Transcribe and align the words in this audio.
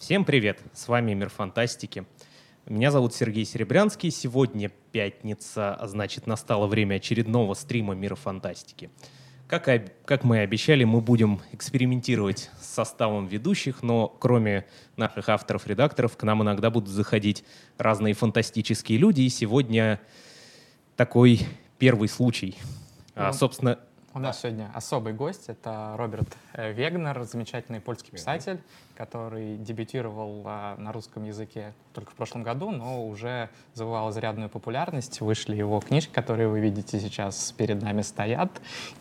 Всем 0.00 0.24
привет! 0.24 0.58
С 0.72 0.88
вами 0.88 1.12
Мир 1.12 1.28
Фантастики. 1.28 2.06
Меня 2.64 2.90
зовут 2.90 3.14
Сергей 3.14 3.44
Серебрянский. 3.44 4.10
Сегодня 4.10 4.72
пятница, 4.92 5.74
а 5.74 5.86
значит 5.88 6.26
настало 6.26 6.66
время 6.66 6.94
очередного 6.94 7.52
стрима 7.52 7.94
Мира 7.94 8.14
Фантастики. 8.14 8.88
Как, 9.46 9.68
и, 9.68 9.84
как 10.06 10.24
мы 10.24 10.38
и 10.38 10.40
обещали, 10.40 10.84
мы 10.84 11.02
будем 11.02 11.42
экспериментировать 11.52 12.50
с 12.58 12.64
составом 12.64 13.26
ведущих, 13.26 13.82
но 13.82 14.08
кроме 14.08 14.64
наших 14.96 15.28
авторов-редакторов 15.28 16.16
к 16.16 16.22
нам 16.22 16.42
иногда 16.42 16.70
будут 16.70 16.88
заходить 16.88 17.44
разные 17.76 18.14
фантастические 18.14 18.96
люди. 18.96 19.20
И 19.20 19.28
сегодня 19.28 20.00
такой 20.96 21.40
первый 21.78 22.08
случай. 22.08 22.56
А, 23.14 23.26
Ну, 23.26 23.32
собственно, 23.34 23.78
У 24.12 24.18
нас 24.18 24.40
сегодня 24.40 24.72
особый 24.74 25.12
гость. 25.12 25.44
Это 25.46 25.94
Роберт 25.96 26.36
э, 26.54 26.72
Вегнер, 26.72 27.22
замечательный 27.22 27.80
польский 27.80 28.10
писатель, 28.10 28.60
который 28.96 29.56
дебютировал 29.56 30.42
а, 30.46 30.76
на 30.78 30.90
русском 30.90 31.22
языке 31.22 31.74
только 31.94 32.10
в 32.10 32.14
прошлом 32.14 32.42
году, 32.42 32.72
но 32.72 33.06
уже 33.06 33.50
завоевал 33.74 34.10
изрядную 34.10 34.48
популярность. 34.48 35.20
Вышли 35.20 35.54
его 35.54 35.78
книжки, 35.78 36.12
которые 36.12 36.48
вы 36.48 36.58
видите 36.58 36.98
сейчас 36.98 37.52
перед 37.52 37.80
нами 37.82 38.02
стоят. 38.02 38.50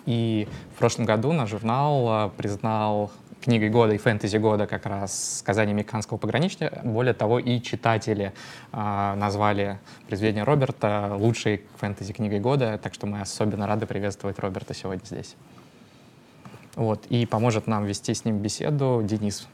И 0.05 0.47
в 0.75 0.77
прошлом 0.77 1.05
году 1.05 1.31
наш 1.31 1.49
журнал 1.49 2.07
а, 2.07 2.29
признал 2.29 3.09
книгой 3.41 3.69
года 3.69 3.93
и 3.93 3.97
фэнтези 3.97 4.37
года 4.37 4.67
как 4.67 4.85
раз 4.85 5.39
«Сказание 5.39 5.73
американского 5.73 6.17
пограничника». 6.17 6.81
Более 6.83 7.13
того, 7.13 7.39
и 7.39 7.61
читатели 7.61 8.33
а, 8.71 9.15
назвали 9.15 9.79
произведение 10.07 10.43
Роберта 10.43 11.15
лучшей 11.15 11.63
фэнтези-книгой 11.77 12.39
года, 12.39 12.77
так 12.81 12.93
что 12.93 13.07
мы 13.07 13.21
особенно 13.21 13.67
рады 13.67 13.85
приветствовать 13.85 14.39
Роберта 14.39 14.73
сегодня 14.73 14.98
здесь. 15.05 15.35
Вот, 16.75 17.05
и 17.07 17.25
поможет 17.25 17.67
нам 17.67 17.85
вести 17.85 18.13
с 18.13 18.25
ним 18.25 18.39
беседу 18.39 19.01
Денис. 19.03 19.47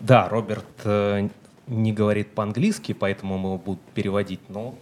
Да, 0.00 0.28
Роберт 0.28 0.66
э, 0.84 1.28
не 1.66 1.92
говорит 1.92 2.34
по-английски, 2.34 2.92
поэтому 2.92 3.38
мы 3.38 3.48
его 3.50 3.58
будем 3.58 3.80
переводить, 3.94 4.40
но, 4.48 4.74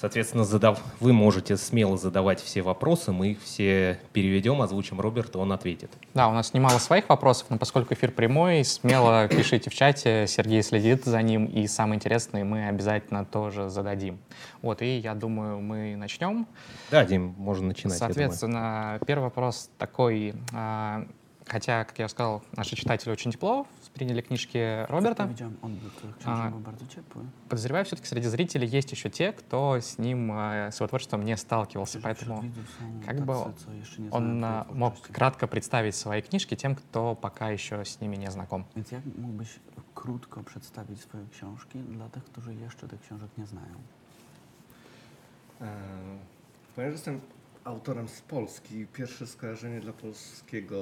соответственно, 0.00 0.44
задав... 0.44 0.80
вы 1.00 1.12
можете 1.12 1.56
смело 1.56 1.96
задавать 1.96 2.40
все 2.40 2.62
вопросы, 2.62 3.12
мы 3.12 3.32
их 3.32 3.42
все 3.42 4.00
переведем, 4.12 4.62
озвучим 4.62 5.00
Роберту, 5.00 5.38
он 5.38 5.52
ответит. 5.52 5.90
Да, 6.14 6.28
у 6.28 6.32
нас 6.32 6.54
немало 6.54 6.78
своих 6.78 7.08
вопросов, 7.08 7.46
но 7.50 7.58
поскольку 7.58 7.94
эфир 7.94 8.10
прямой, 8.10 8.64
смело 8.64 9.28
пишите 9.30 9.70
в 9.70 9.74
чате, 9.74 10.26
Сергей 10.26 10.62
следит 10.62 11.04
за 11.04 11.20
ним, 11.22 11.44
и 11.44 11.66
самое 11.66 11.96
интересное 11.96 12.44
мы 12.44 12.66
обязательно 12.66 13.24
тоже 13.24 13.68
зададим. 13.68 14.18
Вот, 14.62 14.82
и 14.82 14.98
я 14.98 15.14
думаю, 15.14 15.60
мы 15.60 15.96
начнем. 15.96 16.46
Да, 16.90 17.04
Дим, 17.04 17.34
можно 17.36 17.68
начинать. 17.68 17.98
Соответственно, 17.98 18.98
первый 19.06 19.24
вопрос 19.24 19.70
такой. 19.78 20.34
а, 20.52 21.06
Хотя, 21.46 21.84
как 21.84 21.98
я 21.98 22.08
сказал, 22.08 22.44
наши 22.52 22.76
читатели 22.76 23.10
очень 23.10 23.32
тепло 23.32 23.66
приняли 24.00 24.22
книжки 24.22 24.86
Роберта. 24.88 25.28
Подозреваю, 27.50 27.84
все-таки 27.84 28.08
среди 28.08 28.28
зрителей 28.28 28.66
есть 28.66 28.92
еще 28.92 29.10
те, 29.10 29.32
кто 29.32 29.76
с 29.76 29.98
ним, 29.98 30.32
э, 30.32 30.70
с 30.72 30.76
его 30.80 30.88
творчеством 30.88 31.22
не 31.22 31.36
сталкивался. 31.36 32.00
Поэтому 32.00 32.50
как 33.04 33.20
бы 33.26 33.34
он 34.10 34.42
а, 34.42 34.66
мог 34.72 34.94
кратко 35.02 35.46
представить 35.46 35.94
свои 35.94 36.22
книжки 36.22 36.54
тем, 36.56 36.76
кто 36.76 37.14
пока 37.14 37.50
еще 37.50 37.84
с 37.84 38.00
nimi 38.00 38.16
nie 38.16 38.30
знаком. 38.30 38.64
Jak 38.90 39.02
mógłbyś 39.18 39.60
krótko 39.94 40.42
przedstawić 40.42 41.00
swoje 41.00 41.24
książki 41.32 41.78
dla 41.78 42.08
tych, 42.08 42.24
którzy 42.24 42.54
jeszcze 42.54 42.88
tych 42.88 43.00
książek 43.00 43.30
nie 43.38 43.46
znają? 43.46 43.74
E, 45.60 45.66
Ponieważ 46.74 46.94
jestem 46.94 47.20
autorem 47.65 48.07
z 48.07 48.21
Polski, 48.21 48.87
pierwsze 48.93 49.27
skojarzenie 49.27 49.79
dla 49.79 49.93
polskiego 49.93 50.77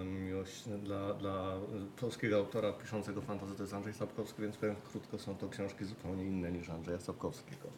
e, 0.00 0.04
miłość, 0.04 0.64
dla, 0.84 1.14
dla 1.14 1.54
e, 1.54 1.60
polskiego 2.00 2.36
autora 2.36 2.72
piszącego 2.72 3.22
fantasy 3.22 3.54
to 3.54 3.62
jest 3.62 3.74
Andrzej 3.74 3.94
Sapkowski, 3.94 4.42
więc 4.42 4.56
powiem 4.56 4.76
krótko, 4.92 5.18
są 5.18 5.34
to 5.36 5.48
książki 5.48 5.84
zupełnie 5.84 6.24
inne 6.24 6.52
niż 6.52 6.70
Andrzeja 6.70 7.00
Sapkowskiego. 7.00 7.68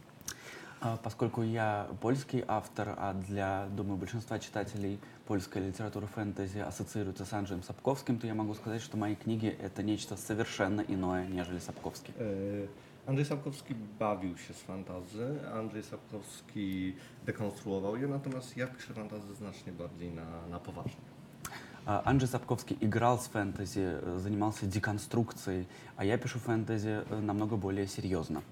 А, 0.80 0.96
Поскольку 0.96 1.42
я 1.42 1.88
польский 2.00 2.44
автор, 2.46 2.94
а 2.98 3.12
для, 3.12 3.68
думаю, 3.76 3.96
большинства 3.96 4.38
читателей 4.38 5.00
польская 5.26 5.60
литература 5.60 6.06
фэнтези 6.06 6.58
ассоциируется 6.60 7.24
с 7.24 7.32
Анджеем 7.32 7.62
Сапковским, 7.62 8.18
то 8.18 8.26
я 8.26 8.34
могу 8.34 8.54
сказать, 8.54 8.80
что 8.80 8.96
мои 8.96 9.16
книги — 9.16 9.60
это 9.60 9.82
нечто 9.82 10.16
совершенно 10.16 10.80
иное, 10.80 11.26
нежели 11.26 11.58
Сапковский. 11.58 12.14
E, 13.06 13.08
Andrzej 13.08 13.24
Sapkowski 13.26 13.74
bawił 13.98 14.38
się 14.38 14.54
z 14.54 14.62
fantazy, 14.62 15.38
Andrzej 15.54 15.82
Sapkowski 15.82 16.94
dekonstruował 17.26 17.96
je, 17.96 18.08
natomiast 18.08 18.56
ja 18.56 18.66
piszę 18.66 18.94
fantazy 18.94 19.34
znacznie 19.34 19.72
bardziej 19.72 20.10
na, 20.10 20.46
na 20.50 20.60
poważnie. 20.60 21.18
А, 21.88 22.02
Анджей 22.04 22.28
Сапковский 22.28 22.76
играл 22.82 23.18
с 23.18 23.28
фэнтези, 23.28 23.80
э, 23.80 24.18
занимался 24.18 24.66
деконструкцией, 24.66 25.66
а 25.96 26.04
я 26.04 26.18
пишу 26.18 26.38
фэнтези 26.38 27.02
э, 27.08 27.20
намного 27.20 27.56
более 27.56 27.86
серьезно. 27.86 28.42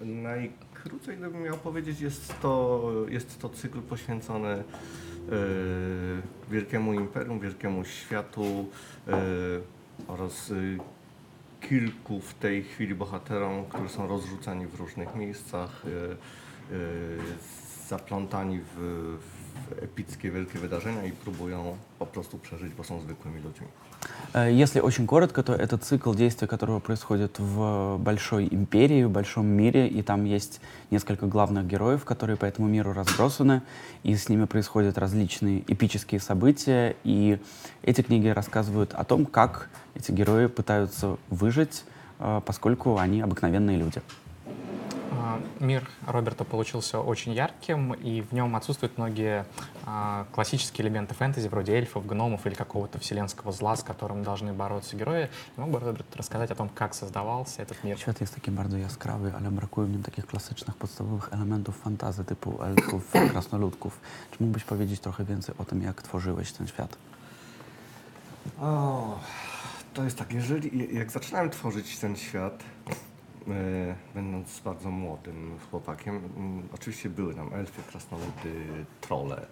Najkrócej, 0.00 1.16
gdybym 1.16 1.42
miał 1.42 1.56
powiedzieć, 1.56 2.00
jest 2.00 2.40
to, 2.42 2.82
jest 3.08 3.38
to 3.38 3.48
cykl 3.48 3.82
poświęcony 3.82 4.48
e, 4.48 4.64
wielkiemu 6.50 6.92
imperium, 6.92 7.40
wielkiemu 7.40 7.84
światu 7.84 8.44
e, 9.08 9.16
oraz 10.08 10.50
e, 10.50 10.54
kilku 11.61 12.21
w 12.21 12.33
tej 12.33 12.63
chwili 12.63 12.95
bohaterom, 12.95 13.65
którzy 13.65 13.89
są 13.89 14.07
rozrzuceni 14.07 14.67
w 14.67 14.75
różnych 14.75 15.15
miejscach, 15.15 15.83
e, 15.85 16.11
e, 16.11 16.77
zaplątani 17.87 18.59
w, 18.59 18.77
w 18.77 19.83
epickie, 19.83 20.31
wielkie 20.31 20.59
wydarzenia 20.59 21.05
i 21.05 21.11
próbują 21.11 21.77
po 21.99 22.05
prostu 22.05 22.37
przeżyć, 22.37 22.73
bo 22.73 22.83
są 22.83 22.99
zwykłymi 22.99 23.41
ludźmi. 23.41 23.67
Э, 24.33 24.49
Если 24.51 24.79
очень 24.79 25.07
коротко, 25.07 25.43
то 25.43 25.53
это 25.53 25.77
цикл 25.77 26.13
действия, 26.13 26.47
которого 26.47 26.79
происходит 26.79 27.39
в 27.39 27.97
большой 27.97 28.47
империи, 28.49 29.03
в 29.03 29.09
большом 29.09 29.47
мире, 29.47 29.87
и 29.87 30.01
там 30.01 30.25
есть 30.25 30.61
несколько 30.91 31.25
главных 31.25 31.65
героев, 31.65 32.05
которые 32.05 32.37
по 32.37 32.45
этому 32.45 32.67
миру 32.67 32.93
разбросаны, 32.93 33.61
и 34.03 34.15
с 34.15 34.29
ними 34.29 34.45
происходят 34.45 34.97
различные 34.97 35.63
эпические 35.67 36.21
события, 36.21 36.95
и 37.03 37.39
эти 37.81 38.01
книги 38.01 38.27
рассказывают 38.27 38.93
о 38.93 39.03
том, 39.03 39.25
как 39.25 39.69
эти 39.95 40.11
герои 40.11 40.47
пытаются 40.47 41.17
выжить, 41.29 41.83
э, 42.19 42.41
поскольку 42.45 42.97
они 42.97 43.21
обыкновенные 43.21 43.77
люди. 43.77 44.01
А, 45.29 45.41
Мир 45.59 45.87
Роберта 46.07 46.43
получился 46.43 46.99
очень 46.99 47.33
ярким, 47.33 47.93
и 47.93 48.21
в 48.21 48.31
нем 48.31 48.55
отсутствуют 48.55 48.97
многие 48.97 49.45
а, 49.85 50.25
классические 50.31 50.87
элементы 50.87 51.13
фэнтези, 51.13 51.47
вроде 51.47 51.73
эльфов, 51.73 52.05
гномов 52.05 52.47
или 52.47 52.55
какого-то 52.55 52.99
вселенского 52.99 53.51
зла, 53.51 53.75
с 53.75 53.83
которым 53.83 54.23
должны 54.23 54.53
бороться 54.53 54.95
герои. 54.95 55.29
Мог 55.55 55.69
бы 55.69 55.79
Роберт 55.79 56.15
рассказать 56.15 56.49
о 56.51 56.55
том, 56.55 56.69
как 56.69 56.93
создавался 56.93 57.61
этот 57.61 57.83
мир? 57.83 57.97
Świat 57.97 58.21
jest 58.21 58.35
taki 58.35 58.51
bardzo 58.51 58.77
jaskrawy, 58.77 59.33
ale 59.35 59.51
brakuje 59.51 59.87
w 59.87 59.91
nim 59.91 60.03
takich 60.03 60.25
klasycznych, 60.25 60.75
podstawowych 60.75 61.33
elementów 61.33 61.77
fantazy 61.77 62.25
typu 62.25 62.63
elfów, 62.63 63.11
krasnoludków. 63.31 63.99
Czy 64.31 64.37
mógłbyś 64.43 64.63
powiedzieć 64.63 64.99
trochę 64.99 65.25
więcej 65.25 65.55
o 65.57 65.65
tym, 65.65 65.81
jak 65.81 66.01
tworzyłeś 66.01 66.51
ten 66.51 66.67
świat? 66.67 66.97
O, 68.61 69.19
to 69.93 70.03
jest 70.03 70.17
tak, 70.17 70.33
jeżeli, 70.33 70.95
jak 70.95 71.11
zaczynałem 71.11 71.49
tworzyć 71.49 71.97
ten 71.97 72.15
świat, 72.15 72.63
e, 72.89 73.09
będąc 74.15 74.59
bardzo 74.59 74.91
młodym 74.91 75.59
chłopakiem, 75.71 76.15
mm, 76.15 76.67
oczywiście 76.73 77.09
były 77.09 77.35
tam 77.35 77.53
elfy, 77.53 77.81
krasnoludy, 77.83 78.85
trole. 79.01 79.47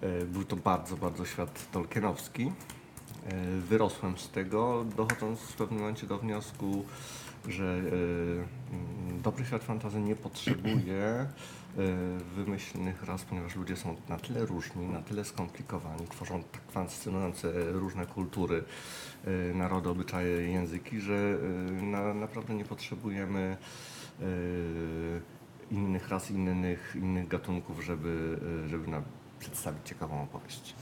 E, 0.00 0.24
był 0.24 0.44
to 0.44 0.56
bardzo, 0.56 0.96
bardzo 0.96 1.24
świat 1.24 1.70
tolkienowski. 1.72 2.52
E, 3.26 3.60
wyrosłem 3.60 4.18
z 4.18 4.28
tego, 4.28 4.84
dochodząc 4.96 5.40
w 5.40 5.56
pewnym 5.56 5.80
momencie 5.80 6.06
do 6.06 6.18
wniosku, 6.18 6.84
że 7.48 7.64
e, 7.64 7.78
mm, 7.78 9.22
dobry 9.22 9.44
świat 9.44 9.64
fantazy 9.64 10.00
nie 10.00 10.16
potrzebuje 10.16 10.96
e, 10.96 11.26
wymyślnych 12.35 13.03
ras, 13.03 13.23
ponieważ 13.23 13.55
ludzie 13.55 13.75
są 13.75 13.95
na 14.09 14.17
tyle 14.17 14.45
różni, 14.45 14.87
na 14.87 15.01
tyle 15.01 15.25
skomplikowani, 15.25 16.07
tworzą 16.07 16.43
tak 16.51 16.61
fascynujące 16.71 17.71
różne 17.71 18.05
kultury, 18.05 18.63
e, 19.25 19.53
narody, 19.53 19.89
obyczaje, 19.89 20.51
języki, 20.51 20.99
że 20.99 21.13
e, 21.13 21.83
na, 21.83 22.13
naprawdę 22.13 22.53
nie 22.53 22.65
potrzebujemy 22.65 23.57
e, 24.21 24.25
innych 25.71 26.09
ras, 26.09 26.31
innych, 26.31 26.95
innych 26.95 27.27
gatunków, 27.27 27.83
żeby, 27.85 28.39
e, 28.65 28.69
żeby 28.69 28.87
nam 28.87 29.03
przedstawić 29.39 29.81
ciekawą 29.85 30.23
opowieść. 30.23 30.75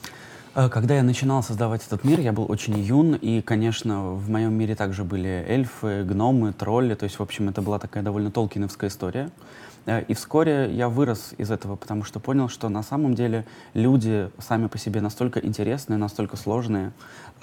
Э, 0.56 0.70
Когда 0.70 0.96
я 0.96 1.04
начинал 1.04 1.42
создавать 1.42 1.82
этот 1.88 2.04
мир, 2.04 2.20
я 2.20 2.32
был 2.32 2.46
очень 2.52 2.78
юн, 2.80 3.16
и, 3.16 3.42
конечно, 3.42 4.14
в 4.14 4.30
моем 4.30 4.54
мире 4.54 4.76
также 4.76 5.04
были 5.04 5.44
эльфы, 5.48 6.04
гномы, 6.04 6.54
тролли, 6.54 6.94
то 6.96 7.06
есть, 7.06 7.18
в 7.18 7.24
общем, 7.24 7.50
это 7.50 7.62
была 7.64 7.80
такая 7.80 8.04
довольно 8.04 8.30
толкиновская 8.30 8.90
история. 8.90 9.32
Э, 9.87 10.03
И 10.09 10.15
вскоре 10.15 10.71
я 10.73 10.89
вырос 10.89 11.35
из 11.39 11.51
этого, 11.51 11.77
потому 11.77 12.05
что 12.05 12.21
понял, 12.21 12.49
что 12.49 12.69
на 12.69 12.83
самом 12.83 13.15
деле 13.15 13.45
люди 13.75 14.31
сами 14.39 14.67
по 14.67 14.79
себе 14.79 15.01
настолько 15.01 15.41
интересные, 15.41 15.97
настолько 15.97 16.37
сложные, 16.37 16.93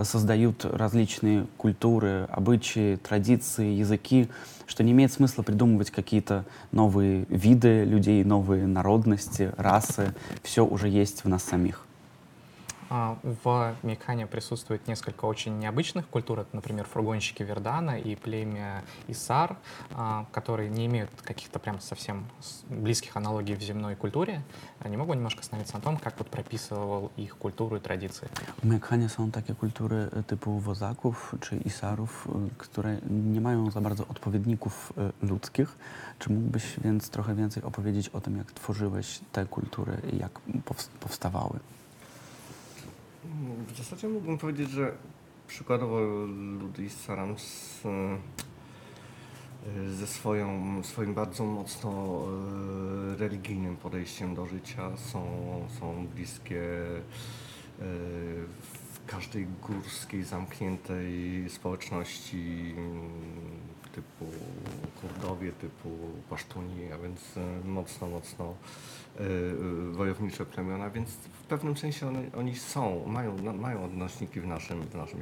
создают 0.02 0.66
различные 0.66 1.48
культуры, 1.58 2.28
обычаи, 2.32 2.98
традиции, 2.98 3.74
языки, 3.74 4.30
что 4.68 4.84
не 4.84 4.92
имеет 4.92 5.14
смысла 5.14 5.44
придумывать 5.44 5.92
какие-то 5.92 6.46
новые 6.72 7.26
виды 7.30 7.84
людей, 7.86 8.24
новые 8.24 8.68
народности, 8.68 9.52
расы. 9.58 10.14
Все 10.44 10.66
уже 10.66 10.90
есть 10.90 11.24
в 11.24 11.30
нас 11.30 11.44
самих. 11.44 11.86
А, 12.90 13.18
в 13.24 13.76
Мейкхане 13.84 14.28
присутствует 14.28 14.88
несколько 14.88 15.26
очень 15.26 15.58
необычных 15.58 16.08
культур. 16.08 16.40
Это, 16.40 16.50
например, 16.54 16.86
фургонщики 16.86 17.44
Вердана 17.44 18.00
и 18.00 18.16
племя 18.16 18.84
Исар, 19.08 19.58
а, 19.92 20.26
которые 20.32 20.70
не 20.70 20.86
имеют 20.86 21.10
каких-то 21.24 21.60
прям 21.60 21.80
совсем 21.80 22.26
близких 22.70 23.18
аналогий 23.18 23.56
в 23.56 23.62
земной 23.62 23.96
культуре. 23.96 24.42
Не 24.84 24.98
могу 24.98 25.14
немножко 25.14 25.42
остановиться 25.42 25.76
на 25.76 25.82
том, 25.82 25.98
как 25.98 26.18
вот 26.20 26.30
прописывал 26.30 27.12
их 27.18 27.38
культуру 27.38 27.78
и 27.78 27.80
традиции. 27.80 28.30
W 28.62 28.66
Meykhanie 28.66 29.10
są 29.10 29.32
takie 29.32 29.56
kultury 29.56 30.10
typu 30.28 30.60
wozaków 30.60 31.36
czy 31.42 31.58
isarów, 31.58 32.28
które 32.58 32.98
nie 33.10 33.42
mają 33.42 33.72
za 33.72 33.82
bardzo 33.82 34.08
odpowiedników 34.08 34.94
ludzkich. 35.22 35.78
Czy 36.20 36.32
mógłbyś 36.32 36.80
więc 36.80 37.10
trochę 37.10 37.36
więcej 37.36 37.64
opowiedzieć 37.64 38.10
o 38.10 38.22
tym, 38.22 38.38
jak 38.38 38.52
tworzyłeś 38.52 39.20
te 39.32 39.46
kultury 39.46 40.02
i 40.14 40.18
jak 40.18 40.40
powstawały? 41.00 41.60
W 43.68 43.78
zasadzie 43.78 44.08
mógłbym 44.08 44.38
powiedzieć, 44.38 44.70
że 44.70 44.92
przykładowo 45.48 46.00
Ludwig 46.60 46.94
Saram 46.94 47.40
z, 47.40 47.82
e, 47.86 48.20
ze 49.90 50.08
swoją, 50.08 50.84
swoim 50.84 51.14
bardzo 51.14 51.46
mocno 51.46 52.24
e, 53.14 53.18
religijnym 53.18 53.78
podejściem 53.78 54.36
do 54.36 54.46
życia 54.46 54.98
są, 54.98 55.26
są 55.80 56.08
bliskie 56.08 56.62
e, 56.62 57.02
w 58.62 59.06
każdej 59.08 59.48
górskiej, 59.68 60.24
zamkniętej 60.24 61.46
społeczności 61.50 62.76
typu 63.92 64.26
Kurdowie, 65.02 65.52
typu 65.52 65.90
Pasztuni, 66.30 66.92
a 66.92 66.98
więc 66.98 67.22
mocno, 67.66 68.08
mocno 68.08 68.56
wojownicze 69.92 70.46
plemiona, 70.46 70.90
więc 70.90 71.10
w 71.46 71.48
pewnym 71.48 71.78
sensie 71.78 72.08
one, 72.08 72.20
oni 72.38 72.56
są, 72.56 73.06
mają, 73.08 73.38
mają 73.54 73.84
odnośnики 73.84 74.42
в 74.42 74.48
нашем, 74.48 74.82
в 74.82 74.96
нашем. 74.96 75.20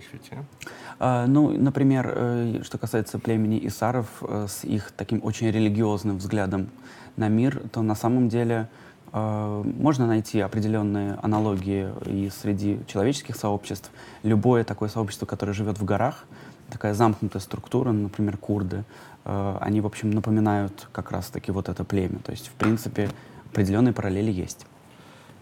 А, 1.00 1.28
ну, 1.28 1.51
например, 1.51 2.13
э, 2.16 2.63
что 2.63 2.78
касается 2.78 3.19
племени 3.19 3.60
Исаров 3.68 4.07
э, 4.22 4.48
с 4.48 4.63
их 4.63 4.92
таким 4.92 5.19
очень 5.24 5.51
религиозным 5.51 6.18
взглядом 6.18 6.69
на 7.18 7.30
мир, 7.30 7.62
то 7.72 7.81
на 7.81 7.95
самом 7.95 8.30
деле 8.30 8.68
э, 9.12 9.63
можно 9.80 10.07
найти 10.07 10.40
определенные 10.40 11.18
аналогии 11.22 11.90
и 12.06 12.30
среди 12.30 12.80
человеческих 12.88 13.36
сообществ. 13.36 13.92
Любое 14.24 14.63
такое 14.63 14.90
сообщество, 14.90 15.25
которое 15.25 15.54
живет 15.54 15.78
в 15.80 15.84
горах, 15.84 16.25
такая 16.69 16.94
замкнутая 16.94 17.42
структура, 17.42 17.92
например, 17.92 18.38
курды, 18.38 18.84
они, 19.25 19.80
в 19.80 19.86
общем, 19.86 20.12
напоминают 20.12 20.90
как 20.92 21.12
раз-таки 21.12 21.51
вот 21.51 21.69
это 21.69 21.84
племя. 21.86 22.19
То 22.19 22.31
есть, 22.31 22.48
в 22.48 22.54
принципе, 22.54 23.10
определенные 23.53 23.94
параллели 23.94 24.31
есть. 24.31 24.65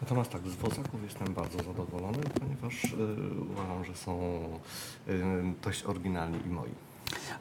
Natomiast 0.01 0.31
tak, 0.31 0.41
z 0.47 0.55
wozaków 0.55 1.03
jestem 1.03 1.33
bardzo 1.33 1.57
zadowolony, 1.57 2.17
ponieważ 2.39 2.83
y, 2.83 2.97
uważam, 3.51 3.85
że 3.85 3.95
są 3.95 4.13
y, 5.07 5.23
dość 5.63 5.83
oryginalni 5.83 6.37
i 6.45 6.49
moi. 6.49 6.71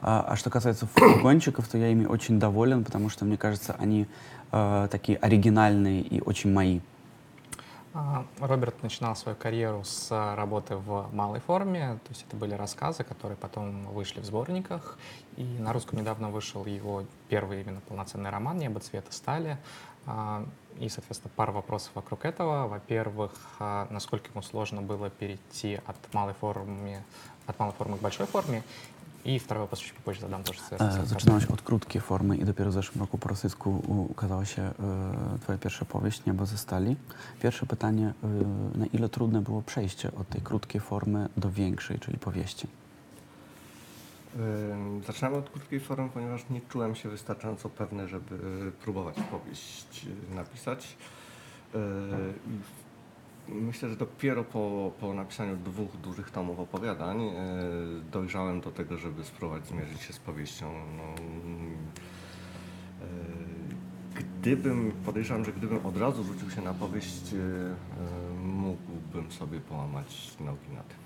А, 0.01 0.25
а 0.27 0.35
что 0.35 0.49
касается 0.49 0.85
фургончиков, 0.85 1.67
то 1.67 1.77
я 1.77 1.87
ими 1.87 2.05
очень 2.05 2.39
доволен, 2.39 2.83
потому 2.83 3.09
что, 3.09 3.25
мне 3.25 3.37
кажется, 3.37 3.75
они 3.79 4.05
э, 4.51 4.87
такие 4.91 5.17
оригинальные 5.17 6.01
и 6.01 6.21
очень 6.21 6.51
мои. 6.51 6.79
Роберт 8.39 8.83
начинал 8.83 9.15
свою 9.15 9.37
карьеру 9.37 9.83
с 9.83 10.35
работы 10.35 10.75
в 10.75 11.09
малой 11.11 11.39
форме, 11.41 11.99
то 12.03 12.09
есть 12.09 12.25
это 12.27 12.37
были 12.37 12.53
рассказы, 12.53 13.03
которые 13.03 13.37
потом 13.37 13.83
вышли 13.87 14.21
в 14.21 14.25
сборниках, 14.25 14.97
и 15.35 15.43
на 15.59 15.73
русском 15.73 15.99
недавно 15.99 16.29
вышел 16.29 16.65
его 16.65 17.03
первый 17.27 17.61
именно 17.61 17.81
полноценный 17.81 18.29
роман 18.29 18.57
«Небо 18.57 18.79
цвета 18.79 19.11
стали», 19.11 19.57
а, 20.05 20.45
и, 20.78 20.88
соответственно, 20.88 21.32
пара 21.36 21.52
вопросов 21.52 21.90
вокруг 21.94 22.24
этого. 22.24 22.68
Во-первых, 22.68 23.32
а, 23.58 23.86
насколько 23.90 24.30
ему 24.30 24.42
сложно 24.42 24.82
было 24.82 25.10
перейти 25.10 25.80
от 25.86 25.96
малой 26.12 26.34
формы, 26.34 27.02
от 27.46 27.58
малой 27.58 27.74
формы 27.74 27.96
к 27.96 28.00
большой 28.00 28.26
форме. 28.26 28.62
I 29.24 29.38
второй 29.38 29.62
вопрос 29.62 29.80
чуть 29.80 29.94
попозже 29.94 30.20
задам 30.20 30.44
тоже. 30.44 30.60
Zaczynałeś 31.04 31.44
od 31.44 31.62
krótkiej 31.62 32.00
formy 32.00 32.36
i 32.36 32.44
dopiero 32.44 32.70
w 32.70 32.72
zeszłym 32.72 33.00
roku 33.00 33.18
po 33.18 33.28
rosyjsku 33.28 33.82
ukazała 34.10 34.44
się 34.44 34.62
e, 34.62 34.72
twoja 35.42 35.58
pierwsza 35.58 35.84
powieść 35.84 36.22
Niebo 36.26 36.46
ze 36.46 36.58
stali. 36.58 36.96
Pierwsze 37.42 37.66
pytanie, 37.66 38.12
e, 38.74 38.78
na 38.78 38.86
ile 38.86 39.08
trudne 39.08 39.40
było 39.40 39.62
przejście 39.62 40.14
od 40.14 40.28
tej 40.28 40.40
krótkiej 40.40 40.80
formy 40.80 41.28
do 41.36 41.50
większej, 41.50 41.98
czyli 41.98 42.18
powieści? 42.18 42.66
Zaczynamy 45.05 45.37
od 45.37 45.49
krótkiej 45.49 45.79
formy, 45.79 46.09
ponieważ 46.13 46.49
nie 46.49 46.61
czułem 46.61 46.95
się 46.95 47.09
wystarczająco 47.09 47.69
pewny, 47.69 48.07
żeby 48.07 48.37
próbować 48.83 49.15
powieść 49.31 50.05
napisać. 50.35 50.97
Myślę, 53.49 53.89
że 53.89 53.95
dopiero 53.95 54.43
po, 54.43 54.91
po 54.99 55.13
napisaniu 55.13 55.57
dwóch 55.57 55.97
dużych 55.97 56.31
tomów 56.31 56.59
opowiadań 56.59 57.31
dojrzałem 58.11 58.61
do 58.61 58.71
tego, 58.71 58.97
żeby 58.97 59.23
spróbować 59.23 59.67
zmierzyć 59.67 60.01
się 60.01 60.13
z 60.13 60.19
powieścią. 60.19 60.73
No, 60.97 61.03
gdybym, 64.15 64.91
podejrzewam, 65.05 65.45
że 65.45 65.53
gdybym 65.53 65.85
od 65.85 65.97
razu 65.97 66.23
rzucił 66.23 66.49
się 66.49 66.61
na 66.61 66.73
powieść, 66.73 67.23
mógłbym 68.43 69.31
sobie 69.31 69.59
połamać 69.59 70.37
nogi 70.39 70.69
na 70.75 70.83
tym. 70.83 71.00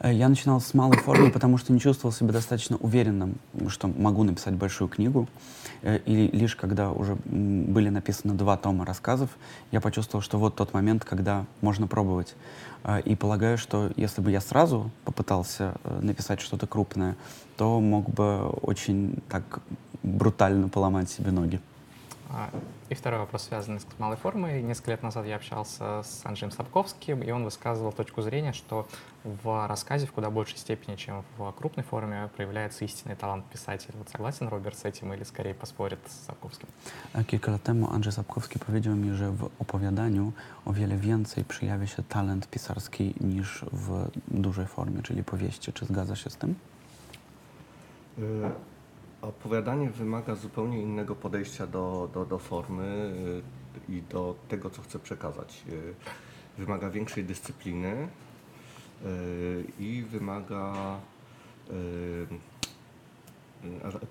Э, 0.00 0.12
я 0.12 0.28
начинал 0.28 0.60
с 0.60 0.74
малой 0.74 0.98
формы, 0.98 1.30
потому 1.30 1.58
что 1.58 1.72
не 1.72 1.80
чувствовал 1.80 2.12
себя 2.12 2.32
достаточно 2.32 2.76
уверенным, 2.76 3.36
что 3.68 3.88
могу 3.88 4.24
написать 4.24 4.54
большую 4.54 4.88
книгу. 4.88 5.28
Э, 5.82 5.98
и 5.98 6.28
лишь 6.28 6.56
когда 6.56 6.90
уже 6.90 7.16
были 7.24 7.88
написаны 7.88 8.34
два 8.34 8.56
тома 8.56 8.84
рассказов, 8.84 9.30
я 9.72 9.80
почувствовал, 9.80 10.22
что 10.22 10.38
вот 10.38 10.56
тот 10.56 10.74
момент, 10.74 11.04
когда 11.04 11.46
можно 11.60 11.86
пробовать. 11.86 12.34
Э, 12.84 13.00
и 13.00 13.14
полагаю, 13.16 13.58
что 13.58 13.92
если 13.96 14.20
бы 14.20 14.30
я 14.30 14.40
сразу 14.40 14.90
попытался 15.04 15.74
написать 16.00 16.40
что-то 16.40 16.66
крупное, 16.66 17.16
то 17.56 17.80
мог 17.80 18.10
бы 18.10 18.48
очень 18.62 19.22
так 19.28 19.60
брутально 20.02 20.68
поломать 20.68 21.10
себе 21.10 21.30
ноги. 21.30 21.60
А, 22.30 22.50
и 22.88 22.94
второй 22.94 23.20
вопрос, 23.20 23.42
связанный 23.42 23.80
с 23.80 23.86
малой 23.98 24.16
формой. 24.16 24.62
Несколько 24.62 24.90
лет 24.92 25.02
назад 25.02 25.26
я 25.26 25.36
общался 25.36 26.02
с 26.02 26.22
Анджеем 26.24 26.50
Сапковским, 26.50 27.22
и 27.22 27.30
он 27.30 27.44
высказывал 27.44 27.92
точку 27.92 28.22
зрения, 28.22 28.52
что 28.52 28.86
в 29.24 29.66
рассказе 29.66 30.06
в 30.06 30.12
куда 30.12 30.30
большей 30.30 30.58
степени, 30.58 30.96
чем 30.96 31.24
в 31.38 31.52
крупной 31.52 31.84
форме, 31.84 32.28
проявляется 32.36 32.84
истинный 32.84 33.16
талант 33.16 33.44
писателя. 33.46 33.94
Вот 33.98 34.08
согласен 34.08 34.48
Роберт 34.48 34.78
с 34.78 34.84
этим 34.84 35.12
или 35.12 35.24
скорее 35.24 35.54
поспорит 35.54 35.98
z 36.06 36.26
Sapkowskim? 36.26 36.68
Kilka 37.26 37.50
lat 37.50 37.62
temu 37.62 37.90
Andrzej 37.90 38.12
Sapkowski 38.12 38.58
powiedział 38.58 38.96
mi, 38.96 39.14
że 39.16 39.30
w 39.30 39.50
opowiadaniu 39.58 40.32
o 40.64 40.72
wiele 40.72 40.96
więcej 40.96 41.44
przejawia 41.44 41.86
się 41.86 42.02
talent 42.02 42.50
pisarski 42.50 43.14
niż 43.20 43.64
w 43.72 44.08
dużej 44.28 44.66
formie, 44.66 45.02
czyli 45.02 45.24
powieści. 45.24 45.72
Czy 45.72 45.84
zgadza 45.84 46.16
się 46.16 46.30
z 46.30 46.36
tym? 46.36 46.54
Opowiadanie 49.28 49.90
wymaga 49.90 50.34
zupełnie 50.34 50.82
innego 50.82 51.14
podejścia 51.16 51.66
do, 51.66 52.10
do, 52.14 52.24
do 52.24 52.38
formy 52.38 53.12
y, 53.88 53.92
i 53.92 54.02
do 54.02 54.36
tego, 54.48 54.70
co 54.70 54.82
chcę 54.82 54.98
przekazać. 54.98 55.62
Y, 55.68 55.94
wymaga 56.58 56.90
większej 56.90 57.24
dyscypliny 57.24 58.08
y, 59.04 59.64
i 59.78 60.02
wymaga 60.02 61.00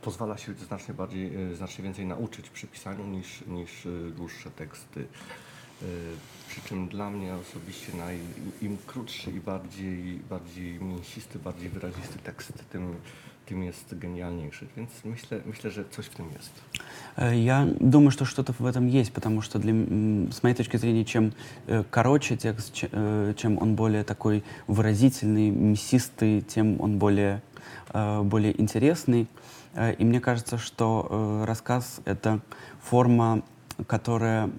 pozwala 0.02 0.38
się 0.38 0.54
znacznie 0.54 0.94
bardziej, 0.94 1.32
znacznie 1.56 1.84
więcej 1.84 2.06
nauczyć 2.06 2.50
przy 2.50 2.68
pisaniu 2.68 3.08
niż, 3.08 3.44
niż 3.48 3.88
dłuższe 4.16 4.52
teksty. 4.52 5.08
Przy 6.50 6.62
czym 6.62 6.88
dla 6.88 7.10
mnie 7.10 7.36
osobiście 7.36 7.98
naj, 7.98 8.20
im 8.62 8.78
krótszy 8.88 9.32
i 9.32 9.40
bardziej, 9.40 10.20
bardziej 10.30 10.80
mięsisty, 10.80 11.40
bardziej 11.40 11.70
wyrazisty 11.70 12.20
tekst, 12.20 12.54
tym, 12.70 12.96
tym 13.46 13.64
jest 13.64 13.98
geniальнейший. 13.98 14.68
Więc 14.78 14.90
myślę, 15.06 15.40
myślę, 15.46 15.72
że 15.72 15.84
coś 15.92 16.06
w 16.06 16.16
tym 16.16 16.26
есть. 16.30 16.52
Я 17.46 17.68
думаю, 17.80 18.12
что 18.12 18.26
что-то 18.26 18.54
в 18.54 18.66
этом 18.66 18.88
есть, 18.88 19.12
потому 19.14 19.42
что 19.42 19.60
для, 19.60 19.74
с 20.32 20.44
моей 20.44 20.56
точки 20.56 20.78
зрения, 20.78 21.06
чем 21.06 21.32
короче 21.90 22.38
текст, 22.38 22.74
чем 23.38 23.58
он 23.62 23.76
более 23.76 24.04
такой 24.04 24.44
выразительный, 24.68 25.50
мясистый, 25.50 26.42
тем 26.42 26.82
он 26.82 26.98
более, 26.98 27.42
более 28.24 28.60
интересный. 28.62 29.28
И 29.98 30.06
мне 30.06 30.20
кажется, 30.20 30.58
что 30.58 31.44
рассказ— 31.48 32.02
это 32.06 32.40
форма 32.82 33.44
которая 33.88 34.50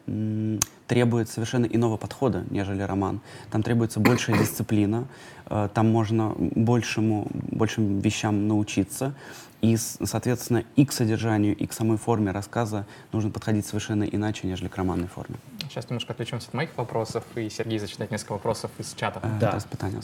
требует 0.86 1.28
совершенно 1.28 1.66
иного 1.66 1.96
подхода, 1.96 2.44
нежели 2.50 2.82
роман. 2.82 3.20
Там 3.50 3.62
требуется 3.62 4.00
большая 4.00 4.38
дисциплина, 4.38 5.04
э, 5.04 5.35
там 5.48 5.90
можно 5.90 6.34
большему, 6.36 7.28
большим 7.32 8.00
вещам 8.00 8.48
научиться, 8.48 9.14
и, 9.62 9.76
соответственно, 9.76 10.64
и 10.76 10.84
к 10.84 10.92
содержанию, 10.92 11.56
и 11.56 11.66
к 11.66 11.72
самой 11.72 11.96
форме 11.96 12.30
рассказа 12.30 12.86
нужно 13.12 13.30
подходить 13.30 13.66
совершенно 13.66 14.04
иначе, 14.04 14.46
нежели 14.46 14.68
к 14.68 14.76
романной 14.76 15.08
форме. 15.08 15.36
Сейчас 15.68 15.88
немножко 15.88 16.12
отвлечемся 16.12 16.48
от 16.48 16.54
моих 16.54 16.76
вопросов, 16.76 17.24
и 17.34 17.48
Сергей 17.48 17.78
зачитает 17.78 18.10
несколько 18.10 18.32
вопросов 18.32 18.70
из 18.78 18.94
чата. 18.94 19.20
Э, 19.22 19.38
да. 19.40 19.58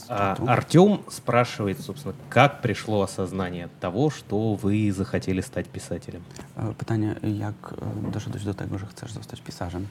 А, 0.09 0.37
Артем 0.47 1.03
спрашивает, 1.09 1.81
собственно, 1.81 2.15
как 2.29 2.63
пришло 2.63 3.03
осознание 3.03 3.69
того, 3.81 4.11
что 4.11 4.55
вы 4.55 4.91
захотели 4.91 5.41
стать 5.43 5.69
писателем? 5.69 6.23
Э, 6.57 6.75
pytanie, 6.75 7.17
jak 7.23 7.75
doszedłeś 8.13 8.45
do 8.45 8.55
tego, 8.55 8.79
że 8.79 8.87
chcesz 8.87 9.13
zostać 9.13 9.41
pisarzem? 9.41 9.87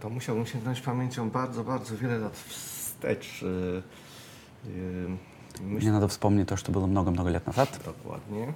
To 0.00 0.10
musiałbym 0.10 0.46
sięgnąć 0.46 0.80
pamięcią 0.80 1.30
bardzo, 1.30 1.64
bardzo 1.64 1.96
wiele 1.96 2.18
lat 2.18 2.36
wstecz. 2.36 3.44
y, 4.65 4.69
y, 4.69 5.63
Мне 5.63 5.73
Myślę, 5.75 5.91
надо 5.91 6.07
вспомнить 6.07 6.47
то, 6.47 6.55
что 6.57 6.71
было 6.71 6.87
много-много 6.87 7.29
лет 7.29 7.47
назад. 7.47 7.79
dokładnie. 7.85 8.47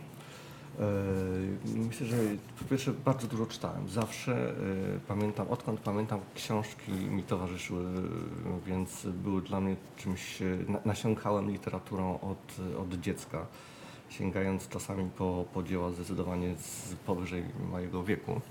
Y, 0.79 1.77
Myślę, 1.77 2.07
że 2.07 2.15
po 2.59 2.65
pierwsze 2.65 2.93
bardzo 3.05 3.27
dużo 3.27 3.45
czytałem. 3.45 3.89
Zawsze 3.89 4.51
y, 4.51 4.99
pamiętam, 5.07 5.47
odkąd 5.49 5.79
pamiętam, 5.79 6.19
książki 6.35 6.91
mi 6.91 7.23
towarzyszyły, 7.23 7.83
y, 7.83 8.67
więc 8.67 9.05
były 9.23 9.41
dla 9.41 9.61
mnie 9.61 9.75
czymś. 9.97 10.41
y, 10.41 10.65
Na, 10.69 10.79
nasiąkałem 10.85 11.49
literaturą 11.51 12.19
od, 12.19 12.55
od 12.79 12.99
dziecka, 13.01 13.45
sięgając 14.09 14.67
czasami 14.69 15.09
po, 15.17 15.45
po 15.53 15.63
dzieła 15.63 15.91
zdecydowanie 15.91 16.55
z 16.55 16.93
powyżej 17.05 17.43
mojego 17.71 18.03
wieku. 18.03 18.41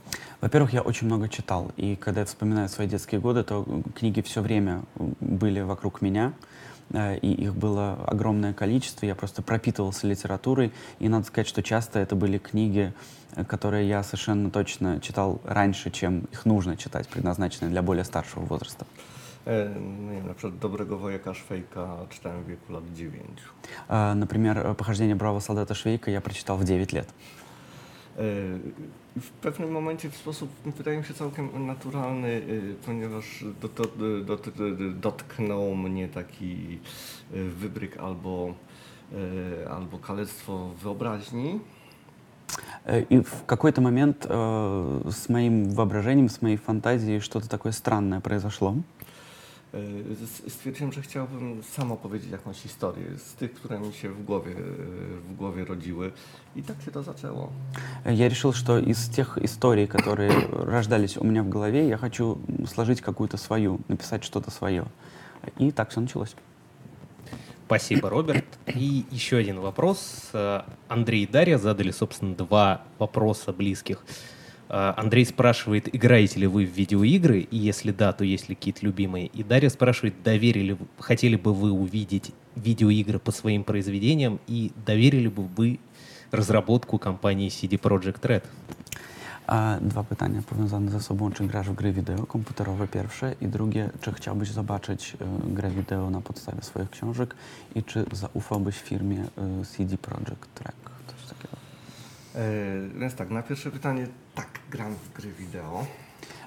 Во-первых, 0.42 0.72
я 0.72 0.82
очень 0.82 1.06
много 1.06 1.28
читал, 1.28 1.70
и 1.76 1.96
когда 1.96 2.20
я 2.20 2.26
вспоминаю 2.26 2.68
свои 2.68 2.86
детские 2.88 3.20
годы, 3.20 3.44
то 3.44 3.64
книги 3.94 4.20
все 4.22 4.42
время 4.42 4.82
были 5.20 5.60
вокруг 5.60 6.02
меня, 6.02 6.26
э, 6.28 6.32
И 6.93 7.33
их 7.33 7.55
было 7.55 7.97
огромное 8.07 8.53
количество, 8.53 9.05
я 9.05 9.15
просто 9.15 9.41
пропитывался 9.41 10.07
литературой, 10.07 10.71
и 10.99 11.09
надо 11.09 11.25
сказать, 11.25 11.47
что 11.47 11.61
часто 11.61 11.99
это 11.99 12.15
были 12.15 12.37
книги, 12.37 12.93
э, 13.35 13.43
которые 13.43 13.87
я 13.87 14.03
совершенно 14.03 14.49
точно 14.49 14.99
читал 15.01 15.41
раньше, 15.43 15.91
чем 15.91 16.27
их 16.31 16.45
нужно 16.45 16.77
читать, 16.77 17.07
предназначенные 17.07 17.69
для 17.71 17.81
более 17.81 18.03
старшего 18.03 18.45
возраста. 18.45 18.85
Nie 19.47 20.15
wiem, 20.15 20.27
na 20.27 20.33
przykład 20.33 20.57
Dobrego 20.57 20.97
Wojaka 20.97 21.33
Szwejka 21.33 21.97
czytałem 22.09 22.43
w 22.43 22.47
wieku 22.47 22.73
lat 22.73 22.93
9. 22.93 23.39
Э, 23.89 24.13
Например, 24.15 24.57
э, 24.57 24.75
«Похождение 24.75 25.15
бравого 25.15 25.39
солдата 25.39 25.73
Швейка» 25.73 26.11
я 26.11 26.21
прочитал 26.21 26.57
в 26.57 26.63
9 26.63 26.93
лет. 26.93 27.07
E, 28.18 28.22
W 29.20 29.30
pewnym 29.42 29.70
momencie 29.72 30.10
w 30.10 30.16
sposób, 30.16 30.50
wydaje 30.78 30.98
mi 30.98 31.04
się, 31.04 31.14
całkiem 31.14 31.66
naturalny, 31.66 32.28
e, 32.28 32.86
ponieważ 32.86 33.44
do, 33.60 33.68
do, 33.68 33.84
do, 34.24 34.36
do, 34.36 34.90
dotknął 35.00 35.74
mnie 35.76 36.08
taki 36.08 36.78
e, 37.34 37.44
wybryk 37.44 37.96
albo, 37.96 38.54
e, 39.64 39.70
albo 39.70 39.98
kalectwo 39.98 40.70
wyobraźni. 40.82 41.60
Э, 42.86 43.02
И 43.10 43.22
в 43.22 43.44
какой-то 43.46 43.80
момент 43.80 44.26
э, 44.28 45.10
с 45.10 45.28
моим 45.28 45.70
воображением, 45.70 46.28
с 46.28 46.42
моей 46.42 46.56
фантазией 46.56 47.20
что-то 47.20 47.48
такое 47.48 47.72
странное 47.72 48.20
произошло. 48.20 48.74
E, 49.73 50.49
Stwierdziłem, 50.49 50.91
że 50.93 51.01
chciałbym 51.01 51.63
sam 51.63 51.91
opowiedzieć 51.91 52.29
jakąś 52.31 52.57
historię 52.57 53.05
z 53.17 53.33
tych, 53.33 53.53
które 53.53 53.79
mi 53.79 53.93
się 53.93 54.09
w 54.09 54.23
głowie, 54.25 54.55
w 55.29 55.35
głowie 55.35 55.65
rodziły. 55.65 56.11
I 56.55 56.63
tak 56.63 56.81
się 56.81 56.91
to 56.91 57.03
zaczęło. 57.03 57.49
Э, 58.05 58.13
Я 58.13 58.29
решил, 58.29 58.53
что 58.53 58.79
из 58.79 59.09
тех 59.09 59.37
историй, 59.37 59.87
которые 59.87 60.31
рождались 60.51 61.17
у 61.17 61.23
меня 61.23 61.43
в 61.43 61.49
голове, 61.49 61.87
я 61.87 61.97
хочу 61.97 62.37
сложить 62.65 63.01
какую-то 63.01 63.37
свою, 63.37 63.79
написать 63.87 64.23
что-то 64.23 64.51
свое. 64.51 64.85
И 65.59 65.71
так 65.71 65.89
все 65.89 66.01
началось. 66.01 66.35
Спасибо, 67.65 68.09
Роберт. 68.09 68.45
И 68.67 69.05
еще 69.11 69.37
один 69.37 69.59
вопрос. 69.59 70.31
Андрей 70.87 71.23
и 71.23 71.27
Дарья 71.27 71.57
задали, 71.57 71.91
собственно, 71.91 72.33
два 72.33 72.81
вопроса 72.97 73.51
близких. 73.51 74.03
Э, 74.69 74.93
Андрей 74.97 75.25
спрашивает, 75.25 75.93
играете 75.93 76.39
ли 76.39 76.47
вы 76.47 76.65
в 76.65 76.69
видеоигры, 76.69 77.39
и 77.39 77.57
если 77.57 77.91
да, 77.91 78.13
то 78.13 78.23
есть 78.23 78.49
ли 78.49 78.55
какие-то 78.55 78.85
любимые. 78.85 79.27
И 79.27 79.43
Дарья 79.43 79.69
спрашивает, 79.69 80.21
доверили, 80.23 80.77
хотели 80.99 81.35
бы 81.35 81.53
вы 81.53 81.71
увидеть 81.71 82.31
видеоигры 82.55 83.19
по 83.19 83.31
своим 83.31 83.63
произведениям, 83.63 84.39
и 84.47 84.71
доверили 84.85 85.27
бы 85.27 85.43
вы 85.43 85.79
разработку 86.31 86.97
компании 86.97 87.49
CD 87.49 87.77
Projekt 87.77 88.25
Red? 88.25 88.43
Dwa 89.81 90.03
pytania 90.03 90.41
powiązane 90.41 90.91
ze 90.91 90.99
sobą. 90.99 91.31
Czy 91.31 91.47
grasz 91.47 91.69
w 91.69 91.73
gry 91.73 91.93
wideo 91.93 92.25
komputerowe 92.25 92.87
pierwsze? 92.87 93.35
I 93.41 93.47
drugie, 93.47 93.89
czy 94.01 94.13
chciałbyś 94.13 94.51
zobaczyć 94.51 95.17
grę 95.45 95.69
wideo 95.69 96.09
na 96.09 96.21
podstawie 96.21 96.61
swoich 96.61 96.89
książek? 96.89 97.35
I 97.75 97.83
czy 97.83 98.05
zaufałbyś 98.11 98.77
firmie 98.77 99.25
CD 99.77 99.97
Projekt 99.97 100.61
Red? 100.61 100.86
Coś 102.36 102.36
takiego. 102.36 102.96
E, 102.96 102.98
Więc 103.00 103.14
tak, 103.14 103.30
na 103.30 103.42
pierwsze 103.42 103.70
pytanie, 103.70 104.06
tak, 104.34 104.48
gram 104.70 104.94
w 104.94 105.12
gry 105.12 105.32
wideo. 105.32 105.86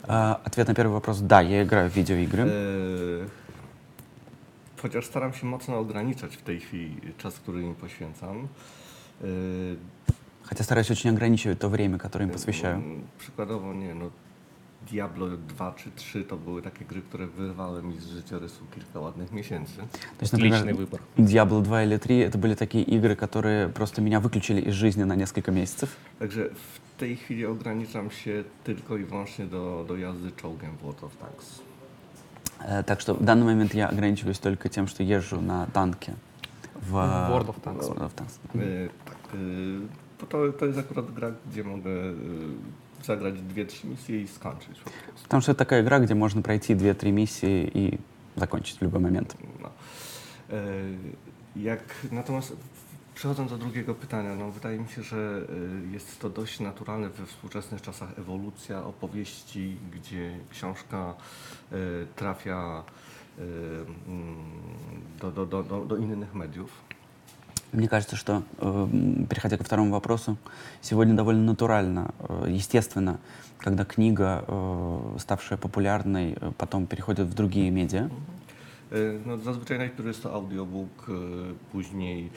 А, 0.07 0.39
Ответ 0.43 0.67
на 0.67 0.73
первый 0.73 0.91
вопрос – 0.93 1.21
да, 1.21 1.41
я 1.41 1.63
играю 1.63 1.89
в 1.89 1.93
видеоигры. 1.95 2.43
E, 2.43 3.45
Chociaż 4.81 5.05
staram 5.05 5.33
się 5.33 5.45
mocno 5.47 5.77
ograniczać 5.79 6.37
w 6.37 6.41
tej 6.41 6.59
chwili 6.59 7.01
czas, 7.17 7.39
który 7.39 7.61
im 7.61 7.75
poświęcam. 7.75 8.47
E, 9.21 9.25
Хотя 10.43 10.63
стараюсь 10.63 10.91
очень 10.91 11.09
ограничивать 11.09 11.59
то 11.59 11.69
время, 11.69 11.97
которое 11.97 12.25
им 12.27 12.31
посвящаю. 12.33 12.75
mm, 12.75 13.01
Przykładowo, 13.19 13.73
nie 13.73 13.95
no, 13.95 14.09
Diablo 14.91 15.27
2 15.37 15.71
czy 15.71 15.91
3 15.95 16.23
to 16.23 16.37
były 16.37 16.61
takie 16.61 16.85
gry, 16.85 17.01
które 17.01 17.27
wyrwały 17.27 17.83
mi 17.83 17.99
z 17.99 18.07
życiorysu 18.07 18.65
kilka 18.75 18.99
ładnych 18.99 19.31
miesięcy. 19.31 19.77
То 19.77 20.21
есть, 20.21 20.33
Отличный 20.33 20.73
например, 20.73 20.75
выбор. 20.75 20.99
Diablo 21.17 21.61
2 21.61 21.83
или 21.83 21.97
3 21.97 22.15
это 22.19 22.37
были 22.37 22.55
такие 22.55 22.83
игры, 22.83 23.15
которые 23.15 23.69
просто 23.69 24.01
меня 24.01 24.19
выключили 24.19 24.61
из 24.61 24.73
жизни 24.73 25.03
на 25.05 25.15
несколько 25.15 25.51
месяцев. 25.51 25.89
Także 26.19 26.49
w 26.49 26.99
tej 26.99 27.15
chwili 27.17 27.45
ograniczam 27.45 28.11
się 28.11 28.43
tylko 28.63 28.97
i 28.97 29.05
wyłącznie 29.05 29.45
do, 29.45 29.85
do 29.87 29.97
jazdy 29.97 30.31
czołgiem 30.31 30.77
w 30.77 30.81
World 30.81 31.03
of 31.03 31.17
Tanks. 31.17 31.61
Э, 32.59 32.83
Так 32.83 33.01
что 33.01 33.13
в 33.13 33.23
данный 33.23 33.43
момент 33.45 33.73
я 33.73 33.89
ограничиваюсь 33.89 34.39
только 34.39 34.69
тем, 34.69 34.87
что 34.87 35.03
езжу 35.03 35.41
на 35.41 35.65
танке 35.73 36.13
в 36.81 36.93
World 36.95 37.49
of 37.49 37.59
Tanks. 37.61 37.87
World 37.87 38.03
of 38.03 38.13
Tanks. 38.13 38.39
E, 38.55 38.89
Tak, 39.05 39.17
e, 39.33 39.37
bo 40.21 40.25
to, 40.27 40.51
to 40.59 40.65
jest 40.65 40.79
akurat 40.79 41.11
gra, 41.11 41.31
gdzie 41.51 41.63
mogę 41.63 41.89
e, 41.91 42.13
zagrać 43.03 43.41
dwie, 43.41 43.65
trzy 43.65 43.87
misje 43.87 44.21
i 44.21 44.27
skończyć 44.27 44.79
po 44.79 44.89
prostu. 44.89 45.23
Потому 45.23 45.41
что 45.41 45.51
это 45.51 45.59
такая 45.59 45.81
игра, 45.81 45.99
где 45.99 46.15
можно 46.15 46.41
пройти 46.41 46.73
2-3 46.75 47.11
миссии 47.11 47.71
и 47.73 47.99
закончить 48.35 48.79
в 48.79 48.81
любой 48.81 49.01
момент. 49.01 49.35
No. 49.61 49.69
E, 50.49 50.95
Jak, 51.55 51.81
natomiast 52.11 52.55
przechodząc 53.15 53.51
do 53.51 53.57
drugiego 53.57 53.95
pytania, 53.95 54.35
no, 54.35 54.51
wydaje 54.51 54.79
mi 54.79 54.87
się, 54.87 55.03
że 55.03 55.47
e, 55.87 55.93
jest 55.93 56.19
to 56.19 56.29
dość 56.29 56.59
naturalne 56.59 57.09
we 57.09 57.25
współczesnych 57.25 57.81
czasach 57.81 58.19
ewolucja 58.19 58.85
opowieści, 58.85 59.77
gdzie 59.91 60.39
książka 60.51 61.13
e, 61.71 61.75
trafia 62.15 62.83
e, 63.37 63.41
mm, 64.07 64.35
do, 65.21 65.31
do, 65.31 65.45
do, 65.45 65.63
do, 65.63 65.85
do 65.85 65.97
innych 65.97 66.33
mediów. 66.33 66.71
Мне 67.73 67.87
кажется, 67.87 68.15
что, 68.15 68.43
э, 68.59 69.25
переходя 69.29 69.57
ко 69.57 69.63
второму 69.63 69.91
вопросу, 69.91 70.37
сегодня 70.81 71.13
довольно 71.13 71.43
натурально, 71.43 72.13
э, 72.19 72.47
естественно, 72.57 73.17
когда 73.57 73.83
книга, 73.85 74.43
э, 74.47 75.17
ставшая 75.19 75.57
популярной, 75.57 76.33
э, 76.33 76.51
потом 76.57 76.85
переходит 76.85 77.27
в 77.27 77.33
другие 77.33 77.71
медиа. 77.71 78.09
E, 78.91 79.19
No, 79.25 79.37
zazwyczaj 79.37 79.77
najpierw 79.77 80.07
jest 80.07 80.23
to 80.23 80.33
audiobook, 80.33 81.09
e, 81.09 81.13
później, 81.71 82.29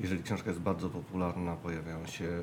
jeżeli 0.00 0.22
książka 0.22 0.50
jest 0.50 0.60
bardzo 0.62 0.88
popularna, 0.88 1.56
pojawiają 1.56 2.06
się 2.06 2.42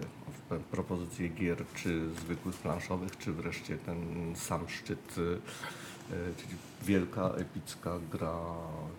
pe- 0.50 0.60
propozycje 0.60 1.29
gier, 1.29 1.58
czy 1.75 2.10
zwykłych 2.25 2.55
planszowych, 2.55 3.17
czy 3.17 3.31
wreszcie 3.34 3.77
ten 3.77 3.98
sam 4.36 4.62
szczyt, 4.70 5.15
e, 5.17 5.22
e, 5.22 5.25
czyli 5.25 5.39
wielka, 6.86 7.32
epicka 7.38 7.98
gra 8.12 8.34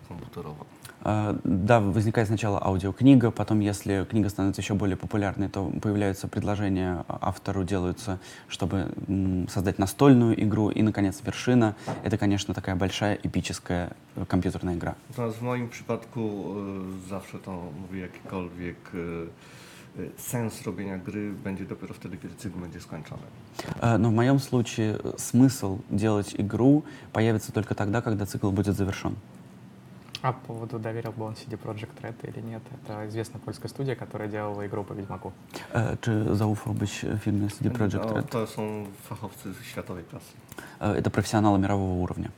komputerowa. 0.08 0.66
Э, 1.06 1.36
Да, 1.44 1.80
возникает 1.80 2.28
сначала 2.28 2.60
аудиокнига, 2.64 3.32
потом, 3.32 3.60
если 3.60 4.06
книга 4.10 4.30
становится 4.30 4.62
еще 4.62 4.74
более 4.74 4.98
популярной, 4.98 5.48
то 5.48 5.72
появляются 5.82 6.28
предложения 6.28 7.06
автору, 7.08 7.64
делаются, 7.64 8.20
чтобы 8.48 8.88
создать 9.50 9.80
настольную 9.80 10.42
игру. 10.44 10.70
И, 10.70 10.82
наконец, 10.82 11.22
вершина— 11.24 11.76
это, 12.04 12.18
конечно, 12.18 12.54
такая 12.54 12.76
большая 12.76 13.16
эпическая 13.24 13.92
э, 14.16 14.26
компьютерная 14.26 14.76
игра. 14.76 14.96
Natomiast 15.10 15.38
w 15.38 15.42
moim 15.42 15.70
przypadku 15.70 16.56
zawsze 17.10 17.40
to 17.40 17.52
mówię, 17.82 18.02
jakikolwiek 18.02 18.92
sens 20.18 20.62
robienia 20.66 20.98
gry 20.98 21.32
będzie 21.44 21.66
dopiero 21.66 21.94
wtedy, 21.94 22.18
kiedy 22.18 22.36
cykl 22.36 22.60
będzie 22.60 22.80
skończony. 22.80 23.22
Но 24.00 24.10
в 24.10 24.14
моем 24.14 24.40
случае 24.40 24.94
э, 24.98 25.16
смысл 25.18 25.78
делать 25.92 26.36
игру 26.40 26.84
появится 27.14 27.52
только 27.52 27.76
тогда, 27.76 28.02
когда 28.02 28.26
цикл 28.26 28.52
будет 28.52 28.76
завершен. 28.76 29.16
А 30.24 30.32
по 30.34 30.48
поводу 30.48 30.80
доверил 30.80 31.12
бы 31.12 31.26
он 31.26 31.34
CD 31.34 31.58
Projekt 31.58 32.02
Red 32.02 32.16
или 32.30 32.42
нет? 32.46 32.62
Это 32.84 33.08
известная 33.08 33.40
польская 33.40 33.70
студия, 33.70 33.96
которая 33.96 34.28
делала 34.30 34.66
игру 34.66 34.84
по 34.84 34.94
Ведьмаку. 34.94 35.32
Э, 35.74 35.98
Czy 36.02 36.36
zaufałbyś 36.36 37.06
firmie 37.20 37.50
CD 37.50 37.70
Projekt 37.70 38.06
No, 38.06 38.14
Red? 38.14 38.30
to 38.30 38.48
są 38.48 38.86
fachowcy 39.10 39.50
światowej 39.64 40.04
klasy. 40.04 40.34
Э, 40.80 40.96
Это 41.02 41.10
профессионалы 41.10 41.60
мирового 41.60 41.94
уровня. 42.02 42.30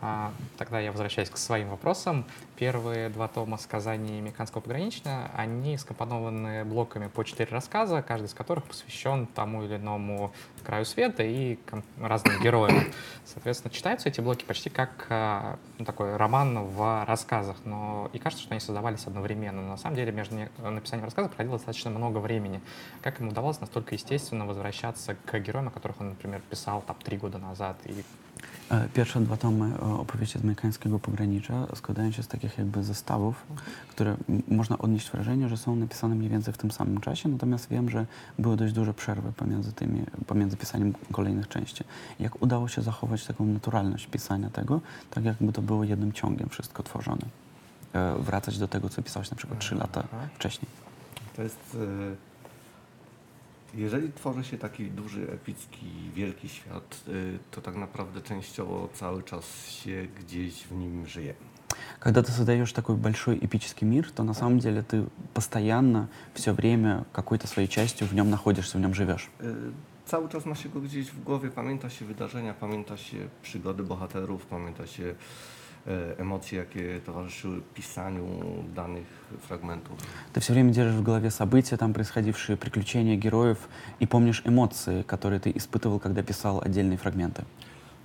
А, 0.00 0.32
тогда 0.56 0.80
я 0.80 0.90
возвращаюсь 0.90 1.30
к 1.30 1.36
своим 1.36 1.68
вопросам. 1.70 2.24
Первые 2.56 3.08
два 3.08 3.28
тома 3.28 3.58
сказаний 3.58 4.20
Мексиканского 4.20 4.60
пограничного, 4.60 5.30
они 5.36 5.76
скомпонованы 5.76 6.64
блоками 6.64 7.08
по 7.08 7.24
четыре 7.24 7.50
рассказа, 7.50 8.02
каждый 8.02 8.26
из 8.26 8.34
которых 8.34 8.64
посвящен 8.64 9.26
тому 9.26 9.64
или 9.64 9.76
иному 9.76 10.32
краю 10.64 10.84
света 10.84 11.22
и 11.22 11.58
разным 12.00 12.40
героям. 12.40 12.84
Соответственно, 13.24 13.72
читаются 13.72 14.08
эти 14.08 14.20
блоки 14.20 14.44
почти 14.44 14.70
как 14.70 15.06
а, 15.10 15.58
ну, 15.78 15.84
такой 15.84 16.16
роман 16.16 16.64
в 16.64 17.04
рассказах, 17.06 17.56
но 17.64 18.08
и 18.12 18.18
кажется, 18.18 18.44
что 18.44 18.52
они 18.52 18.60
создавались 18.60 19.06
одновременно. 19.06 19.60
Но 19.60 19.68
на 19.70 19.76
самом 19.76 19.96
деле 19.96 20.12
между 20.12 20.36
написанием 20.58 21.04
рассказа 21.04 21.28
проходило 21.28 21.56
достаточно 21.56 21.90
много 21.90 22.18
времени. 22.18 22.60
Как 23.02 23.18
ему 23.18 23.30
удавалось 23.30 23.60
настолько 23.60 23.94
естественно 23.94 24.46
возвращаться 24.46 25.14
к 25.14 25.38
героям, 25.40 25.68
о 25.68 25.70
которых 25.70 26.00
он, 26.00 26.10
например, 26.10 26.40
писал 26.48 26.82
там 26.82 26.96
три 27.02 27.18
года 27.18 27.38
назад, 27.38 27.76
и 27.84 28.04
Pierwsze 28.94 29.20
dwa 29.20 29.36
tomy 29.36 29.74
e, 29.74 29.80
opowieści 29.80 30.38
z 30.38 30.42
amerykańskiego 30.42 30.98
pogranicza 30.98 31.66
składają 31.74 32.12
się 32.12 32.22
z 32.22 32.28
takich 32.28 32.58
jakby 32.58 32.84
zestawów, 32.84 33.46
które 33.88 34.16
można 34.48 34.78
odnieść 34.78 35.10
wrażenie, 35.10 35.48
że 35.48 35.56
są 35.56 35.76
napisane 35.76 36.14
mniej 36.14 36.30
więcej 36.30 36.54
w 36.54 36.58
tym 36.58 36.70
samym 36.70 37.00
czasie, 37.00 37.28
natomiast 37.28 37.68
wiem, 37.68 37.90
że 37.90 38.06
były 38.38 38.56
dość 38.56 38.72
duże 38.72 38.94
przerwy 38.94 39.32
pomiędzy, 39.32 39.72
tymi, 39.72 40.02
pomiędzy 40.26 40.56
pisaniem 40.56 40.92
kolejnych 41.12 41.48
części. 41.48 41.84
Jak 42.20 42.42
udało 42.42 42.68
się 42.68 42.82
zachować 42.82 43.26
taką 43.26 43.44
naturalność 43.44 44.06
pisania 44.06 44.50
tego, 44.50 44.80
tak 45.10 45.24
jakby 45.24 45.52
to 45.52 45.62
było 45.62 45.84
jednym 45.84 46.12
ciągiem 46.12 46.48
wszystko 46.48 46.82
tworzone. 46.82 47.26
E, 47.92 48.14
Wracać 48.18 48.58
do 48.58 48.68
tego, 48.68 48.88
co 48.88 49.02
pisałeś 49.02 49.30
na 49.30 49.36
przykład 49.36 49.58
trzy 49.58 49.74
lata 49.74 50.04
wcześniej. 50.34 50.70
To 51.36 51.42
jest. 51.42 51.76
e, 52.20 52.31
Jeżeli 53.73 54.13
tworzy 54.13 54.43
się 54.43 54.57
taki 54.57 54.91
duży, 54.91 55.31
epicki, 55.31 55.85
wielki 56.15 56.49
świat, 56.49 57.03
e, 57.07 57.11
to 57.51 57.61
tak 57.61 57.75
naprawdę 57.75 58.21
częściowo 58.21 58.89
cały 58.93 59.23
czas 59.23 59.69
się 59.69 60.07
gdzieś 60.19 60.63
w 60.63 60.71
nim 60.71 61.05
żyje. 61.05 61.33
Когда 61.99 62.21
ты 62.21 62.31
создаешь 62.31 62.71
такой 62.73 62.95
большой 62.95 63.37
эпический 63.37 63.87
мир, 63.87 64.11
то 64.11 64.23
на 64.23 64.33
самом 64.33 64.59
деле 64.59 64.83
ты 64.83 65.05
постоянно, 65.33 66.07
все 66.33 66.53
время 66.53 67.05
какой-то 67.11 67.47
своей 67.47 67.67
частью 67.67 68.07
в 68.07 68.13
нем 68.13 68.29
находишься, 68.29 68.77
в 68.77 68.81
нем 68.81 68.93
живешь. 68.93 69.29
E, 69.39 69.71
Cały 70.05 70.29
czas 70.29 70.45
ma 70.45 70.55
się 70.55 70.69
go 70.69 70.81
gdzieś 70.81 71.11
w 71.11 71.23
głowie, 71.23 71.49
pamięta 71.49 71.89
się 71.89 72.05
wydarzenia, 72.05 72.53
pamięta 72.53 72.97
się 72.97 73.17
przygody 73.41 73.83
bohaterów, 73.83 74.45
pamięta 74.45 74.87
się 74.87 75.15
e, 75.86 76.18
emocje, 76.18 76.58
jakie 76.58 77.00
towarzyszyły 77.06 77.60
pisaniu 77.74 78.24
danych 78.74 79.06
fragmentów. 79.40 79.98
Ты 80.32 80.40
все 80.40 80.52
время 80.52 80.72
держишь 80.72 80.96
в 80.96 81.02
голове 81.02 81.30
события, 81.30 81.76
там 81.76 81.92
происходившие 81.92 82.56
приключения 82.56 83.16
героев, 83.16 83.58
и 84.00 84.06
помнишь 84.06 84.42
эмоции, 84.44 85.02
которые 85.02 85.40
ты 85.40 85.50
испытывал, 85.50 85.98
когда 85.98 86.22
писал 86.22 86.60
отдельные 86.64 86.98
фрагменты. 86.98 87.44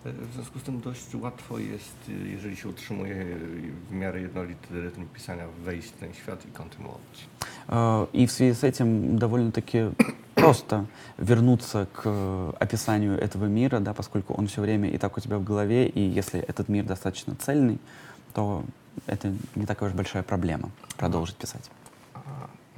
E, 0.08 0.12
W 0.26 0.34
związku 0.34 0.60
z 0.60 0.64
tym 0.64 0.82
dość 0.82 1.16
łatwo 1.16 1.60
jest, 1.60 1.96
e, 2.10 2.12
jeżeli 2.12 2.56
się 2.56 2.70
utrzymuje 2.70 3.26
w 3.90 3.92
miarę 3.92 4.22
jednolity 4.22 4.82
rytm 4.82 5.06
pisania, 5.14 5.44
wejść 5.66 5.88
w 5.88 5.98
ten 5.98 6.14
świat 6.14 6.46
i 6.46 6.52
kontynuować. 6.52 7.28
И 8.14 8.28
в 8.28 8.32
связи 8.32 8.54
с 8.56 8.64
этим 8.64 9.18
довольно-таки 9.18 9.92
просто 10.36 10.86
вернуться 11.18 11.86
к 11.94 12.04
описанию 12.60 13.18
этого 13.20 13.46
мира, 13.48 13.80
да, 13.80 13.94
поскольку 13.94 14.34
он 14.34 14.48
все 14.48 14.62
время 14.62 14.90
и 14.90 14.98
так 14.98 15.18
у 15.18 15.22
тебя 15.22 15.38
в 15.38 15.44
голове, 15.44 15.88
и 15.88 16.00
если 16.20 16.40
этот 16.40 16.70
мир 16.70 16.86
достаточно 16.86 17.36
цельный, 17.36 17.78
то 18.34 18.64
это 19.08 19.34
не 19.56 19.66
такая 19.66 19.90
уж 19.90 19.96
большая 19.96 20.24
проблема 20.24 20.70
продолжить 20.98 21.36
писать. 21.36 21.70
А, 22.14 22.20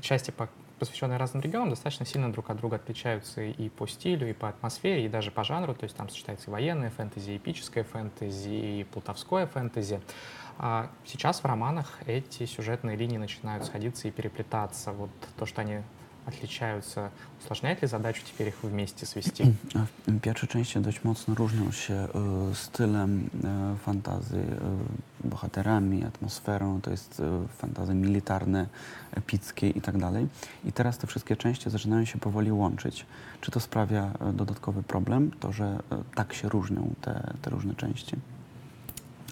Части, 0.01 0.31
по- 0.31 0.49
посвященные 0.79 1.17
разным 1.17 1.43
регионам, 1.43 1.69
достаточно 1.69 2.05
сильно 2.05 2.31
друг 2.31 2.49
от 2.49 2.57
друга 2.57 2.77
отличаются 2.77 3.41
и 3.41 3.69
по 3.69 3.85
стилю, 3.87 4.29
и 4.29 4.33
по 4.33 4.49
атмосфере, 4.49 5.05
и 5.05 5.09
даже 5.09 5.31
по 5.31 5.43
жанру. 5.43 5.75
То 5.75 5.83
есть 5.83 5.95
там 5.95 6.09
сочетается 6.09 6.49
и 6.49 6.51
военное 6.51 6.89
фэнтези, 6.89 7.31
и 7.31 7.37
эпическое 7.37 7.83
фэнтези, 7.83 8.49
и 8.49 8.83
плутовское 8.85 9.45
фэнтези. 9.45 10.01
А 10.57 10.89
сейчас 11.05 11.41
в 11.41 11.45
романах 11.45 11.99
эти 12.05 12.45
сюжетные 12.45 12.97
линии 12.97 13.17
начинают 13.17 13.65
сходиться 13.65 14.07
и 14.07 14.11
переплетаться. 14.11 14.91
Вот 14.91 15.11
то, 15.37 15.45
что 15.45 15.61
они 15.61 15.83
отличаются, 16.28 17.10
усложняет 17.40 17.82
ли 17.82 17.88
задачу 17.88 18.22
теперь 18.24 18.48
их 18.48 18.54
вместе 18.62 19.06
свести? 19.06 19.54
A 19.74 19.86
W 20.10 20.20
pierwszej 20.20 20.48
części 20.48 20.80
dość 20.80 21.04
mocno 21.04 21.34
różnią 21.34 21.72
się 21.72 21.94
e, 21.94 22.08
stylem 22.54 23.30
e, 23.44 23.76
fantazy, 23.84 24.38
e, 24.38 25.28
bohaterami, 25.28 26.04
atmosferą, 26.04 26.80
to 26.80 26.90
jest 26.90 27.20
e, 27.20 27.48
fantazy 27.58 27.94
militarne, 27.94 28.66
epickie 29.12 29.70
i 29.70 29.80
tak 29.80 29.98
dalej. 29.98 30.26
I 30.64 30.72
teraz 30.72 30.98
te 30.98 31.06
wszystkie 31.06 31.36
części 31.36 31.70
zaczynają 31.70 32.04
się 32.04 32.18
powoli 32.18 32.52
łączyć. 32.52 33.06
Czy 33.40 33.50
to 33.50 33.60
sprawia 33.60 34.10
e, 34.20 34.32
dodatkowy 34.32 34.82
problem, 34.82 35.30
to 35.40 35.52
że 35.52 35.64
e, 35.64 36.02
tak 36.14 36.32
się 36.32 36.48
różnią 36.48 36.94
te, 37.00 37.32
te 37.42 37.50
różne 37.50 37.74
części? 37.74 38.16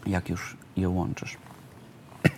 Jak 0.06 0.28
już 0.28 0.56
je 0.76 0.88
łączysz? 0.88 1.36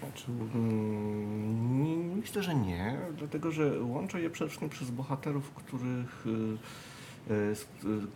Znaczy, 0.01 0.27
mm, 0.55 1.85
nie, 1.85 2.17
myślę, 2.17 2.43
że 2.43 2.55
nie, 2.55 2.97
dlatego 3.19 3.51
że 3.51 3.83
łączę 3.83 4.21
je 4.21 4.31
przede 4.31 4.49
wszystkim 4.49 4.69
przez 4.69 4.91
bohaterów, 4.91 5.51
których, 5.51 6.27
y, 6.27 6.31
y, 7.33 7.57
z, 7.57 7.63
y, 7.63 7.67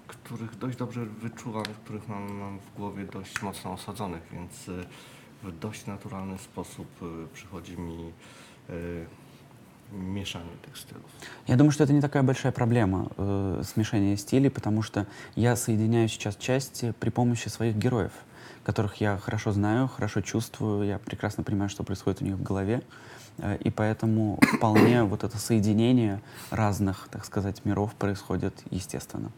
których 0.06 0.58
dość 0.58 0.76
dobrze 0.76 1.06
wyczuwam, 1.06 1.64
których 1.84 2.08
mam, 2.08 2.32
mam 2.32 2.58
w 2.58 2.76
głowie 2.76 3.04
dość 3.04 3.42
mocno 3.42 3.72
osadzonych, 3.72 4.22
więc 4.32 4.68
y, 4.68 4.86
w 5.42 5.58
dość 5.58 5.86
naturalny 5.86 6.38
sposób 6.38 6.86
y, 7.02 7.34
przychodzi 7.34 7.78
mi 7.78 8.12
y, 8.70 9.06
mieszanie 9.92 10.50
tych 10.62 10.78
stylów. 10.78 11.10
Я 11.46 11.56
думаю, 11.56 11.72
что 11.72 11.84
это 11.84 11.92
не 11.92 12.00
такая 12.00 12.22
большая 12.22 12.52
проблема 12.52 13.08
э, 13.16 13.62
смешения 13.64 14.16
стилей, 14.16 14.50
потому 14.50 14.82
что 14.82 15.06
я 15.36 15.56
соединяю 15.56 16.08
сейчас 16.08 16.36
части 16.36 16.92
при 17.00 17.10
помощи 17.10 17.48
своих 17.48 17.76
героев, 17.76 18.12
Которых 18.63 18.95
я 18.95 19.17
хорошо 19.17 19.51
знаю, 19.51 19.87
хорошо 19.87 20.21
чувствую, 20.21 20.85
я 20.85 20.99
прекрасно 20.99 21.43
понимаю, 21.43 21.69
что 21.69 21.83
происходит 21.83 22.21
у 22.21 22.25
них 22.25 22.35
в 22.35 22.43
голове. 22.43 22.81
Э, 23.37 23.57
и 23.57 23.69
поэтому 23.69 24.39
вполне 24.57 25.03
вот 25.03 25.23
это 25.23 25.37
соединение 25.37 26.21
разных, 26.51 27.07
так 27.11 27.25
сказать, 27.25 27.65
миров 27.65 27.93
происходит 27.95 28.53
естественно. 28.71 29.31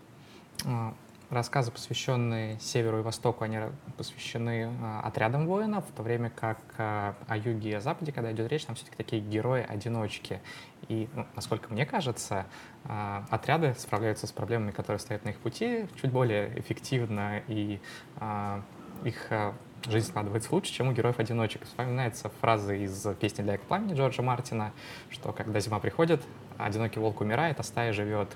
А, 0.65 0.93
Рассказы, 1.31 1.71
посвященные 1.71 2.59
Северу 2.59 2.99
и 2.99 3.01
Востоку, 3.01 3.43
они 3.43 3.57
посвящены 3.97 4.71
а, 4.81 5.01
отрядам 5.01 5.47
воинов, 5.47 5.83
в 5.89 5.91
то 5.91 6.03
время 6.03 6.29
как 6.29 6.59
а, 6.77 7.15
о 7.27 7.35
Юге 7.35 7.71
и 7.71 7.73
о 7.73 7.81
Западе, 7.81 8.11
когда 8.11 8.31
идет 8.31 8.51
речь, 8.51 8.65
там 8.65 8.75
все-таки 8.75 8.95
такие 8.95 9.23
герои-одиночки. 9.23 10.39
И, 10.88 11.09
ну, 11.15 11.25
насколько 11.35 11.73
мне 11.73 11.85
кажется, 11.88 12.45
а, 12.83 13.25
отряды 13.31 13.73
справляются 13.77 14.27
с 14.27 14.31
проблемами, 14.31 14.69
которые 14.69 14.99
стоят 14.99 15.25
на 15.25 15.29
их 15.29 15.39
пути, 15.39 15.88
чуть 15.99 16.11
более 16.11 16.59
эффективно, 16.59 17.41
и 17.47 17.81
а, 18.17 18.61
их 19.03 19.27
а, 19.29 19.53
жизнь 19.88 20.08
складывается 20.08 20.53
лучше, 20.53 20.71
чем 20.71 20.88
у 20.88 20.91
героев-одиночек. 20.91 21.63
Вспоминается 21.65 22.29
фраза 22.41 22.73
из 22.73 23.05
песни 23.19 23.43
«Для 23.43 23.58
пламени» 23.58 23.93
Джорджа 23.95 24.21
Мартина, 24.21 24.71
что 25.10 25.31
когда 25.31 25.60
зима 25.60 25.79
приходит, 25.79 26.21
одинокий 26.58 26.99
волк 26.99 27.21
умирает, 27.21 27.60
а 27.60 27.63
стая 27.63 27.93
живет. 27.93 28.29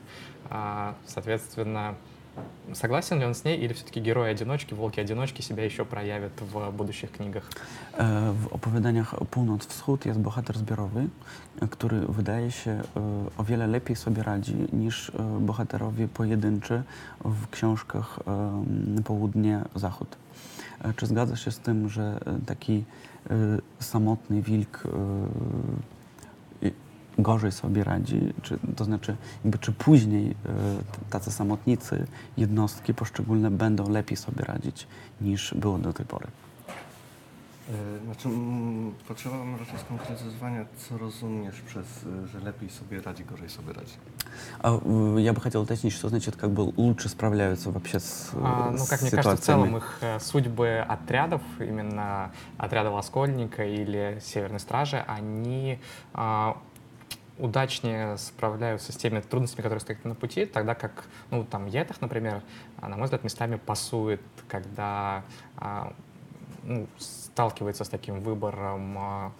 А, 0.49 0.95
Соответственно, 1.05 1.95
согласен 2.72 3.18
ли 3.20 3.26
он 3.26 3.34
с 3.34 3.44
ней, 3.44 3.56
или 3.58 3.72
все-таки 3.72 4.00
герои-одиночки, 4.00 4.74
волки-одиночки 4.74 5.42
себя 5.42 5.64
еще 5.64 5.84
projawią 5.84 6.28
w 6.40 6.72
будущих 6.72 7.10
книгach? 7.12 7.50
E, 7.98 8.32
W 8.32 8.46
opowiadaniach 8.54 9.14
Północ-Wschód 9.30 10.06
jest 10.06 10.20
bohater 10.20 10.58
zbiorowy, 10.58 11.06
e, 11.62 11.68
który 11.68 12.00
wydaje 12.00 12.50
się 12.50 12.70
e, 12.70 12.82
o 13.38 13.44
wiele 13.44 13.66
lepiej 13.66 13.96
sobie 13.96 14.22
radzi 14.22 14.54
niż 14.72 15.10
e, 15.10 15.22
bohaterowie 15.40 16.08
pojedynczy 16.08 16.82
w 17.24 17.48
książkach 17.50 18.18
em, 18.26 19.02
Południe-Zachód. 19.04 20.16
E, 20.84 20.92
Czy 20.96 21.06
zgadzasz 21.06 21.44
się 21.44 21.50
z 21.50 21.58
tym, 21.58 21.88
że 21.88 22.20
e, 22.26 22.46
taki 22.46 22.84
e, 23.30 23.34
samotny 23.80 24.42
wilk 24.42 24.82
e, 24.86 24.88
i- 24.88 25.97
gorzej 27.18 27.52
sobie 27.52 27.84
radzi? 27.84 28.20
Czy, 28.42 28.58
to 28.76 28.84
znaczy, 28.84 29.16
jakby, 29.44 29.58
czy 29.58 29.72
później 29.72 30.30
e, 30.30 30.34
t- 30.34 30.98
tacy 31.10 31.32
samotnicy, 31.32 32.06
jednostki 32.36 32.94
poszczególne 32.94 33.50
będą 33.50 33.88
lepiej 33.90 34.16
sobie 34.16 34.44
radzić 34.44 34.86
niż 35.20 35.54
było 35.54 35.78
do 35.78 35.92
tej 35.92 36.06
pory? 36.06 36.26
E, 37.70 38.04
Znaczy, 38.04 38.28
mm, 38.28 38.92
potrzebowałem 39.08 39.56
raczej 39.56 39.78
skonkretyzowania, 39.78 40.64
co 40.76 40.98
rozumiesz 40.98 41.60
przez, 41.60 41.86
y, 42.24 42.28
że 42.28 42.38
lepiej 42.40 42.70
sobie 42.70 43.00
radzi, 43.00 43.24
gorzej 43.24 43.48
sobie 43.50 43.72
radzi. 43.72 43.94
А, 44.62 44.70
э, 44.70 45.20
Я 45.20 45.32
бы 45.32 45.40
хотел 45.40 45.62
уточнить, 45.62 45.92
что 45.94 46.08
значит 46.08 46.36
как 46.36 46.50
бы 46.50 46.72
лучше 46.76 47.08
справляются 47.08 47.70
вообще 47.70 48.00
с, 48.00 48.30
э, 48.34 48.40
А, 48.44 48.70
ну, 48.70 48.78
с 48.78 48.88
как 48.88 49.02
мне 49.02 49.10
кажется, 49.10 49.36
в 49.36 49.40
целом 49.40 49.66
ситуациями? 49.66 49.76
их 49.78 49.98
э, 50.02 50.20
судьбы 50.20 50.84
отрядов, 50.88 51.40
именно 51.60 52.30
отряда 52.58 52.90
Воскольника 52.90 53.64
или 53.64 54.18
Северной 54.22 54.60
Стражи, 54.60 55.02
они 55.06 55.78
а, 56.14 56.56
удачнее 57.39 58.17
справляются 58.17 58.91
с 58.91 58.95
теми 58.95 59.21
трудностями, 59.21 59.63
которые 59.63 59.79
стоят 59.79 60.03
на 60.05 60.15
пути, 60.15 60.45
тогда 60.45 60.75
как, 60.75 61.05
ну, 61.31 61.43
там, 61.43 61.65
Етах, 61.65 62.01
например, 62.01 62.43
а, 62.77 62.89
на 62.89 62.97
мой 62.97 63.05
взгляд, 63.05 63.23
местами 63.23 63.55
пасует, 63.55 64.21
когда 64.47 65.23
а, 65.57 65.93
ну, 66.63 66.87
сталкивается 66.97 67.83
с 67.83 67.89
таким 67.89 68.19
выбором 68.19 68.97
а, 68.97 69.31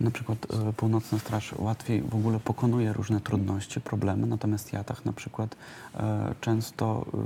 Na 0.00 0.10
przykład 0.10 0.38
e, 0.68 0.72
Północna 0.72 1.18
Straż 1.18 1.52
łatwiej 1.52 2.02
w 2.02 2.14
ogóle 2.14 2.40
pokonuje 2.40 2.92
różne 2.92 3.20
trudności, 3.20 3.80
problemy, 3.80 4.26
natomiast 4.26 4.72
Jatach 4.72 5.04
na 5.04 5.12
przykład 5.12 5.56
e, 5.94 6.34
często 6.40 7.06
e, 7.14 7.16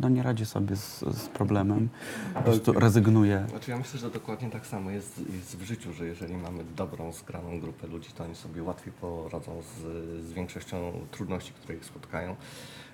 no, 0.00 0.08
nie 0.08 0.22
radzi 0.22 0.46
sobie 0.46 0.76
z, 0.76 1.00
z 1.00 1.28
problemem, 1.28 1.88
po 2.34 2.42
prostu 2.42 2.72
rezygnuje. 2.72 3.46
Znaczy 3.50 3.70
ja 3.70 3.78
myślę, 3.78 4.00
że 4.00 4.10
dokładnie 4.10 4.50
tak 4.50 4.66
samo 4.66 4.90
jest, 4.90 5.18
jest 5.32 5.56
w 5.56 5.62
życiu, 5.62 5.92
że 5.92 6.06
jeżeli 6.06 6.36
mamy 6.36 6.64
dobrą, 6.76 7.12
zgraną 7.12 7.60
grupę 7.60 7.86
ludzi, 7.86 8.08
to 8.14 8.24
oni 8.24 8.34
sobie 8.34 8.62
łatwiej 8.62 8.92
poradzą 8.92 9.62
z, 9.62 9.82
z 10.26 10.32
większością 10.32 10.92
trudności, 11.10 11.52
które 11.52 11.78
ich 11.78 11.84
spotkają. 11.84 12.36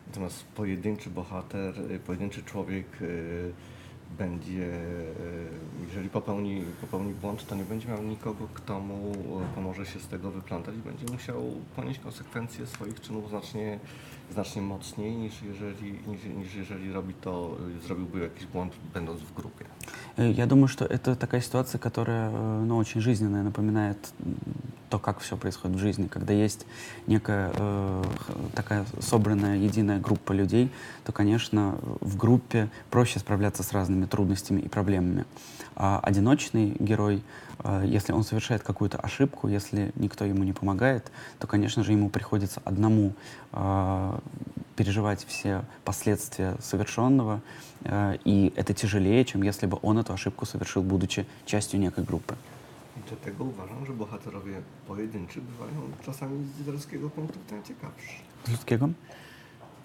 Natomiast 0.06 0.44
pojedynczy 0.44 1.10
bohater, 1.10 1.74
pojedynczy 2.06 2.42
człowiek 2.42 2.86
będzie, 4.18 4.74
e, 4.74 5.86
jeżeli 5.86 6.08
popełni, 6.08 6.64
popełni 6.80 7.14
błąd, 7.14 7.46
to 7.46 7.54
nie 7.54 7.64
będzie 7.64 7.88
miał 7.88 8.02
nikogo, 8.02 8.48
kto 8.54 8.80
mu 8.80 9.12
e, 9.42 9.54
pomoże 9.54 9.86
się 9.86 10.00
z 10.00 10.08
tego 10.08 10.30
wyplątać 10.30 10.74
i 10.74 10.78
będzie 10.78 11.12
musiał 11.12 11.42
ponieść 11.76 12.00
konsekwencje 12.00 12.66
swoich 12.66 13.00
czynów 13.00 13.28
znacznie, 13.28 13.78
znacznie 14.32 14.62
mocniej 14.62 15.16
niż 15.16 15.42
jeżeli, 15.42 15.92
niż, 15.92 16.24
niż 16.36 16.54
jeżeli 16.54 16.92
robi 16.92 17.14
to, 17.14 17.56
zrobiłby 17.86 18.20
jakiś 18.20 18.46
błąd 18.46 18.72
będąc 18.94 19.20
w 19.20 19.34
grupie. 19.34 19.64
Я 20.16 20.46
думаю, 20.46 20.68
что 20.68 20.86
это 20.86 21.14
такая 21.14 21.42
ситуация, 21.42 21.78
которая 21.78 22.30
э, 22.30 22.64
ну, 22.64 22.78
очень 22.78 23.00
жизненная, 23.00 23.42
напоминает 23.42 24.12
то, 24.88 24.98
как 24.98 25.20
все 25.20 25.36
происходит 25.36 25.76
в 25.76 25.80
жизни. 25.80 26.06
Когда 26.06 26.32
есть 26.32 26.66
некая 27.06 27.52
э, 27.54 28.04
такая 28.54 28.84
собранная 29.00 29.56
единая 29.58 29.98
группа 30.00 30.32
людей, 30.32 30.70
то, 31.04 31.12
конечно, 31.12 31.78
в 32.00 32.16
группе 32.16 32.68
проще 32.90 33.18
справляться 33.18 33.62
с 33.62 33.72
разными 33.72 34.06
трудностями 34.06 34.60
и 34.60 34.68
проблемами. 34.68 35.24
А 35.76 36.00
одиночный 36.02 36.74
герой, 36.78 37.22
э, 37.62 37.84
если 37.86 38.12
он 38.12 38.24
совершает 38.24 38.62
какую-то 38.62 38.98
ошибку, 38.98 39.48
если 39.48 39.92
никто 39.94 40.24
ему 40.24 40.42
не 40.44 40.52
помогает, 40.52 41.12
то, 41.38 41.46
конечно 41.46 41.84
же, 41.84 41.92
ему 41.92 42.08
приходится 42.08 42.60
одному 42.64 43.12
э, 43.52 44.18
переживать 44.74 45.24
все 45.26 45.64
последствия 45.84 46.56
совершенного, 46.60 47.40
и 48.24 48.52
это 48.56 48.74
тяжелее, 48.74 49.24
чем 49.24 49.42
если 49.42 49.64
бы 49.64 49.78
он 49.80 49.96
эту 49.96 50.12
ошибку 50.12 50.44
совершил, 50.44 50.82
будучи 50.82 51.26
частью 51.46 51.80
некой 51.80 52.04
группы. 52.04 52.36
I 52.96 53.00
dlatego 53.08 53.44
uważam, 53.44 53.86
że 53.86 53.92
bohaterowie 53.92 54.62
pojedynczy 54.86 55.40
bywają 55.40 55.80
czasami 56.06 56.46
z 56.54 56.58
literackiego 56.58 57.10
punktu 57.10 57.38
widzenia 57.40 57.62
ciekawszy. 57.62 58.12
С 58.44 58.48
людского? 58.50 58.88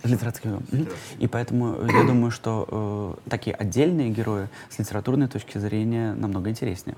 Литературского. 0.04 0.62
Мгм. 0.72 0.88
И 1.20 1.28
поэтому 1.28 1.76
э, 1.76 1.88
я 1.92 2.04
думаю, 2.04 2.32
что 2.32 3.18
э, 3.26 3.30
такие 3.30 3.56
отдельные 3.56 4.10
герои 4.10 4.48
с 4.70 4.80
литературной 4.80 5.28
точки 5.28 5.58
зрения 5.58 6.14
намного 6.14 6.50
интереснее. 6.50 6.98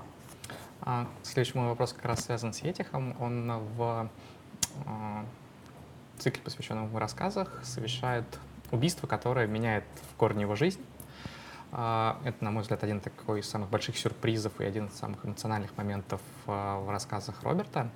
А, 0.80 1.06
следующий 1.22 1.58
мой 1.58 1.68
вопрос 1.68 1.92
как 1.92 2.04
раз 2.04 2.24
связан 2.24 2.52
с 2.52 2.60
Етихом. 2.60 3.16
Он 3.20 3.52
в 3.76 4.10
а, 4.86 5.24
цикле, 6.18 6.42
посвященном 6.42 6.86
его 6.86 6.98
рассказах, 6.98 7.60
совершает 7.62 8.24
убийство, 8.70 9.06
которое 9.06 9.46
меняет 9.46 9.84
в 10.12 10.16
корне 10.16 10.42
его 10.42 10.56
жизнь. 10.56 10.80
А, 11.72 12.20
Это, 12.24 12.44
на 12.44 12.50
мой 12.50 12.62
взгляд, 12.62 12.84
один 12.84 13.00
такой 13.00 13.40
из 13.40 13.48
самых 13.48 13.68
больших 13.68 13.96
сюрпризов 13.96 14.60
и 14.60 14.64
один 14.64 14.86
из 14.86 14.94
самых 14.94 15.24
эмоциональных 15.24 15.76
моментов 15.76 16.20
а, 16.46 16.80
в 16.80 16.90
рассказах 16.90 17.42
Роберта. 17.42 17.90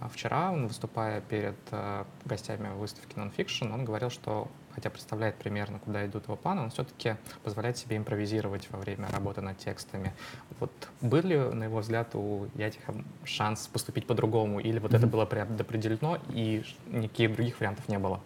А 0.00 0.08
Вчера, 0.08 0.52
он, 0.52 0.68
выступая 0.68 1.20
перед 1.20 1.56
а, 1.72 2.06
гостями 2.24 2.68
выставки 2.78 3.16
Nonfiction, 3.16 3.72
он 3.74 3.84
говорил, 3.84 4.10
что, 4.10 4.48
хотя 4.74 4.90
представляет 4.90 5.34
примерно, 5.34 5.78
куда 5.80 6.06
идут 6.06 6.24
его 6.24 6.36
планы, 6.36 6.60
он 6.62 6.70
все-таки 6.70 7.16
позволяет 7.42 7.76
себе 7.78 7.96
импровизировать 7.96 8.68
во 8.70 8.78
время 8.78 9.08
работы 9.10 9.40
над 9.40 9.58
текстами. 9.58 10.12
Вот 10.60 10.70
был 11.00 11.22
ли, 11.22 11.36
на 11.36 11.64
его 11.64 11.80
взгляд, 11.80 12.14
у 12.14 12.46
Ятиха 12.54 12.94
шанс 13.24 13.66
поступить 13.66 14.06
по-другому, 14.06 14.60
или 14.60 14.78
вот 14.78 14.92
это 14.94 15.06
Мгм. 15.06 15.10
было 15.10 15.26
предопределено, 15.26 16.18
и 16.28 16.62
никаких 16.86 17.34
других 17.34 17.58
вариантов 17.60 17.88
не 17.88 17.98
было? 17.98 18.20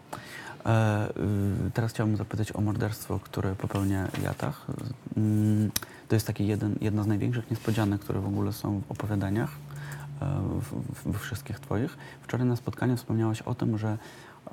Teraz 1.74 1.92
chciałbym 1.92 2.16
zapytać 2.16 2.52
o 2.56 2.60
morderstwo, 2.60 3.18
które 3.18 3.54
popełnia 3.56 4.08
Jatach. 4.22 4.66
To 6.08 6.16
jest 6.16 6.26
taki 6.26 6.46
jeden, 6.46 6.76
jedna 6.80 7.02
z 7.02 7.06
największych 7.06 7.50
niespodzianek, 7.50 8.00
które 8.00 8.20
w 8.20 8.26
ogóle 8.26 8.52
są 8.52 8.80
w 8.88 8.92
opowiadaniach, 8.92 9.50
we 11.06 11.18
wszystkich 11.18 11.60
twoich. 11.60 11.96
Wczoraj 12.22 12.46
na 12.46 12.56
spotkaniu 12.56 12.96
wspomniałaś 12.96 13.42
o 13.42 13.54
tym, 13.54 13.78
że 13.78 13.98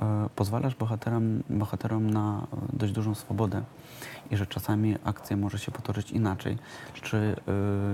e, 0.01 0.29
pozwalasz 0.35 0.75
bohaterom, 0.75 1.43
bohaterom 1.49 2.09
na 2.09 2.47
e, 2.53 2.77
dość 2.77 2.93
dużą 2.93 3.15
swobodę 3.15 3.63
i 4.31 4.37
że 4.37 4.47
czasami 4.47 4.95
akcja 5.03 5.37
może 5.37 5.59
się 5.59 5.71
potoczyć 5.71 6.11
inaczej. 6.11 6.57
Czy 6.93 7.35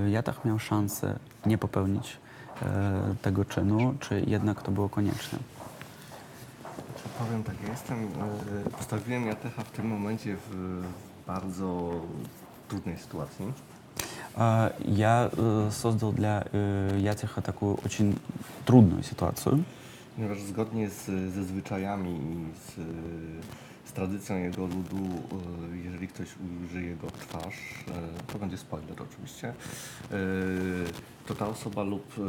e, 0.06 0.10
Jatach 0.10 0.46
miał 0.46 0.60
szansę 0.60 1.20
nie 1.46 1.58
popełnić 1.58 2.18
e, 2.62 3.16
tego 3.22 3.46
czynu, 3.46 3.96
czy 4.00 4.24
jednak 4.28 4.62
to 4.62 4.72
było 4.72 4.90
konieczne? 4.90 5.40
Czy 6.96 7.10
powiem 7.20 7.44
tak, 7.44 7.56
ja 7.64 7.70
jestem, 7.70 7.98
e, 8.66 8.70
postawiłem 8.70 9.26
Jatecha 9.28 9.64
w 9.64 9.72
tym 9.72 9.88
momencie 9.88 10.36
w 10.50 10.82
bardzo 11.28 11.92
trudnej 12.68 12.98
sytuacji. 12.98 13.54
А, 14.35 14.73
Я 14.85 15.31
э, 15.33 15.71
создал 15.73 16.13
для 16.13 16.45
э, 16.53 16.99
Ятиха 17.01 17.41
такую 17.43 17.79
очень 17.85 18.17
трудную 18.65 19.03
ситуацию, 19.03 19.63
Ponieważ 20.17 20.41
zgodnie 20.43 20.91
z, 20.91 21.05
ze 21.35 21.45
zwyczajami 21.45 22.11
i 22.11 22.37
z, 22.67 22.75
z 23.85 23.93
tradycją 23.93 24.37
jego 24.37 24.63
ludu, 24.67 25.05
e, 25.73 25.77
jeżeli 25.85 26.09
ktoś 26.09 26.29
ujrzy 26.63 26.83
jego 26.83 27.07
twarz, 27.11 27.55
e, 27.89 28.33
to 28.33 28.39
będzie 28.39 28.59
spoiler 28.59 29.03
oczywiście, 29.03 29.49
e, 29.49 29.55
to 31.27 31.35
ta 31.35 31.47
osoba 31.49 31.83
lub, 31.83 32.19
e, 32.19 32.21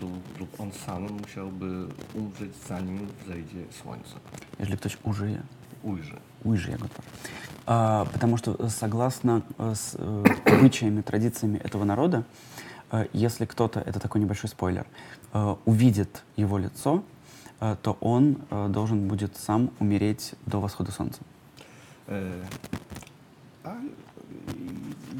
lub, 0.00 0.38
lub 0.40 0.60
on 0.60 0.72
sam 0.72 1.02
musiałby 1.22 1.86
umrzeć 2.14 2.50
zanim 2.68 3.06
wzejdzie 3.24 3.64
słońce. 3.82 4.16
если 4.58 4.76
кто-то 4.76 4.96
ужие, 5.04 5.42
Ujrzy. 5.82 6.16
Ужие 6.43 6.75
его 6.75 6.87
тварь. 6.87 7.07
А, 7.65 8.05
Потому 8.05 8.37
что 8.37 8.55
э, 8.57 8.69
согласно 8.69 9.43
э, 9.57 9.73
с 9.75 9.95
э, 9.97 10.23
обычаями, 10.45 11.01
традициями 11.01 11.57
этого 11.57 11.83
народа, 11.83 12.23
если 13.13 13.45
кто-то, 13.45 13.79
это 13.79 14.01
такой 14.01 14.19
небольшой 14.19 14.49
спойлер, 14.49 14.85
увидит 15.63 16.23
его 16.35 16.57
лицо, 16.57 17.05
то 17.57 17.97
он 18.01 18.35
должен 18.67 19.07
будет 19.07 19.37
сам 19.37 19.71
умереть 19.79 20.33
до 20.45 20.59
восхода 20.59 20.91
солнца. 20.91 21.21
E, 22.07 22.43
A 23.63 23.75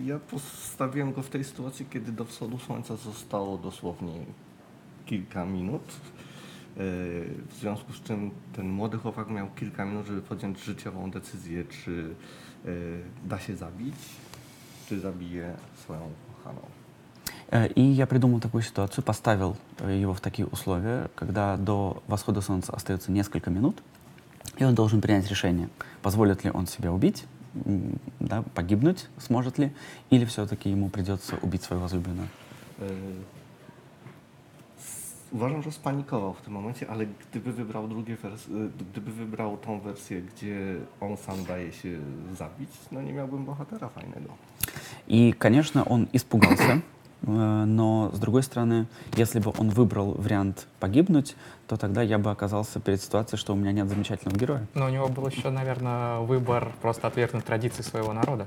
ja 0.04 0.20
postawiłem 0.20 1.14
go 1.14 1.22
w 1.22 1.30
tej 1.30 1.44
sytuacji, 1.44 1.86
kiedy 1.86 2.12
do 2.12 2.26
wschodu 2.26 2.60
słońca 2.60 2.96
zostało 2.96 3.58
dosłownie 3.58 4.14
kilka. 5.06 5.46
E, 6.78 6.84
W 7.50 7.56
związku 7.60 7.94
z 7.94 8.02
czym 8.02 8.32
ten 8.56 8.70
młody 8.70 8.98
chłopak 8.98 9.30
miał 9.30 9.48
kilka 9.56 9.86
minut, 9.86 10.08
żeby 10.08 10.22
podjąć 10.22 10.64
życiową 10.64 11.12
decyzję, 11.12 11.64
czy 11.66 12.16
e, 12.66 12.70
da 13.28 13.40
się 13.40 13.56
zabić, 13.56 13.96
czy 14.90 15.00
zabije 15.00 15.54
swoją 15.84 16.12
kochaną. 16.38 16.62
И 17.76 17.82
я 17.82 18.08
придумал 18.08 18.40
такую 18.40 18.62
ситуацию, 18.64 19.04
поставил 19.04 19.58
его 19.86 20.14
в 20.14 20.22
такие 20.22 20.46
условия, 20.48 21.10
когда 21.16 21.58
до 21.58 22.02
восхода 22.08 22.42
солнца 22.42 22.72
остается 22.74 23.12
несколько 23.12 23.50
минут, 23.50 23.84
и 24.58 24.64
он 24.64 24.74
должен 24.74 25.02
принять 25.02 25.30
решение, 25.30 25.68
позволит 26.02 26.46
ли 26.46 26.52
он 26.54 26.66
себя 26.68 26.94
убить, 26.94 27.26
да, 28.20 28.44
погибнуть 28.56 29.10
сможет 29.18 29.58
ли, 29.58 29.72
или 30.10 30.24
все-таки 30.26 30.70
ему 30.70 30.90
придется 30.90 31.36
убить 31.42 31.64
свою 31.64 31.82
возлюбленную. 31.82 32.30
E, 35.31 35.31
s- 35.31 35.31
Uważam, 35.33 35.63
że 35.63 35.73
spanikował 35.73 36.35
w 36.35 36.41
tym 36.41 36.53
momencie, 36.53 36.91
ale 36.91 37.07
gdyby 37.07 37.53
wybrał 37.53 37.89
drugie 37.89 38.17
wers- 38.17 38.49
e, 38.67 38.69
gdyby 38.93 39.13
wybrał 39.13 39.57
tą 39.57 39.81
wersję, 39.81 40.23
gdzie 40.23 40.57
on 41.01 41.17
sam 41.17 41.45
daje 41.45 41.73
się 41.73 41.89
zabić, 42.39 42.71
no 42.93 43.03
nie 43.03 43.13
miałbym 43.13 43.45
bohatera 43.45 43.89
fajnego. 43.89 44.29
И, 45.09 45.33
конечно, 45.39 45.85
он 45.85 46.07
испугался, 46.13 46.81
э, 47.27 47.67
но, 47.67 48.11
с 48.15 48.19
другой 48.19 48.43
стороны, 48.43 48.85
если 49.19 49.41
бы 49.41 49.53
он 49.61 49.71
выбрал 49.71 50.15
вариант 50.23 50.67
погибнуть, 50.81 51.37
то 51.67 51.77
тогда 51.77 52.03
я 52.03 52.19
бы 52.19 52.31
оказался 52.31 52.81
перед 52.81 53.03
ситуацией, 53.03 53.39
что 53.41 53.53
у 53.53 53.57
меня 53.57 53.73
нет 53.73 53.89
замечательного 53.89 54.39
героя. 54.39 54.67
Но 54.75 54.87
у 54.87 54.89
него 54.89 55.09
был 55.09 55.27
еще, 55.29 55.51
наверное, 55.51 56.21
выбор 56.21 56.69
просто 56.83 57.09
отвергнуть 57.09 57.45
традиции 57.45 57.83
своего 57.83 58.13
народа. 58.13 58.47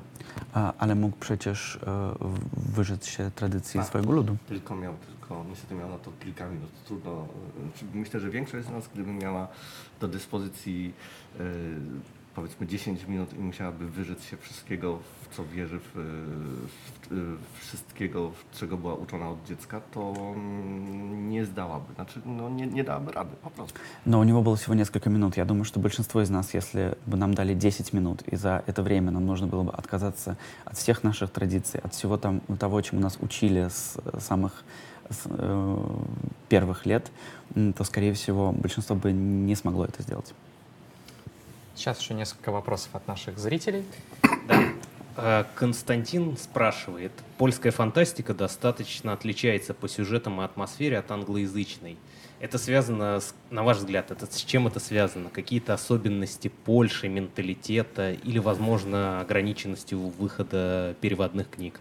A, 0.54 0.74
ale 0.78 0.96
mógł 0.96 1.16
przecież 1.20 1.76
e, 1.76 1.80
w- 2.20 2.74
wyrzec 2.76 3.06
się 3.08 3.32
tradycji 3.36 3.80
Tak. 3.80 3.88
swojego 3.90 4.12
ludu. 4.12 4.38
Tylko 4.48 4.76
miał, 4.76 4.94
tylko 5.08 5.23
niestety 5.50 5.76
miał 5.76 5.90
na 5.90 5.98
to 5.98 6.12
kilka 6.20 6.48
minut. 6.50 6.70
Trudno. 6.86 7.12
e, 7.12 7.78
czy- 7.80 7.86
Myślę, 7.94 8.20
że 8.20 8.30
większość 8.30 8.68
z 8.68 8.70
nas, 8.72 8.90
gdyby 8.94 9.14
miała 9.14 9.48
do 10.00 10.08
dyspozycji 10.08 10.94
e, 11.40 11.44
powiedzmy 12.36 12.68
10 12.68 13.08
minut 13.08 13.34
i 13.34 13.40
musiałaby 13.40 13.90
wyrzec 13.90 14.24
się 14.24 14.38
wszystkiego, 14.38 15.00
w 15.22 15.36
co 15.36 15.46
wierzy, 15.46 15.80
w, 15.80 15.92
w, 15.94 17.10
w 17.10 17.60
wszystkiego, 17.60 18.32
w 18.32 18.60
czego 18.60 18.78
była 18.78 18.94
uczona 18.96 19.30
od 19.30 19.44
dziecka, 19.48 19.82
to 19.92 20.14
mm, 20.18 21.30
nie 21.30 21.46
zdałaby. 21.46 21.94
Znaczy, 21.94 22.22
no, 22.26 22.50
nie, 22.50 22.68
nie 22.68 22.84
dałaby 22.84 23.12
rady, 23.12 23.36
po 23.44 23.50
prostu. 23.50 23.80
Но 24.06 24.20
у 24.20 24.24
него 24.24 24.42
было 24.42 24.56
всего 24.56 24.76
несколько 24.76 25.10
минут. 25.10 25.38
Я 25.38 25.46
думаю, 25.46 25.66
что 25.66 25.80
большинство 25.80 26.22
из 26.22 26.30
нас, 26.30 26.54
если 26.54 26.96
бы 27.08 27.18
нам 27.18 27.34
дали 27.34 27.54
10 27.56 27.94
минут, 27.94 28.22
и 28.34 28.36
за 28.36 28.64
это 28.68 28.84
время 28.84 29.12
нам 29.12 29.26
нужно 29.26 29.48
было 29.48 29.64
бы 29.64 29.72
отказаться 29.72 30.36
от 30.66 30.78
всех 30.78 31.04
наших 31.04 31.32
традиций, 31.32 31.80
от 31.84 31.94
всего 31.94 32.18
там, 32.18 32.40
того, 32.60 32.82
чему 32.82 33.02
нас 33.02 33.18
учили 33.22 33.68
с 33.70 33.98
самых 34.20 34.52
с, 34.52 34.93
э, 35.11 35.87
первых 36.49 36.87
лет, 36.87 37.11
то, 37.55 37.85
скорее 37.85 38.15
всего, 38.15 38.53
большинство 38.53 38.97
бы 38.97 39.13
не 39.13 39.55
смогло 39.55 39.85
это 39.85 40.03
сделать. 40.03 40.33
Сейчас 41.75 42.01
еще 42.01 42.15
несколько 42.15 42.53
вопросов 42.53 42.91
от 42.95 43.07
наших 43.09 43.39
зрителей. 43.39 43.85
А, 45.17 45.47
Константин 45.55 46.37
спрашивает, 46.37 47.13
польская 47.39 47.71
фантастика 47.71 48.35
достаточно 48.35 49.13
отличается 49.13 49.73
по 49.73 49.89
сюжетам 49.89 50.41
и 50.41 50.45
атмосфере 50.45 50.99
от 50.99 51.11
англоязычной. 51.11 51.97
Это 52.41 52.59
связано, 52.59 53.21
с, 53.21 53.35
на 53.51 53.63
ваш 53.63 53.79
взгляд, 53.79 54.11
это, 54.11 54.27
с 54.27 54.37
чем 54.43 54.67
это 54.67 54.81
связано? 54.81 55.31
Какие-то 55.31 55.73
особенности 55.73 56.49
Польши, 56.49 57.09
менталитета 57.09 58.13
или, 58.13 58.39
возможно, 58.39 59.21
ограниченностью 59.21 59.99
выхода 59.99 60.97
переводных 61.01 61.49
книг? 61.49 61.81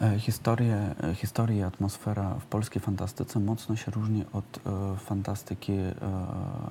E, 0.00 0.18
Historie, 0.18 0.94
e, 1.02 1.14
historia 1.14 1.56
i 1.56 1.62
atmosfera 1.62 2.34
w 2.34 2.46
polskiej 2.46 2.82
fantastyce 2.82 3.40
mocno 3.40 3.76
się 3.76 3.90
różni 3.90 4.24
od 4.32 4.44
e, 4.66 4.96
fantastyki 4.98 5.72
e, 5.72 5.94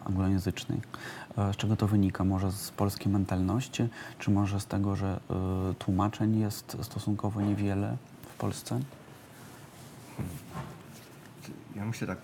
anglojęzycznej. 0.05 0.81
E, 1.38 1.53
z 1.53 1.57
czego 1.57 1.75
to 1.75 1.88
wynika? 1.88 2.23
Może 2.23 2.51
z 2.51 2.71
polskiej 2.71 3.12
mentalności, 3.12 3.88
czy 4.19 4.31
może 4.31 4.59
z 4.59 4.65
tego, 4.65 4.95
że 4.95 5.19
e, 5.29 5.73
tłumaczeń 5.73 6.39
jest 6.39 6.77
stosunkowo 6.81 7.41
niewiele 7.41 7.97
w 8.21 8.38
Polsce? 8.38 8.79
Ja 11.75 11.86
myślę 11.86 12.07
tak, 12.07 12.17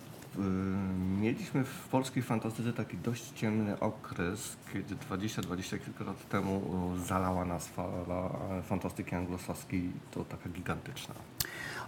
mieliśmy 1.20 1.64
w 1.64 1.88
polskiej 1.88 2.22
fantastyce 2.22 2.72
taki 2.72 2.96
dość 2.96 3.32
ciemny 3.34 3.80
okres, 3.80 4.56
kiedy 4.72 4.96
20-20 4.96 5.78
kilka 5.78 6.04
lat 6.04 6.28
temu 6.28 6.62
zalała 7.06 7.44
nas 7.44 7.68
fala 7.68 8.30
fantastyki 8.62 9.14
anglosaskiej, 9.14 9.90
to 10.10 10.24
taka 10.24 10.48
gigantyczna. 10.48 11.14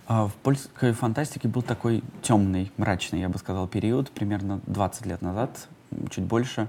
В 0.08 0.32
польской 0.42 0.92
фантастике 0.92 1.48
был 1.48 1.62
такой 1.62 2.02
темный, 2.22 2.72
мрачный, 2.76 3.20
я 3.20 3.28
бы 3.28 3.38
сказал, 3.38 3.68
период, 3.68 4.10
примерно 4.10 4.60
20 4.66 5.06
лет 5.06 5.22
назад, 5.22 5.68
чуть 6.10 6.24
больше, 6.24 6.68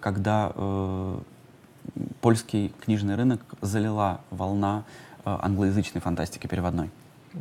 когда 0.00 0.52
э, 0.54 1.18
польский 2.20 2.72
книжный 2.80 3.14
рынок 3.14 3.40
залила 3.60 4.20
волна 4.30 4.84
э, 5.24 5.36
англоязычной 5.42 6.00
фантастики 6.00 6.48
переводной. 6.48 6.90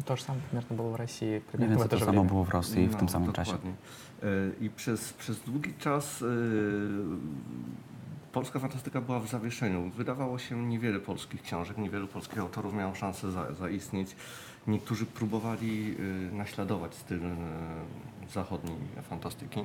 То 0.04 0.16
же 0.16 0.22
самое 0.22 0.42
примерно 0.50 0.76
было 0.76 0.90
в 0.90 0.96
России, 0.96 1.26
Mniej 1.28 1.40
примерно 1.40 1.74
в 1.74 1.78
więcej 1.78 1.86
это 1.86 1.90
to 1.90 1.98
же 1.98 2.04
samo 2.04 2.12
время. 2.22 2.28
było 2.28 2.44
w 2.44 2.48
Rosji 2.50 2.88
w 2.88 2.92
No, 2.92 2.98
tym 2.98 3.08
samym 3.08 3.32
czasie. 3.32 3.52
dokładnie. 3.52 3.72
E, 4.22 4.26
I 4.64 4.70
przez, 4.70 5.12
przez 5.12 5.40
długi 5.40 5.74
czas 5.78 6.22
e, 6.22 6.26
polska 8.32 8.58
fantastyka 8.58 9.00
była 9.00 9.20
w 9.20 9.28
zawieszeniu. 9.28 9.90
Wydawało 9.90 10.38
się 10.38 10.66
niewiele 10.66 11.00
polskich 11.00 11.42
książek, 11.42 11.78
niewielu 11.78 12.08
polskich 12.08 12.38
autorów 12.38 12.74
miało 12.74 12.94
szansę 12.94 13.30
za, 13.30 13.54
zaistnieć. 13.54 14.16
Niektórzy 14.67 15.05
próbowali 15.05 15.95
e, 16.31 16.35
naśladować 16.35 16.95
styl 16.95 17.25
e, 17.25 17.35
zachodniej 18.33 18.77
fantastyki. 19.09 19.59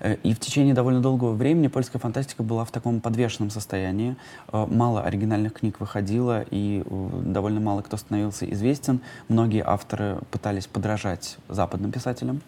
Э, 0.00 0.16
И 0.24 0.34
в 0.34 0.38
течение 0.38 0.74
довольно 0.74 1.00
долгого 1.00 1.34
времени 1.34 1.68
польская 1.68 1.98
фантастика 1.98 2.42
была 2.42 2.64
в 2.64 2.70
таком 2.70 3.00
подвешенном 3.00 3.50
состоянии. 3.50 4.16
Мало 4.52 5.02
оригинальных 5.02 5.52
книг 5.52 5.80
выходило, 5.80 6.44
и 6.50 6.82
довольно 7.24 7.60
мало 7.60 7.82
кто 7.82 7.96
становился 7.96 8.52
известен. 8.52 9.00
Многие 9.28 9.62
авторы 9.64 10.18
пытались 10.30 10.66
подражать 10.66 11.38
западным 11.48 11.92
писателям. 11.92 12.40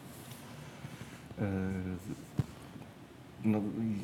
E, 3.42 3.42
No, 3.46 3.62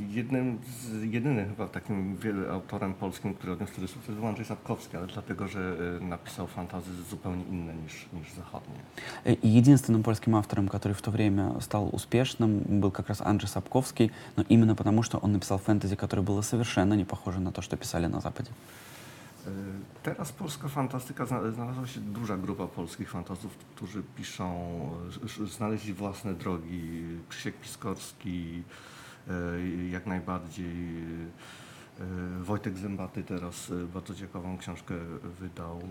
jednym 0.10 0.60
z, 0.79 1.03
jedynym 1.13 1.49
chyba 1.49 1.67
takim 1.67 2.17
wiele 2.17 2.51
autorem 2.51 2.93
polskim, 2.93 3.34
który 3.34 3.53
odniósł 3.53 3.73
wtedy 3.73 3.88
sukces 3.88 4.15
był 4.15 4.27
Andrzej 4.27 4.45
Sapkowski, 4.45 4.97
ale 4.97 5.08
dlatego, 5.08 5.47
że 5.47 5.75
e, 6.01 6.06
napisał 6.06 6.47
fantazy 6.47 7.03
zupełnie 7.10 7.43
inne 7.43 7.73
niż, 7.73 8.06
niż 8.13 8.34
zachodnie. 8.34 8.75
Э, 9.25 9.34
И 9.43 9.47
единственным 9.62 10.03
польским 10.03 10.36
автором, 10.36 10.67
который 10.69 10.93
в 10.93 11.01
то 11.01 11.12
время 11.12 11.51
стал 11.62 11.89
успешным, 11.91 12.60
был 12.82 12.91
как 12.91 13.08
раз 13.10 13.21
Анджей 13.21 13.47
Сапковский, 13.49 14.12
но 14.38 14.43
именно 14.49 14.75
потому, 14.75 15.03
что 15.03 15.17
он 15.17 15.32
написал 15.32 15.58
фэнтези, 15.58 15.95
которое 15.95 16.21
было 16.21 16.41
совершенно 16.41 16.93
не 16.93 17.06
похоже 17.06 17.39
на 17.39 17.51
то, 17.51 17.62
что 17.62 17.75
писали 17.77 18.08
на 18.08 18.19
Западе. 18.21 18.51
E, 19.45 19.49
Teraz 20.03 20.32
polska 20.32 20.67
fantastyka, 20.67 21.25
zna- 21.25 21.51
znalazła 21.51 21.88
się 21.88 21.99
duża 21.99 22.38
grupa 22.38 22.67
polskich 22.67 23.10
fantastów, 23.10 23.51
którzy 23.75 24.03
piszą, 24.15 24.45
e, 25.23 25.25
sz- 25.25 25.49
znaleźli 25.51 25.93
własne 25.93 26.34
drogi. 26.34 26.82
Krzysiek 27.29 27.56
Piskorski, 27.56 28.63
e, 28.69 28.96
E, 29.28 29.88
jak 29.90 30.06
najbardziej. 30.06 30.98
E, 32.00 32.04
Wojtek 32.42 32.78
Zębaty 32.78 33.24
teraz 33.24 33.70
e, 33.70 33.74
bardzo 33.74 34.14
ciekawą 34.14 34.58
książkę 34.58 34.94
wydał. 35.40 35.82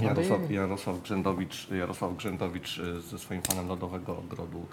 Jarosław, 0.00 0.50
Jarosław, 0.50 1.02
Grzędowicz, 1.02 1.70
Jarosław 1.70 2.16
Grzędowicz 2.16 2.80
ze 3.10 3.18
swoim 3.18 3.42
panem 3.42 3.68
Lodowego 3.68 4.18
Ogrodu. 4.18 4.66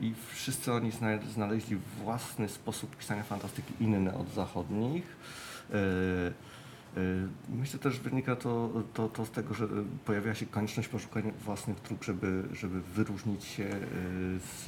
I 0.00 0.14
wszyscy 0.34 0.72
oni 0.72 0.90
znaleźli 1.34 1.76
własny 2.04 2.48
sposób 2.48 2.96
pisania 2.96 3.22
fantastyki 3.22 3.72
inny 3.80 4.14
od 4.14 4.34
zachodnich. 4.34 5.16
E, 6.97 6.99
e, 6.99 7.03
Myślę 7.49 7.79
też 7.79 7.99
wynika 7.99 8.35
to, 8.35 8.69
to, 8.93 9.09
to 9.09 9.25
z 9.25 9.31
tego, 9.31 9.53
że 9.53 9.67
pojawiła 10.05 10.35
się 10.35 10.45
konieczność 10.45 10.89
poszukania 10.89 11.31
własnych 11.45 11.81
dróg, 11.81 12.03
żeby, 12.03 12.43
żeby 12.53 12.81
wyróżnić 12.81 13.43
się 13.43 13.63
e, 13.63 13.77
z, 14.39 14.65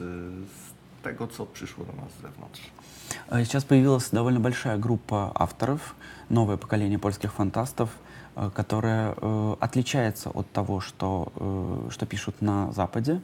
z 0.50 0.74
tego, 1.04 1.28
co 1.28 1.46
przyszło 1.46 1.86
do 1.86 1.94
nas 1.94 2.12
z 2.12 2.22
zewnątrz. 2.22 2.62
Э, 3.30 3.44
Сейчас 3.46 3.64
появилась 3.64 4.10
довольно 4.12 4.40
большая 4.40 4.78
группа 4.78 5.32
авторов, 5.36 5.96
новое 6.30 6.58
поколение 6.58 7.00
польских 7.00 7.34
фантастов, 7.34 7.90
э, 8.36 8.50
которое 8.54 9.14
э, 9.22 9.56
отличается 9.60 10.30
от 10.30 10.50
того, 10.52 10.80
что, 10.80 11.32
э, 11.36 11.90
что 11.92 12.06
пишут 12.06 12.42
на 12.42 12.72
Западе. 12.72 13.22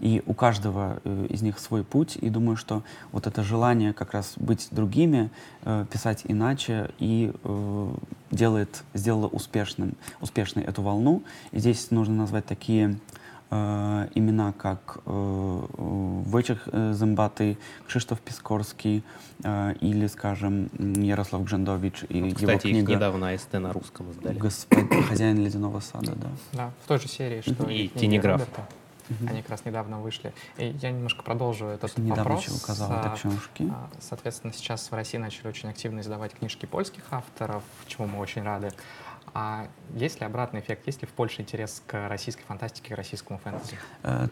И 0.00 0.22
у 0.26 0.34
каждого 0.34 1.00
э, 1.04 1.26
из 1.30 1.42
них 1.42 1.58
свой 1.58 1.84
путь. 1.84 2.16
И 2.20 2.28
думаю, 2.30 2.56
что 2.56 2.82
вот 3.12 3.26
это 3.26 3.42
желание 3.42 3.92
как 3.92 4.12
раз 4.12 4.32
быть 4.36 4.68
другими, 4.70 5.30
э, 5.64 5.84
писать 5.90 6.22
иначе, 6.24 6.90
и 6.98 7.32
э, 7.44 7.88
делает, 8.30 8.82
сделало 8.94 9.28
успешным, 9.28 9.94
успешной 10.20 10.64
эту 10.64 10.82
волну. 10.82 11.22
И 11.52 11.58
здесь 11.58 11.90
нужно 11.90 12.14
назвать 12.14 12.46
такие 12.46 12.98
э, 13.50 14.08
имена, 14.14 14.52
как 14.52 14.98
э, 15.06 15.62
э, 16.72 16.92
Зымбатый, 16.94 17.58
Krzysztof 17.88 18.18
Пискорский 18.24 19.04
э, 19.44 19.74
или, 19.80 20.06
скажем, 20.08 20.68
Ярослав 20.78 21.44
Гжендович 21.44 22.04
и 22.08 22.18
его 22.18 22.30
Кстати, 22.30 22.66
их 22.68 22.72
книга 22.72 22.92
недавно 22.94 23.30
АСТ 23.30 23.52
на 23.54 23.72
русском 23.72 24.10
издали. 24.10 24.38
«Господ- 24.38 25.04
«Хозяин 25.08 25.38
ледяного 25.44 25.80
сада», 25.80 26.12
да. 26.16 26.28
Да, 26.52 26.70
в 26.84 26.88
той 26.88 26.98
же 26.98 27.08
серии, 27.08 27.40
что 27.42 27.52
И 27.64 27.88
книги 27.88 27.98
«Тенеграф». 27.98 28.40
Роберта. 28.40 28.66
Они 29.28 29.42
как 29.42 29.50
раз 29.50 29.64
недавно 29.64 29.98
вышли. 30.00 30.32
И 30.58 30.76
я 30.80 30.90
немножко 30.90 31.22
продолжу 31.22 31.66
этот 31.66 31.96
Недавно 31.98 32.24
вопрос. 32.24 32.44
еще 32.44 32.52
указал 32.56 32.90
А, 32.92 33.00
это 33.00 33.14
książki. 33.16 33.70
а, 33.70 33.88
Соответственно, 34.00 34.52
сейчас 34.52 34.90
в 34.90 34.94
России 34.94 35.18
начали 35.18 35.48
очень 35.48 35.68
активно 35.68 36.00
издавать 36.00 36.32
книжки 36.34 36.66
польских 36.66 37.04
авторов, 37.10 37.62
чему 37.86 38.06
мы 38.08 38.18
очень 38.18 38.42
рады. 38.42 38.70
А 39.34 39.66
есть 39.94 40.20
ли 40.20 40.26
обратный 40.26 40.60
эффект? 40.60 40.86
Есть 40.86 41.00
ли 41.02 41.08
в 41.08 41.12
Польше 41.12 41.40
интерес 41.42 41.82
к 41.86 42.08
российской 42.08 42.42
фантастике, 42.44 42.94
к 42.94 42.96
российскому 42.98 43.38
фэнтези? 43.38 43.76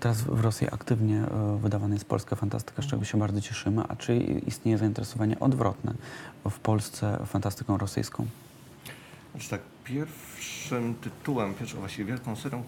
Teraz 0.00 0.20
w 0.22 0.40
Rosji 0.40 0.68
aktywnie 0.68 1.24
e, 1.24 1.56
wydawana 1.62 1.94
jest 1.94 2.04
polska 2.06 2.36
fantastyka, 2.36 2.82
z 2.82 2.86
czego 2.86 3.04
się 3.04 3.18
bardzo 3.18 3.40
cieszymy. 3.40 3.82
A 3.88 3.96
czy 3.96 4.16
istnieje 4.46 4.78
zainteresowanie 4.78 5.40
odwrotne 5.40 5.94
w 6.50 6.58
Polsce 6.58 7.18
fantastyką 7.26 7.78
rosyjską? 7.78 8.26
Znaczy 9.32 9.50
tak, 9.50 9.60
pierwszym 9.90 10.94
tytułem, 10.94 11.54
pierwszą 11.54 11.78
właściwie 11.78 12.04
wielką 12.04 12.36
serią, 12.36 12.64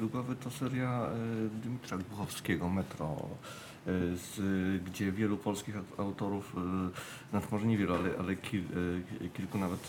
do 0.00 0.06
głowy, 0.06 0.36
to 0.36 0.50
seria 0.50 1.06
e, 1.06 1.48
Dymitra 1.62 1.98
Głuchowskiego, 1.98 2.68
Metro, 2.68 3.16
e, 3.86 3.90
z, 4.16 4.40
gdzie 4.84 5.12
wielu 5.12 5.36
polskich 5.36 5.76
aut- 5.76 6.00
autorów, 6.00 6.56
e, 6.56 7.30
znaczy 7.30 7.46
może 7.52 7.66
niewielu, 7.66 7.94
ale, 7.94 8.10
ale 8.18 8.36
kil, 8.36 8.62
kilku 9.34 9.58
nawet 9.58 9.88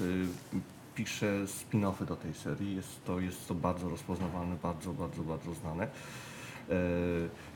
pisze 0.96 1.46
spin-offy 1.46 2.06
do 2.06 2.16
tej 2.16 2.34
serii. 2.34 2.76
Jest 2.76 3.06
to, 3.06 3.20
jest 3.20 3.48
to 3.48 3.56
bardzo 3.56 3.90
rozpoznawalne, 3.90 4.56
bardzo, 4.64 4.94
bardzo, 4.94 5.24
bardzo 5.24 5.54
znane. 5.54 5.88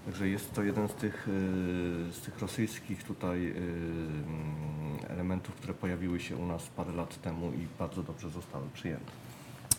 Także 0.05 0.29
jest 0.29 0.53
to 0.53 0.63
jeden 0.63 0.89
z 0.89 0.93
tych, 0.93 1.27
z 2.11 2.21
tych 2.21 2.39
rosyjskich 2.39 3.03
tutaj 3.03 3.47
mm, 3.47 4.99
elementów, 5.09 5.55
które 5.55 5.73
pojawiły 5.73 6.19
się 6.19 6.35
u 6.35 6.45
nas 6.45 6.67
parę 6.67 6.91
lat 6.91 7.21
temu 7.21 7.51
i 7.51 7.67
bardzo 7.79 8.03
dobrze 8.03 8.29
zostały 8.29 8.69
przyjęte. 8.73 9.20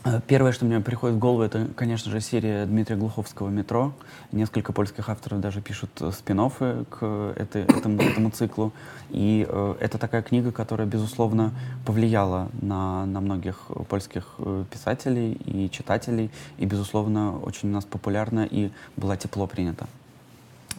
Э, 0.04 0.20
Первое, 0.26 0.52
что 0.52 0.64
мне 0.64 0.80
приходит 0.80 1.16
в 1.16 1.18
голову, 1.18 1.42
это, 1.42 1.68
конечно 1.76 2.10
же, 2.10 2.20
серия 2.20 2.66
Дмитрия 2.66 2.96
Глуховского 2.96 3.48
«Метро». 3.50 3.92
Несколько 4.32 4.72
польских 4.72 5.08
авторов 5.08 5.40
даже 5.40 5.60
пишут 5.60 5.90
спин 6.12 6.50
к 6.90 7.34
этой- 7.36 7.62
этому, 7.62 8.02
этому 8.02 8.30
циклу. 8.30 8.72
И 9.10 9.46
э, 9.48 9.74
это 9.80 9.98
такая 9.98 10.22
книга, 10.22 10.50
которая, 10.50 10.86
безусловно, 10.86 11.52
повлияла 11.84 12.48
на, 12.60 13.06
на 13.06 13.20
многих 13.20 13.66
польских 13.88 14.34
э, 14.38 14.64
писателей 14.70 15.32
и 15.44 15.70
читателей. 15.70 16.30
И, 16.58 16.66
безусловно, 16.66 17.38
очень 17.38 17.68
у 17.68 17.72
нас 17.72 17.84
популярна 17.84 18.44
и 18.44 18.70
была 18.96 19.16
тепло 19.16 19.46
принята. 19.46 19.86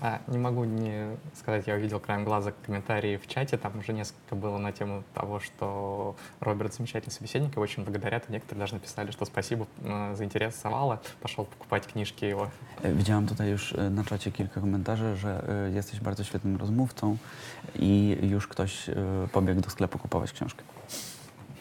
А, 0.05 0.19
не 0.27 0.37
могу 0.37 0.65
не 0.65 1.15
сказать, 1.33 1.65
я 1.65 1.75
увидел 1.75 1.97
краем 1.97 2.25
глаза 2.25 2.51
комментарии 2.65 3.15
в 3.15 3.25
чате, 3.25 3.55
там 3.55 3.79
уже 3.79 3.93
несколько 3.93 4.35
было 4.35 4.57
на 4.57 4.73
тему 4.73 5.03
того, 5.13 5.39
что 5.39 6.17
Роберт 6.41 6.73
замечательный 6.73 7.13
собеседник, 7.13 7.53
его 7.53 7.61
очень 7.61 7.85
благодарят, 7.85 8.29
и 8.29 8.33
некоторые 8.33 8.59
даже 8.59 8.73
написали, 8.73 9.11
что 9.11 9.23
спасибо, 9.23 9.65
э, 9.81 10.15
zainteresowała, 10.17 10.99
пошел 11.21 11.45
покупать 11.45 11.87
книжки 11.87 12.25
его. 12.25 12.49
Widziałam 12.83 13.27
tutaj 13.27 13.49
już 13.49 13.73
na 13.91 14.03
czacie 14.03 14.31
kilka 14.31 14.61
komentarzy, 14.61 15.15
że 15.15 15.43
jesteś 15.73 15.99
bardzo 15.99 16.23
świetnym 16.23 16.57
rozmówcą 16.57 17.17
i 17.75 18.17
już 18.21 18.47
ktoś 18.47 18.89
pobiegł 19.31 19.61
do 19.61 19.69
sklepu 19.69 19.99
kupować 19.99 20.31
książkę. 20.31 20.63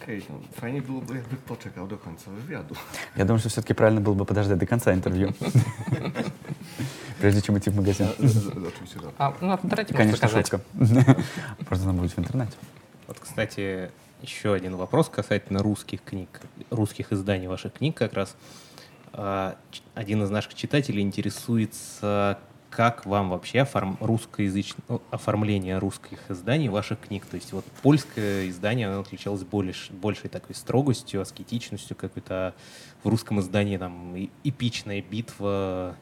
Okej, 0.03 0.23
no, 0.31 0.35
fajnie 0.61 0.83
byłoby, 0.83 1.15
jakby 1.15 1.37
poczekał 1.37 1.87
do 1.87 1.99
końca 1.99 2.31
wywiadu. 2.31 2.75
Я 3.17 3.25
думаю, 3.25 3.39
что 3.39 3.49
все-таки 3.49 3.75
правильно 3.75 4.01
было 4.01 4.15
бы 4.15 4.25
подождать 4.25 4.59
до 4.59 4.67
конца 4.67 4.93
интервью, 4.93 5.33
прежде 7.23 7.41
чем 7.41 7.57
идти 7.57 7.71
в 7.71 7.77
магазин. 7.77 8.07
Z- 8.19 8.51
Oczywiście 8.67 8.99
tak. 9.01 9.13
А, 9.19 9.33
ну, 9.41 9.59
давайте 9.63 9.95
Конечно, 9.95 10.17
заказать. 10.29 10.49
шутка. 10.49 10.61
Просто 11.69 11.89
она 11.89 11.93
будет 12.03 12.11
в 12.17 12.19
интернете. 12.19 12.53
Вот, 13.07 13.19
кстати, 13.21 13.91
еще 14.23 14.53
один 14.53 14.75
вопрос 14.77 15.09
касательно 15.09 15.63
русских 15.63 16.03
книг, 16.03 16.29
русских 16.71 17.13
изданий 17.13 17.47
ваших 17.47 17.73
книг 17.75 17.97
как 17.97 18.15
раз. 18.15 18.35
А, 19.13 19.55
Один 19.95 20.23
из 20.25 20.31
наших 20.31 20.55
читателей 20.55 21.01
интересуется, 21.03 22.39
как 22.71 23.07
вам 23.07 23.31
вообще 23.31 23.61
оформ... 23.61 23.97
русскоязычное 24.01 24.83
ну, 24.89 25.01
оформление 25.11 25.79
русских 25.79 26.19
изданий 26.29 26.69
ваших 26.69 26.99
книг. 27.01 27.25
То 27.27 27.37
есть 27.37 27.53
вот 27.53 27.65
польское 27.83 28.49
издание, 28.49 28.89
оно 28.89 29.01
отличалось 29.01 29.43
больш... 29.45 29.91
большей 29.91 30.29
такой 30.29 30.57
строгостью, 30.57 31.21
аскетичностью 31.21 31.95
какой-то. 31.97 32.35
а 32.35 32.55
В 33.05 33.09
русском 33.09 33.39
издании 33.39 33.77
там 33.77 34.17
эпичная 34.43 35.03
битва. 35.03 35.95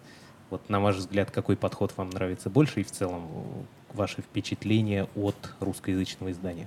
Вот 0.51 0.69
на 0.69 0.79
ваш 0.79 0.95
взгляд, 0.95 1.31
какой 1.31 1.55
подход 1.55 1.97
вам 1.97 2.09
нравится 2.09 2.49
больше 2.49 2.81
и 2.81 2.83
в 2.83 2.91
целом 2.91 3.27
э, 3.33 3.63
ваши 3.95 4.21
wпечатления 4.21 5.07
от 5.15 5.35
russkojęzycznego 5.59 6.29
izdania? 6.29 6.65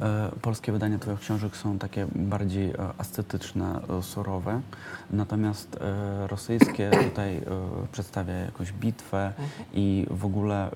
E, 0.00 0.30
Polskie 0.42 0.72
wydania 0.72 0.98
Twoich 0.98 1.20
książek 1.20 1.56
są 1.56 1.78
takie 1.78 2.06
bardziej 2.14 2.70
e, 2.70 2.76
ascetyczne, 2.98 3.80
e, 3.98 4.02
surowe, 4.02 4.60
natomiast 5.10 5.76
e, 5.76 6.26
rosyjskie 6.26 6.90
tutaj 6.90 7.36
e, 7.36 7.42
przedstawia 7.92 8.34
jakąś 8.34 8.72
bitwę 8.72 9.32
i 9.72 10.06
w 10.10 10.24
ogóle 10.24 10.70
e, 10.70 10.74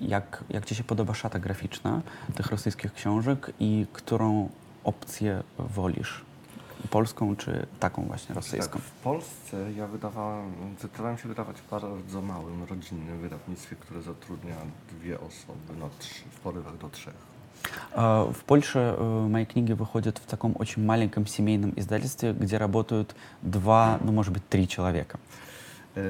jak, 0.00 0.44
jak 0.50 0.64
Ci 0.64 0.74
się 0.74 0.84
podoba 0.84 1.14
szata 1.14 1.38
graficzna 1.38 2.00
tych 2.34 2.46
rosyjskich 2.46 2.92
książek 2.92 3.50
i 3.60 3.86
którą 3.92 4.48
opcję 4.84 5.42
wolisz? 5.58 6.24
Polską 6.90 7.36
czy 7.36 7.66
taką 7.80 8.02
właśnie 8.04 8.34
rosyjską? 8.34 8.72
Tak, 8.72 8.82
w 8.82 8.90
Polsce 8.90 9.72
ja 9.76 9.86
wydawałem, 9.86 10.52
zdecydowałem 10.78 11.18
się 11.18 11.28
wydawać 11.28 11.56
w 11.60 11.70
bardzo 11.70 12.22
małym, 12.22 12.64
rodzinnym 12.64 13.18
wydawnictwie, 13.18 13.76
które 13.76 14.02
zatrudnia 14.02 14.54
dwie 14.90 15.20
osoby, 15.20 15.72
no 15.80 15.88
trzy, 15.98 16.24
w 16.30 16.40
porywach 16.40 16.76
do 16.78 16.88
trzech. 16.88 17.14
А, 17.96 18.24
В 18.24 18.44
Польше 18.44 18.78
э, 18.98 19.28
мои 19.28 19.46
книги 19.46 19.72
выходят 19.74 20.18
в 20.18 20.26
таком 20.26 20.54
очень 20.58 20.84
маленьком 20.84 21.26
семейном 21.26 21.72
издательстве, 21.76 22.32
где 22.32 22.58
работают 22.58 23.14
два, 23.42 23.98
ну, 24.04 24.12
может 24.12 24.32
быть, 24.34 24.42
три 24.50 24.68
человека. 24.68 25.18
E, 25.96 26.02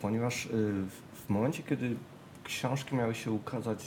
ponieważ 0.00 0.46
e, 0.46 0.48
w- 0.52 1.26
w 1.26 1.28
momencie, 1.30 1.62
kiedy 1.62 1.96
książki 2.44 2.94
miały 2.96 3.14
się 3.14 3.30
ukazać, 3.30 3.78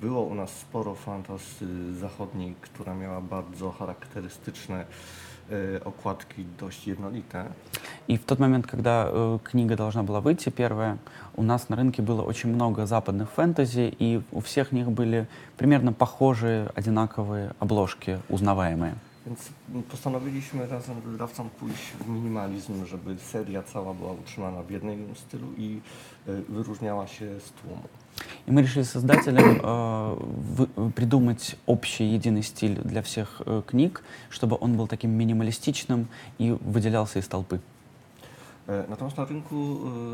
było 0.00 0.22
u 0.22 0.34
nas 0.34 0.50
sporo 0.50 0.94
fantasy 0.94 1.94
zachodniej, 1.94 2.54
która 2.60 2.94
miała 2.94 3.20
bardzo 3.20 3.70
charakterystyczne 3.72 4.84
okładki, 5.84 6.44
dość 6.58 6.86
jednolite. 6.86 7.44
И 8.08 8.16
в 8.16 8.24
тот 8.24 8.38
момент, 8.38 8.66
когда 8.66 9.08
э, 9.10 9.38
книга 9.44 9.76
должна 9.76 10.02
была 10.02 10.20
выйти, 10.20 10.48
первая, 10.50 10.98
у 11.36 11.42
нас 11.42 11.68
на 11.68 11.76
рынке 11.76 12.02
было 12.02 12.22
очень 12.22 12.50
много 12.50 12.86
западных 12.86 13.30
фэнтези, 13.30 13.94
и 13.98 14.22
у 14.32 14.40
всех 14.40 14.72
них 14.72 14.90
были 14.90 15.26
примерно 15.56 15.92
похожие, 15.92 16.70
одинаковые 16.74 17.52
обложки, 17.58 18.18
узнаваемые. 18.28 18.94
Więc 19.27 19.49
postanowiliśmy 19.89 20.67
razem 20.67 21.01
z 21.01 21.09
wydawcą 21.11 21.49
pójść 21.49 21.91
w 22.05 22.07
minimalizm, 22.09 22.85
żeby 22.85 23.17
seria 23.19 23.63
cała 23.63 23.93
była 23.93 24.11
utrzymana 24.11 24.63
w 24.63 24.69
jednym 24.71 25.15
stylu 25.15 25.47
i 25.57 25.79
e, 26.27 26.31
wyróżniała 26.49 27.07
się 27.07 27.39
z 27.39 27.51
tłumu. 27.51 27.83
И 28.47 28.51
мы 28.51 28.61
решили 28.61 28.83
с 28.83 28.95
издателем 28.95 29.59
э, 29.63 30.17
вы- 30.57 30.91
придумать 30.91 31.55
общий 31.65 32.05
единый 32.05 32.43
стиль 32.43 32.75
для 32.83 33.01
всех 33.01 33.41
э, 33.45 33.61
книг, 33.65 34.03
чтобы 34.29 34.57
он 34.59 34.75
был 34.75 34.87
таким 34.87 35.11
минималистичным 35.11 36.07
и 36.39 36.51
выделялся 36.61 37.19
из 37.19 37.27
толпы. 37.27 37.59
E, 38.69 38.83
Natomiast 38.89 39.17
na 39.17 39.25
rynku 39.25 39.55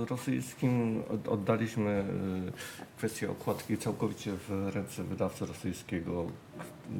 e, 0.01 0.05
rosyjskim 0.05 1.03
od- 1.13 1.27
oddaliśmy 1.27 1.89
e, 1.89 2.97
kwestię 2.97 3.31
okładki 3.31 3.77
całkowicie 3.77 4.31
w 4.47 4.69
ręce 4.73 5.03
wydawcy 5.03 5.45
rosyjskiego, 5.45 6.25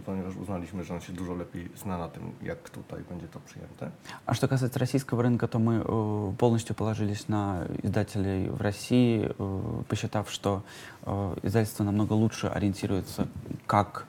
ponieważ 0.06 0.36
uznaliśmy, 0.36 0.84
że 0.84 0.94
on 0.94 1.02
się 1.02 1.14
dużo 1.14 1.34
lepiej 1.36 1.70
zna 1.76 1.98
na 1.98 2.08
tym, 2.08 2.32
jak 2.44 2.70
tutaj 2.70 3.04
będzie 3.10 3.28
to 3.28 3.40
przyjęte. 3.40 3.92
А 4.26 4.34
что 4.34 4.48
касается 4.48 4.80
российского 4.80 5.24
рынка, 5.24 5.48
то 5.48 5.60
мы 5.60 5.82
э, 5.84 6.34
полностью 6.38 6.76
положились 6.76 7.28
на 7.30 7.66
издателей 7.84 8.50
в 8.50 8.62
России, 8.62 9.30
э, 9.40 9.84
посчитав, 9.88 10.30
что 10.32 10.62
э, 11.06 11.36
издательство 11.44 11.84
намного 11.84 12.14
лучше 12.14 12.48
ориентируется, 12.48 13.28
как 13.68 14.06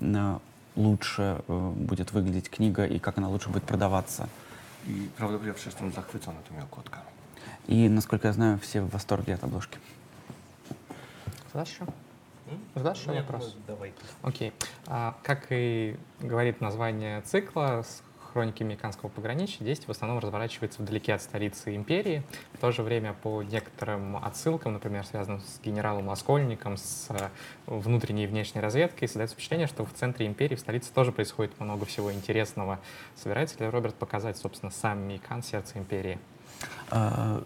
э, 0.00 0.38
лучше 0.76 1.42
э, 1.48 1.70
будет 1.76 2.12
выглядеть 2.12 2.50
книга 2.50 2.84
и 2.86 2.98
как 3.00 3.18
она 3.18 3.28
лучше 3.28 3.48
будет 3.48 3.64
продаваться. 3.64 4.28
I 4.89 5.09
prawdę 5.17 5.37
powiedziawszy 5.37 5.69
jestem 5.69 5.91
zachwycony 5.91 6.37
tymi 6.47 6.61
okładkami. 6.61 7.05
И, 7.67 7.89
насколько 7.89 8.27
я 8.27 8.33
знаю, 8.33 8.57
все 8.57 8.81
в 8.81 8.89
восторге 8.89 9.35
от 9.35 9.43
обложки. 9.43 9.77
Задашь 11.53 11.69
еще? 11.69 11.85
Задашь 12.75 13.01
еще 13.01 13.11
вопрос? 13.11 13.55
Давай. 13.67 13.93
Окей. 14.23 14.53
А, 14.87 15.15
как 15.23 15.47
и 15.51 15.95
говорит 16.19 16.61
название 16.61 17.21
цикла, 17.21 17.83
с 17.83 18.01
хроники 18.39 18.63
американского 18.63 19.09
пограничья 19.09 19.65
действие 19.65 19.87
в 19.87 19.91
основном 19.91 20.19
разворачивается 20.19 20.81
вдалеке 20.81 21.13
от 21.13 21.21
столицы 21.21 21.75
империи. 21.75 22.23
В 22.53 22.57
то 22.59 22.71
же 22.71 22.83
время 22.83 23.13
по 23.13 23.43
некоторым 23.43 24.15
отсылкам, 24.15 24.71
например, 24.71 25.05
связанным 25.05 25.41
с 25.41 25.59
генералом 25.61 26.09
Оскольником, 26.09 26.77
с 26.77 27.07
э, 27.09 27.27
внутренней 27.65 28.23
и 28.23 28.27
внешней 28.27 28.61
разведкой, 28.61 29.09
создается 29.09 29.35
впечатление, 29.35 29.67
что 29.67 29.83
в 29.83 29.91
центре 29.91 30.25
империи, 30.25 30.55
в 30.55 30.59
столице 30.61 30.89
тоже 30.93 31.11
происходит 31.11 31.59
много 31.59 31.85
всего 31.85 32.13
интересного. 32.13 32.79
Собирается 33.17 33.59
ли 33.59 33.69
Роберт 33.69 33.95
показать, 33.95 34.37
собственно, 34.37 34.71
сам 34.71 35.05
Мейкан, 35.05 35.43
сердце 35.43 35.77
империи? 35.77 36.17
E, 36.93 37.41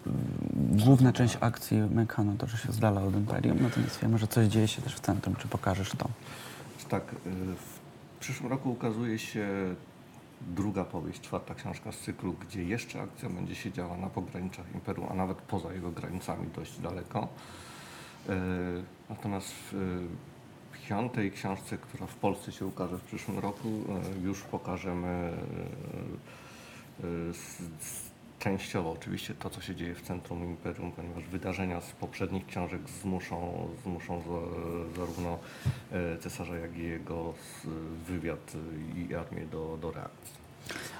Główna 0.54 1.12
część 1.12 1.36
akcji 1.40 1.76
Mekano 1.78 2.32
toczy 2.38 2.56
się 2.56 2.72
z 2.72 2.78
dala 2.78 3.02
od 3.02 3.14
Imperium, 3.14 3.58
natomiast 3.62 4.00
wiemy, 4.00 4.18
że 4.18 4.26
coś 4.26 4.46
dzieje 4.46 4.68
się 4.68 4.82
też 4.82 4.94
w 4.94 5.00
centrum. 5.00 5.36
Czy 5.36 5.48
pokażesz 5.48 5.90
to? 5.90 6.08
Tak, 6.88 7.02
w 8.14 8.18
przyszłym 8.20 8.50
roku 8.50 8.70
ukazuje 8.70 9.18
się 9.18 9.74
druga 10.48 10.84
powieść, 10.84 11.20
czwarta 11.20 11.54
książka 11.54 11.92
z 11.92 11.98
cyklu, 11.98 12.32
gdzie 12.32 12.64
jeszcze 12.64 13.02
akcja 13.02 13.28
będzie 13.30 13.54
się 13.54 13.72
działa 13.72 13.96
na 13.96 14.06
pograniczach 14.06 14.74
Imperium, 14.74 15.06
a 15.10 15.14
nawet 15.14 15.38
poza 15.38 15.72
jego 15.72 15.90
granicami 15.90 16.46
dość 16.56 16.78
daleko. 16.80 17.28
Y, 18.28 18.32
Natomiast 19.10 19.52
w 19.52 20.08
piątej 20.88 21.30
książce, 21.32 21.78
która 21.78 22.06
w 22.06 22.14
Polsce 22.14 22.52
się 22.52 22.66
ukaże 22.66 22.98
w 22.98 23.02
przyszłym 23.02 23.38
roku, 23.38 23.68
y, 23.68 24.20
już 24.20 24.42
pokażemy 24.42 25.32
s- 27.30 27.62
częściowo 28.48 28.90
oczywiście 28.92 29.34
to, 29.34 29.50
co 29.50 29.60
się 29.60 29.74
dzieje 29.76 29.94
w 29.94 30.02
centrum 30.02 30.44
Imperium, 30.44 30.92
ponieważ 30.92 31.24
wydarzenia 31.24 31.80
z 31.80 31.90
poprzednich 32.00 32.46
książek 32.46 32.80
zmuszą, 33.02 33.68
zmuszą 33.84 34.22
za, 34.22 34.40
zarówno 35.00 35.38
e, 35.92 36.18
cesarza, 36.18 36.56
jak 36.56 36.76
i 36.78 36.82
jego 36.82 37.34
s- 37.40 37.66
wywiad 38.08 38.52
y, 38.54 39.00
i 39.00 39.14
armię 39.14 39.46
do, 39.46 39.78
do 39.82 39.90
reakcji. 39.92 40.34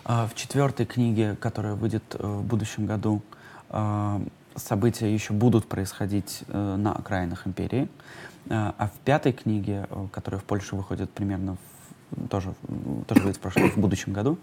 А, 0.04 0.26
В 0.26 0.35
четвертой 0.35 0.87
книге, 0.87 1.37
которая 1.40 1.74
выйдет 1.74 2.16
в 2.20 2.42
будущем 2.42 2.87
году, 2.87 3.20
события 4.57 5.14
еще 5.14 5.33
будут 5.33 5.66
происходить 5.66 6.44
на 6.78 6.92
окраинах 6.92 7.46
империи. 7.46 7.88
А 8.50 8.88
в 8.94 8.98
пятой 9.04 9.33
книге, 9.33 9.87
которая 10.12 10.40
в 10.40 10.44
Польше 10.44 10.76
выходит 10.76 11.11
примерно 11.11 11.57
в- 11.57 12.28
тоже, 12.28 12.54
тоже 13.07 13.20
выйдет 13.22 13.37
в, 13.37 13.40
прошлом, 13.40 13.70
в 13.70 13.76
будущем 13.78 14.12
году, 14.12 14.38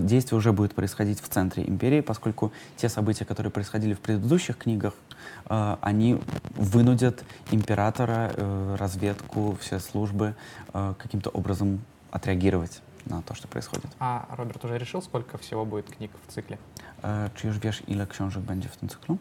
действие 0.00 0.38
уже 0.38 0.52
будет 0.52 0.74
происходить 0.74 1.20
в 1.20 1.28
центре 1.28 1.64
империи, 1.66 2.00
поскольку 2.00 2.52
те 2.76 2.88
события, 2.88 3.24
которые 3.24 3.50
происходили 3.50 3.94
в 3.94 4.00
предыдущих 4.00 4.56
книгах, 4.58 4.94
а, 5.46 5.78
они 5.80 6.20
вынудят 6.56 7.24
императора, 7.50 8.32
э, 8.36 8.76
разведку, 8.78 9.56
все 9.60 9.78
службы 9.78 10.34
э, 10.72 10.94
каким-то 10.98 11.30
образом 11.30 11.80
отреагировать 12.10 12.82
на 13.06 13.22
то, 13.22 13.34
что 13.34 13.48
происходит. 13.48 13.86
А 13.98 14.26
Роберт 14.36 14.64
уже 14.64 14.78
решил, 14.78 15.02
сколько 15.02 15.38
всего 15.38 15.64
будет 15.64 15.90
книг 15.90 16.10
в 16.26 16.32
цикле? 16.32 16.58
Czy 17.34 17.46
już 17.46 17.58
wiesz, 17.58 17.82
ile 17.86 18.06
książek 18.06 18.42
będzie 18.42 18.68
w 18.68 18.76
tym 18.76 18.88
cyklu? 18.88 19.18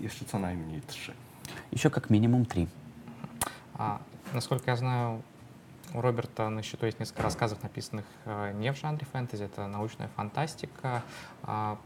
Jeszcze 0.00 0.24
co 0.24 0.38
najmniej 0.38 0.82
trzy. 0.82 1.12
Еще 1.72 1.90
как 1.90 2.10
минимум 2.10 2.44
три. 2.44 2.68
А, 3.74 4.00
насколько 4.32 4.70
я 4.70 4.76
знаю, 4.76 5.22
у 5.93 6.01
Роберта 6.01 6.49
на 6.49 6.63
счету 6.63 6.85
есть 6.85 6.99
несколько 6.99 7.23
рассказов, 7.23 7.61
написанных 7.63 8.05
э, 8.25 8.53
не 8.53 8.71
в 8.71 8.77
жанре 8.77 9.05
фэнтези, 9.11 9.43
это 9.43 9.67
научная 9.67 10.07
фантастика. 10.15 11.03
А, 11.43 11.77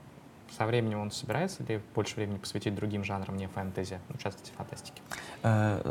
со 0.56 0.66
временем 0.66 1.00
он 1.00 1.12
собирается 1.12 1.64
ли 1.64 1.82
больше 1.96 2.16
времени 2.16 2.38
посвятить 2.38 2.76
другим 2.76 3.04
жанрам, 3.04 3.36
nie 3.38 3.48
фэнтези, 3.48 4.00
ну, 4.10 4.18
в 4.18 4.24
частности, 4.24 4.52
фантастики? 4.58 5.02
E, 5.44 5.82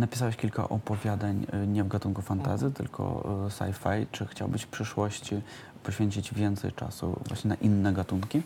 napisałeś 0.00 0.36
kilka 0.36 0.68
opowiadań 0.68 1.46
e, 1.52 1.66
nie 1.66 1.84
w 1.84 1.88
gatunku 1.88 2.22
fantazy, 2.22 2.70
tylko 2.70 3.24
e, 3.46 3.50
sci-fi. 3.50 4.06
Czy 4.12 4.26
chciałbyś 4.26 4.62
w 4.62 4.68
przyszłości 4.68 5.40
poświęcić 5.82 6.34
więcej 6.34 6.72
czasu 6.72 7.20
właśnie 7.28 7.48
na 7.48 7.54
inne 7.54 7.92
gatunki? 7.92 8.42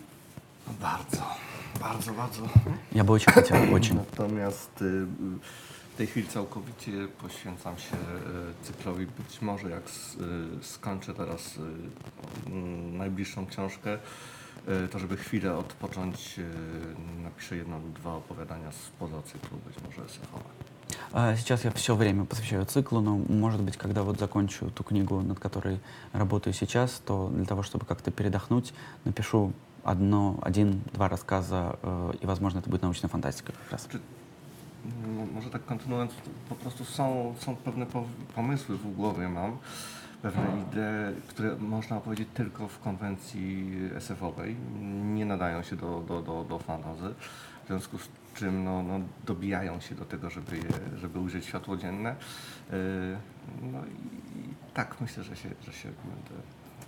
Bardzo, 0.81 1.23
bardzo, 1.81 2.13
bardzo. 2.13 2.43
Я 2.93 3.05
бы 3.05 3.13
очень 3.13 3.33
хотел, 3.33 3.75
очень. 3.75 3.97
Natomiast 3.97 4.83
y, 4.83 5.07
W 5.97 5.97
tej 5.97 6.07
chwili 6.07 6.29
całkowicie 6.29 6.93
poświęcam 7.23 7.79
się 7.79 7.97
e, 7.97 8.65
cyklowi. 8.65 9.07
Być 9.07 9.43
może 9.43 9.71
jak 9.71 9.85
s- 9.85 10.17
e, 10.61 10.65
skończę 10.65 11.15
teraz 11.15 11.59
e, 11.59 11.61
m, 12.51 12.97
najbliższą 12.97 13.47
książkę, 13.47 13.99
e, 14.69 14.89
to 14.89 14.99
żeby 14.99 15.17
chwilę 15.17 15.57
odpocząć, 15.57 16.39
e, 16.39 17.23
napiszę 17.23 17.57
jedno 17.57 17.79
lub 17.79 17.93
dwa 17.93 18.15
opowiadania 18.15 18.73
spoza 18.73 19.23
cyklu, 19.23 19.59
być 19.67 19.77
może 19.85 20.05
esechowe. 20.05 20.45
А 21.13 21.37
Сейчас 21.37 21.65
я 21.65 21.71
все 21.71 21.95
время 21.97 22.25
посвящаю 22.25 22.65
циклу, 22.67 23.01
но, 23.01 23.17
может 23.29 23.61
быть, 23.63 23.77
когда 23.77 24.03
вот 24.03 24.19
закончу 24.19 24.71
ту 24.71 24.85
книгу, 24.85 25.21
над 25.23 25.39
которой 25.41 25.79
работаю 26.13 26.55
сейчас, 26.55 27.01
то 27.05 27.29
для 27.35 27.45
того, 27.45 27.63
чтобы 27.63 27.87
как-то 27.87 28.11
передохнуть, 28.11 28.73
напишу 29.05 29.53
одно, 29.85 30.39
один-два 30.43 31.09
рассказа, 31.09 31.79
э, 31.83 32.13
и, 32.23 32.27
возможно, 32.27 32.59
это 32.61 32.71
будет 32.71 32.83
научная 32.83 33.09
фантастика 33.11 33.53
как 33.53 33.73
раз. 33.73 33.89
Może 35.34 35.50
tak 35.50 35.66
kontynuując, 35.66 36.12
po 36.50 36.56
prostu 36.56 36.86
są, 36.86 37.36
są 37.40 37.56
pewne 37.56 37.86
po- 37.86 38.06
pomysły 38.36 38.78
w 38.78 38.96
głowie 38.96 39.30
mam, 39.30 39.58
pewne 40.22 40.62
idee, 40.62 41.22
które 41.28 41.56
można 41.56 41.98
opowiedzieć 41.98 42.28
tylko 42.34 42.68
w 42.68 42.80
konwencji 42.80 43.72
SF-owej, 43.96 44.56
nie 45.04 45.26
nadają 45.26 45.64
się 45.64 45.76
do, 45.76 46.04
do, 46.08 46.22
do, 46.22 46.44
do 46.44 46.60
fantazy, 46.60 47.14
w 47.64 47.68
związku 47.68 47.98
z 47.98 48.10
czym 48.36 48.64
no, 48.64 48.84
no, 48.84 49.00
dobijają 49.26 49.80
się 49.80 49.96
do 49.96 50.06
tego, 50.06 50.30
żeby, 50.30 50.58
je, 50.58 50.98
żeby 50.98 51.20
ujrzeć 51.20 51.46
światło 51.46 51.78
dzienne. 51.78 52.16
Yy, 52.72 52.78
No 53.72 53.86
i, 53.86 54.74
tak 54.74 55.02
myślę, 55.02 55.24
że 55.24 55.36
się, 55.36 55.50
że 55.66 55.74
się 55.74 55.90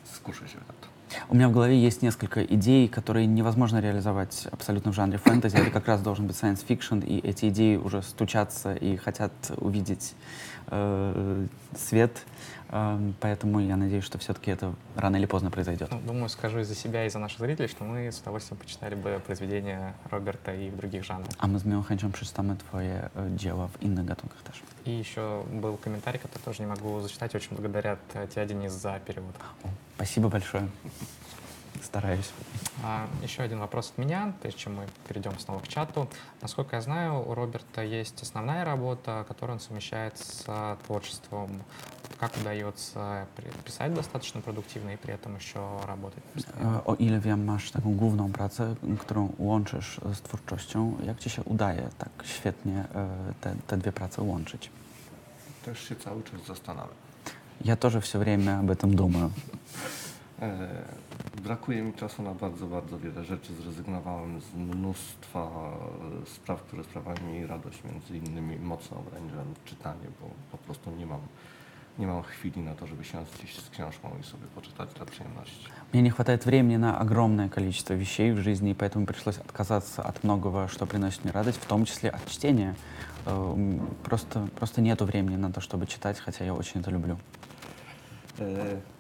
skuszę 0.04 0.48
się 0.48 0.58
na 0.58 0.74
to. 0.82 0.99
У 1.30 1.36
меня 1.36 1.50
в 1.50 1.52
голове 1.52 1.78
есть 1.80 2.02
несколько 2.02 2.44
идей, 2.44 2.88
которые 2.88 3.26
невозможно 3.26 3.80
реализовать 3.80 4.48
абсолютно 4.52 4.92
в 4.92 4.96
жанре 4.96 5.18
фэнтези. 5.18 5.56
Это 5.56 5.72
как 5.72 5.88
раз 5.88 6.02
должен 6.02 6.28
быть 6.28 6.36
science 6.36 6.66
fiction, 6.68 7.06
и 7.06 7.20
эти 7.20 7.50
идеи 7.50 7.76
уже 7.76 8.02
стучатся 8.02 8.74
и 8.74 8.98
хотят 8.98 9.32
увидеть 9.58 10.14
э, 10.68 11.46
свет. 11.78 12.26
Эм, 12.72 13.16
поэтому 13.20 13.60
я 13.60 13.76
надеюсь, 13.76 14.04
что 14.04 14.20
все-таки 14.20 14.52
это 14.52 14.74
рано 14.96 15.18
или 15.18 15.26
поздно 15.26 15.50
произойдет. 15.50 15.90
Ну, 15.92 16.00
думаю, 16.06 16.30
скажу 16.30 16.60
и 16.60 16.64
за 16.64 16.76
себя, 16.76 17.06
и 17.06 17.10
за 17.10 17.18
наших 17.18 17.40
зрителей, 17.40 17.68
что 17.68 17.84
мы 17.84 18.12
с 18.12 18.20
удовольствием 18.20 18.60
почитали 18.60 18.94
бы 18.94 19.20
произведения 19.26 19.96
Роберта 20.12 20.54
и 20.54 20.70
в 20.70 20.78
других 20.78 21.04
жанрах. 21.04 21.30
A 21.40 21.48
my 21.48 21.60
z 21.60 21.66
moją 21.66 21.82
chęcią 21.82 22.12
przeczytamy 22.12 22.56
Twoje 22.58 23.10
e, 23.16 23.38
dzieła 23.38 23.68
w 23.68 23.82
innych 23.82 24.06
gatunkach 24.06 24.42
też. 24.44 24.62
И 24.86 24.92
еще 24.92 25.44
был 25.52 25.78
комментарий, 25.78 26.20
который 26.20 26.44
тоже 26.44 26.62
не 26.62 26.68
могу 26.68 27.02
зачитать. 27.02 27.36
Очень 27.36 27.56
благодарят 27.56 28.00
э, 28.14 28.28
тебя, 28.28 28.46
Денис, 28.46 28.72
за 28.72 29.00
перевод. 29.06 29.36
О, 29.64 29.70
спасибо 30.00 30.30
большое. 30.30 30.70
Стараюсь. 31.84 32.32
А, 32.84 33.08
еще 33.22 33.44
один 33.44 33.60
вопрос 33.60 33.92
от 33.92 33.98
меня, 33.98 34.34
прежде 34.42 34.60
чем 34.60 34.76
мы 34.76 34.88
перейдем 35.08 35.38
снова 35.40 35.60
к 35.60 35.68
чату. 35.68 36.08
Насколько 36.42 36.78
я 36.78 36.82
знаю, 36.82 37.30
у 37.30 37.34
Роберта 37.34 37.82
есть 37.82 38.22
основная 38.22 38.64
работа, 38.64 39.26
которую 39.28 39.56
он 39.56 39.60
совмещает 39.60 40.18
с 40.18 40.78
творчеством. 40.86 41.62
Как 42.18 42.32
удается 42.38 43.28
писать 43.66 43.94
достаточно 43.94 44.40
продуктивно 44.40 44.92
и 44.92 44.98
при 44.98 45.14
этом 45.14 45.36
еще 45.36 45.60
работать? 45.86 46.24
O 46.86 46.96
ile 46.96 47.20
wiem, 47.20 47.46
masz 47.46 47.72
taką 47.72 47.96
główną 47.96 48.32
pracę, 48.32 48.76
którą 49.00 49.34
łączysz 49.38 50.00
z 50.14 50.22
twórczością. 50.22 50.98
Jak 51.04 51.20
Ci 51.20 51.30
się 51.30 51.44
udaje 51.44 51.90
tak 51.98 52.10
świetnie 52.24 52.86
te, 53.42 53.56
te 53.68 53.78
dwie 53.78 53.92
prace 53.92 54.22
łączyć? 54.22 54.70
Też 55.66 55.90
się 55.90 55.96
cały 55.96 56.24
czas 56.24 56.46
zastanawiam. 56.48 57.09
Я 57.62 57.76
тоже 57.76 58.00
все 58.00 58.20
время 58.20 58.60
об 58.60 58.70
этом 58.72 58.94
думаю. 58.96 59.32
E, 60.42 60.68
Brakuje 61.44 61.82
mi 61.82 61.94
czasu 61.94 62.24
na 62.24 62.34
bardzo, 62.34 62.66
bardzo 62.68 63.00
wiele 63.00 63.24
rzeczy. 63.26 63.54
Zrezygnowałem 63.64 64.42
z 64.42 64.54
mnóstwa 64.56 65.40
e, 66.24 66.26
spraw, 66.26 66.62
które 66.64 66.84
sprawiają 66.84 67.18
mi 67.28 67.48
radość, 67.48 67.84
między 67.84 68.18
innymi 68.30 68.56
mocno 68.60 68.98
ograniczyłem 69.00 69.46
czytanie, 69.66 70.08
bo 70.22 70.30
po 70.52 70.58
prostu 70.58 70.92
nie 70.92 71.06
mam, 71.06 71.20
nie 72.00 72.08
mam 72.08 72.24
chwili 72.24 72.62
na 72.62 72.76
to, 72.76 72.88
żeby 72.88 73.04
siąść 73.04 73.32
gdzieś 73.38 73.56
z 73.60 73.70
książką 73.70 74.10
i 74.22 74.24
sobie 74.24 74.48
poczytać 74.56 74.94
dla 74.94 75.06
przyjemności. 75.06 75.68
Мне 75.94 76.02
не 76.02 76.10
хватает 76.12 76.46
времени 76.46 76.78
на 76.78 77.00
огромное 77.00 77.50
количество 77.50 77.94
вещей 77.96 78.32
в 78.32 78.38
жизни, 78.38 78.72
и 78.72 78.76
поэтому 78.76 79.06
пришлось 79.06 79.38
отказаться 79.38 80.04
от 80.04 80.24
многого, 80.24 80.68
что 80.68 80.86
приносит 80.86 81.24
мне 81.26 81.34
радость, 81.34 81.60
в 81.62 81.66
том 81.66 81.86
числе 81.86 82.10
от 82.10 82.26
чтения. 82.30 82.76
Э, 83.26 83.32
м, 83.54 83.80
Просто, 84.04 84.48
просто 84.56 84.82
нету 84.82 85.06
времени 85.06 85.36
на 85.38 85.52
то, 85.52 85.62
чтобы 85.62 85.88
читать, 85.88 86.20
хотя 86.20 86.46
я 86.46 86.54
очень 86.54 86.82
это 86.82 86.92
люблю. 86.92 87.18
E, 88.42 89.00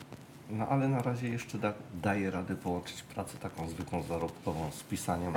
No 0.52 0.68
ale 0.68 0.88
na 0.88 1.02
razie 1.02 1.30
jeszcze 1.30 1.58
da, 1.58 1.74
daję 1.94 2.32
radę 2.32 2.56
połączyć 2.56 3.04
pracę 3.04 3.38
taką 3.38 3.70
zwykłą, 3.70 4.04
zarobkową 4.04 4.72
z 4.72 4.84
pisaniem. 4.84 5.34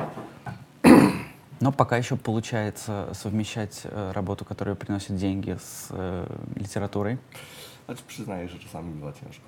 Но 1.61 1.73
пока 1.73 1.97
еще 1.99 2.17
получается 2.17 3.09
совмещать 3.13 3.83
э, 3.85 4.13
работу, 4.13 4.45
которая 4.45 4.75
приносит 4.75 5.17
деньги, 5.17 5.57
с 5.59 5.89
э, 5.91 6.27
литературой. 6.57 7.19
Choć 7.87 8.03
przyznaję, 8.03 8.49
że 8.49 8.59
czasami 8.59 8.95
bywa 8.95 9.13
ciężko. 9.13 9.45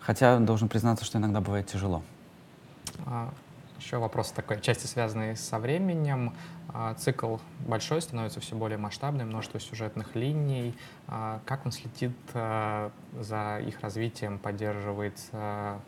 Хотя 0.00 0.40
должен 0.40 0.68
признаться, 0.68 1.04
что 1.04 1.18
иногда 1.18 1.40
бывает 1.40 1.66
тяжело. 1.66 2.02
А, 3.06 3.28
Еще 3.82 3.98
вопрос 3.98 4.30
такой, 4.30 4.60
части 4.60 4.86
связанный 4.86 5.36
со 5.36 5.58
временем. 5.58 6.34
А, 6.72 6.94
Цикл 6.94 7.38
большой, 7.66 8.00
становится 8.00 8.38
все 8.38 8.54
более 8.54 8.78
масштабным, 8.78 9.28
множество 9.28 9.58
сюжетных 9.58 10.14
линий. 10.14 10.74
А, 11.08 11.40
Как 11.46 11.66
он 11.66 11.72
следит 11.72 12.12
а, 12.32 12.92
за 13.18 13.58
их 13.66 13.80
развитием, 13.80 14.38
поддерживает 14.38 15.18
а, 15.32 15.80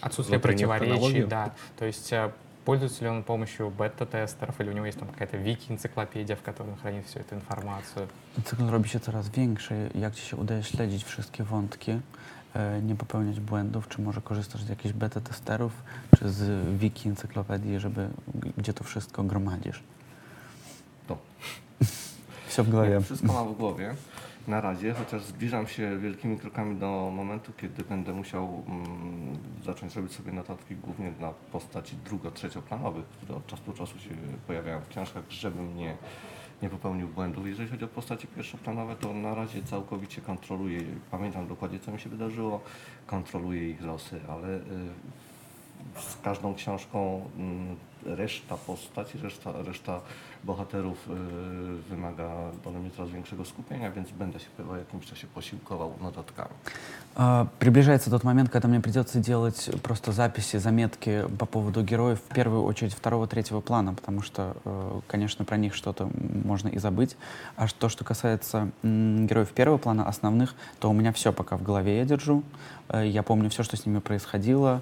отсутствие 0.00 0.40
Внутреннюю 0.40 0.68
противоречий? 0.68 1.22
Да, 1.24 1.54
то 1.78 1.84
есть 1.84 2.12
а, 2.12 2.32
пользуется 2.64 3.04
ли 3.04 3.10
он 3.10 3.22
помощью 3.22 3.70
бета-тестеров 3.70 4.60
или 4.60 4.70
у 4.70 4.72
него 4.72 4.86
есть 4.86 4.98
там 4.98 5.08
какая-то 5.08 5.36
wiki-энcyklopедия, 5.36 6.34
в 6.34 6.42
которой 6.42 6.70
он 6.70 6.76
хранит 6.78 7.06
всю 7.06 7.20
эту 7.20 7.36
информацию? 7.36 8.08
Cykl 8.44 8.70
robi 8.70 8.88
się 8.88 9.00
coraz 9.00 9.28
większy. 9.28 9.90
Jak 9.94 10.14
ci 10.14 10.26
się 10.26 10.36
udaje 10.36 10.62
śledzić 10.62 11.04
wszystkie 11.04 11.44
wątki, 11.44 12.00
E, 12.54 12.82
nie 12.82 12.96
popełniać 12.96 13.40
błędów, 13.40 13.88
czy 13.88 14.02
może 14.02 14.20
korzystasz 14.20 14.62
z 14.62 14.68
jakichś 14.68 14.94
beta 14.94 15.20
testerów, 15.20 15.82
czy 16.18 16.30
z 16.30 16.68
wiki 16.78 17.08
encyklopedii, 17.08 17.80
żeby 17.80 18.08
gdzie 18.56 18.72
to 18.72 18.84
wszystko 18.84 19.22
gromadzisz? 19.22 19.82
To. 21.06 21.18
Wsio 22.46 22.64
w 22.64 22.70
głowie. 22.70 22.88
Nie, 22.88 23.00
wszystko 23.00 23.32
mam 23.32 23.54
w 23.54 23.56
głowie 23.56 23.94
na 24.48 24.60
razie, 24.60 24.94
chociaż 24.94 25.24
zbliżam 25.24 25.66
się 25.66 25.98
wielkimi 25.98 26.38
krokami 26.38 26.76
do 26.76 27.12
momentu, 27.14 27.52
kiedy 27.56 27.84
będę 27.84 28.12
musiał 28.12 28.62
mm, 28.68 29.38
zacząć 29.64 29.96
robić 29.96 30.12
sobie 30.12 30.32
notatki 30.32 30.76
głównie 30.76 31.12
dla 31.12 31.32
postaci 31.52 31.96
drugo-trzecioplanowych, 32.04 33.04
które 33.04 33.34
od 33.34 33.46
czasu 33.46 33.62
do 33.66 33.72
czasu 33.72 33.98
się 33.98 34.10
pojawiają 34.46 34.80
w 34.80 34.88
książkach, 34.88 35.24
żeby 35.28 35.62
mnie 35.62 35.96
nie 36.62 36.68
popełnił 36.68 37.08
błędów. 37.08 37.46
Jeżeli 37.46 37.68
chodzi 37.68 37.84
o 37.84 37.88
postaci 37.88 38.26
pierwszoplanowe, 38.26 38.96
to 38.96 39.12
na 39.12 39.34
razie 39.34 39.62
całkowicie 39.62 40.20
kontroluję, 40.20 40.80
pamiętam 41.10 41.46
dokładnie 41.46 41.78
co 41.78 41.92
mi 41.92 42.00
się 42.00 42.10
wydarzyło, 42.10 42.60
kontroluję 43.06 43.70
ich 43.70 43.82
losy, 43.82 44.20
ale 44.28 44.48
y, 44.48 44.60
z 46.00 46.16
każdą 46.22 46.54
książką 46.54 47.30
mm, 47.36 47.76
reszta 48.06 48.56
postaci, 48.56 49.18
reszta, 49.18 49.52
reszta 49.62 50.00
bohaterów 50.44 51.08
y, 51.08 51.90
wymaga 51.90 52.30
ode 52.64 52.78
mnie 52.78 52.90
coraz 52.90 53.10
większego 53.10 53.44
skupienia, 53.44 53.90
więc 53.90 54.10
będę 54.10 54.40
się 54.40 54.46
po 54.68 54.76
jakimś 54.76 55.06
czasie 55.06 55.26
posiłkował 55.26 55.92
notatkami. 56.00 56.50
Приближается 57.58 58.10
тот 58.10 58.24
момент, 58.24 58.50
когда 58.50 58.68
мне 58.68 58.80
придется 58.80 59.18
делать 59.18 59.70
просто 59.82 60.12
записи, 60.12 60.58
заметки 60.58 61.24
по 61.38 61.46
поводу 61.46 61.82
героев, 61.82 62.20
в 62.20 62.34
первую 62.34 62.64
очередь 62.64 62.94
второго, 62.94 63.26
третьего 63.26 63.60
плана, 63.60 63.94
потому 63.94 64.22
что, 64.22 64.54
конечно, 65.08 65.44
про 65.44 65.56
них 65.56 65.74
что-то 65.74 66.08
можно 66.44 66.68
и 66.68 66.78
забыть. 66.78 67.16
А 67.56 67.66
то, 67.66 67.88
что 67.88 68.04
касается 68.04 68.70
героев 68.82 69.48
первого 69.50 69.78
плана, 69.78 70.08
основных, 70.08 70.54
то 70.78 70.88
у 70.88 70.92
меня 70.92 71.12
все 71.12 71.32
пока 71.32 71.56
в 71.56 71.62
голове 71.62 71.98
я 71.98 72.04
держу. 72.04 72.42
Я 72.94 73.22
помню 73.22 73.50
все, 73.50 73.64
что 73.64 73.76
с 73.76 73.86
ними 73.86 73.98
происходило, 73.98 74.80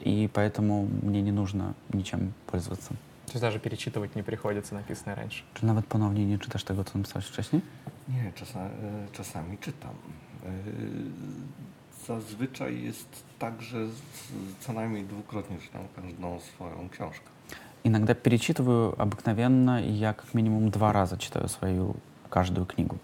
и 0.00 0.28
поэтому 0.34 0.88
мне 1.02 1.22
не 1.22 1.32
нужно 1.32 1.74
ничем 1.92 2.32
пользоваться. 2.46 2.88
То 3.26 3.32
есть 3.32 3.40
даже 3.40 3.58
перечитывать 3.58 4.14
не 4.16 4.22
приходится 4.22 4.74
написанное 4.74 5.16
раньше. 5.16 5.42
Czy 5.54 5.66
nawet 5.66 5.86
ponownie 5.86 6.26
nie 6.26 6.38
czytasz 6.38 6.64
tego, 6.64 6.84
co 6.84 6.98
napisałeś 6.98 7.26
wcześniej? 7.26 7.62
Nie, 8.08 8.32
czasa, 8.34 8.66
y, 8.66 8.70
czasami 9.12 9.58
czytam. 9.58 9.90
Y, 10.44 11.46
Zazwyczaj 12.06 12.82
jest 12.82 13.08
tak, 13.38 13.62
że 13.62 13.88
z- 13.88 14.02
co 14.60 14.72
najmniej 14.72 15.04
dwukrotnie 15.04 15.58
czytam 15.58 15.82
każdą 15.96 16.40
swoją 16.40 16.88
książkę. 16.88 17.24
Иногда 17.84 18.14
перечитываю 18.14 18.94
обыкновенно, 18.96 19.80
и 19.88 19.90
я 19.98 20.12
как 20.14 20.34
минимум 20.34 20.70
два 20.70 20.92
раза 20.92 21.16
читаю 21.16 21.48
свою 21.48 21.94
каждую 22.30 22.66
книгу. 22.66 22.96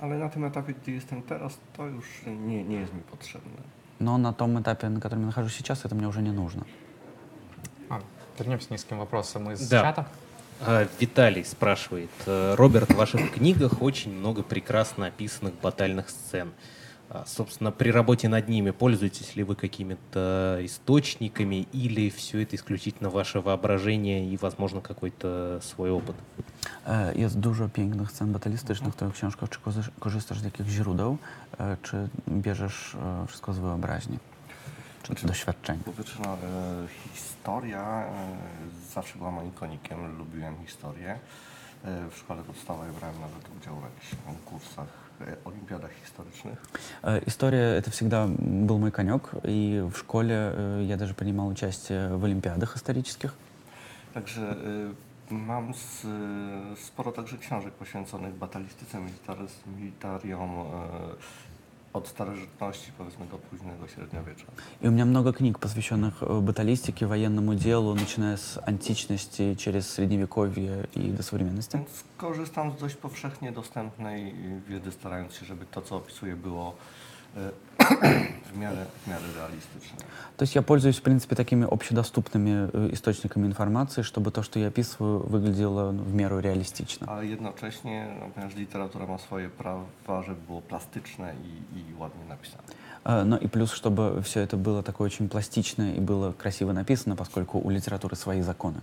Ale 0.00 0.18
na 0.18 0.28
tym 0.28 0.44
etapie, 0.44 0.74
gdzie 0.82 0.92
jestem 0.92 1.22
teraz, 1.22 1.58
to 1.76 1.86
już 1.86 2.06
nie, 2.46 2.64
nie 2.64 2.76
jest 2.76 2.94
mi 2.94 3.00
potrzebne. 3.00 3.62
Но 3.99 4.17
на 4.17 4.33
том 4.33 4.59
этапе, 4.61 4.89
на 4.89 4.99
котором 4.99 5.21
я 5.21 5.27
нахожусь 5.27 5.53
сейчас, 5.55 5.85
это 5.85 5.95
мне 5.95 6.07
уже 6.07 6.21
не 6.21 6.31
нужно. 6.31 6.65
А, 7.89 8.01
вернемся 8.37 8.67
к 8.67 8.71
низким 8.71 8.99
вопросам 8.99 9.51
из 9.51 9.67
Да. 9.69 9.81
чата. 9.81 10.07
А, 10.61 10.87
Виталий 10.99 11.43
спрашивает. 11.45 12.09
э, 12.25 12.55
Роберт, 12.55 12.89
в 12.91 12.95
ваших 12.95 13.33
книгах 13.33 13.81
очень 13.81 14.13
много 14.13 14.43
прекрасно 14.43 15.07
описанных 15.07 15.53
батальных 15.61 16.09
сцен. 16.09 16.51
А, 17.13 17.25
собственно, 17.25 17.71
при 17.71 17.91
работе 17.91 18.27
над 18.27 18.49
ними 18.49 18.71
пользуетесь 18.71 19.35
ли 19.35 19.43
вы 19.43 19.55
какими-то 19.55 20.57
источниками 20.61 21.67
или 21.71 22.09
все 22.09 22.41
это 22.41 22.55
исключительно 22.55 23.09
ваше 23.09 23.39
воображение 23.39 24.25
и, 24.33 24.37
возможно, 24.37 24.81
какой-то 24.81 25.59
свой 25.61 25.91
опыт? 25.91 26.15
Jest 27.15 27.39
dużo 27.39 27.69
pięknych 27.69 28.11
scen 28.11 28.31
batalistycznych 28.31 28.93
w 28.93 28.95
twoich 28.95 29.13
książkach. 29.13 29.49
Czy 29.49 29.59
korzy- 29.59 29.91
korzystasz 29.99 30.39
z 30.39 30.43
jakichś 30.43 30.69
źródeł, 30.69 31.17
e, 31.59 31.77
czy 31.81 32.07
bierzesz 32.29 32.95
e, 32.95 33.27
wszystko 33.27 33.53
z 33.53 33.59
wyobraźni, 33.59 34.17
czy 35.03 35.27
doświadczenia? 35.27 35.79
Po 35.85 35.91
pierwsze, 35.91 36.19
no, 36.23 36.33
e, 36.33 36.37
historia 37.13 37.81
e, 38.05 38.37
zawsze 38.93 39.17
była 39.17 39.31
moim 39.31 39.51
konikiem, 39.51 40.17
lubiłem 40.17 40.55
historię. 40.65 41.19
E, 41.85 42.09
w 42.09 42.17
szkole 42.17 42.43
podstawowej 42.43 42.91
brałem 42.91 43.15
nawet 43.21 43.49
udział 43.61 43.75
w 43.75 43.83
jakichś 43.83 44.15
konkursach, 44.25 45.02
e, 45.19 45.35
historycznych. 46.03 46.57
Э, 47.03 47.21
История— 47.25 47.77
это 47.77 47.91
всегда 47.91 48.27
был 48.27 48.79
мой 48.79 48.91
конек, 48.91 49.31
и 49.43 49.81
в 49.93 49.97
школе 49.97 50.35
э, 50.35 50.85
я 50.87 50.97
даже 50.97 51.13
принимал 51.13 51.47
участие 51.47 52.15
в 52.15 52.23
олимпиадах 52.25 52.75
исторических. 52.75 53.33
Także 54.13 54.41
e, 54.41 55.33
mam 55.33 55.73
s, 55.73 56.07
sporo 56.85 57.11
także 57.11 57.37
książek 57.37 57.73
poświęconych 57.73 58.35
batalistyce, 58.35 58.99
e, 60.73 61.15
od 61.92 62.08
starożytności 62.08 62.92
powiedzmy 62.98 63.26
do 63.26 63.38
późnego 63.38 63.88
średniowiecza. 63.88 64.44
И 64.82 64.88
у 64.88 64.90
меня 64.90 65.04
много 65.04 65.32
книг, 65.32 65.58
посвященных 65.58 66.22
э, 66.22 66.40
баталистике, 66.40 67.06
военному 67.06 67.54
делу, 67.54 67.94
начиная 67.94 68.36
с 68.36 68.60
античности 68.66 69.54
через 69.54 69.90
средневековье 69.90 70.84
и 70.94 71.10
до 71.10 71.22
современности. 71.22 71.76
Więc 71.76 72.04
korzystam 72.16 72.72
z 72.72 72.80
dość 72.80 72.94
powszechnie 72.94 73.52
dostępnej 73.52 74.34
wiedzy, 74.68 74.92
starając 74.92 75.34
się, 75.34 75.46
żeby 75.46 75.66
to, 75.66 75.82
co 75.82 75.96
opisuję, 75.96 76.36
było 76.36 76.74
e, 77.35 77.51
w 78.53 78.57
miarę, 78.57 78.85
w 79.03 79.07
miarę 79.07 79.23
realistyczne. 79.35 79.97
То 80.37 80.43
есть 80.43 80.55
я 80.55 80.61
пользуюсь, 80.61 80.97
в 80.97 81.01
принципе, 81.01 81.35
такими 81.35 81.65
общедоступными 81.65 82.69
э, 82.73 82.93
источниками 82.93 83.45
информации, 83.45 84.01
чтобы 84.01 84.31
то, 84.31 84.43
что 84.43 84.59
я 84.59 84.67
описываю, 84.67 85.19
выглядело 85.19 85.91
ну, 85.91 86.03
в 86.03 86.13
меру 86.13 86.39
реалистично. 86.39 87.07
Ale 87.07 87.25
jednocześnie, 87.25 88.07
no, 88.19 88.29
ponieważ 88.35 88.55
literatura 88.55 89.07
ma 89.07 89.17
swoje 89.17 89.49
prawa, 89.49 90.23
żeby 90.23 90.41
było 90.47 90.61
plastyczne 90.61 91.33
i, 91.43 91.79
i 91.79 91.95
ładnie 91.99 92.25
napisane. 92.29 92.63
Э, 93.05 93.23
Но 93.23 93.37
и 93.37 93.47
плюс, 93.47 93.71
чтобы 93.71 94.21
все 94.23 94.41
это 94.41 94.57
было 94.57 94.83
такое 94.83 95.07
очень 95.07 95.29
пластичное 95.29 95.93
и 95.93 95.99
было 95.99 96.31
красиво 96.31 96.71
написано, 96.71 97.15
поскольку 97.15 97.59
у 97.59 97.69
литературы 97.69 98.15
свои 98.15 98.41
законы. 98.41 98.81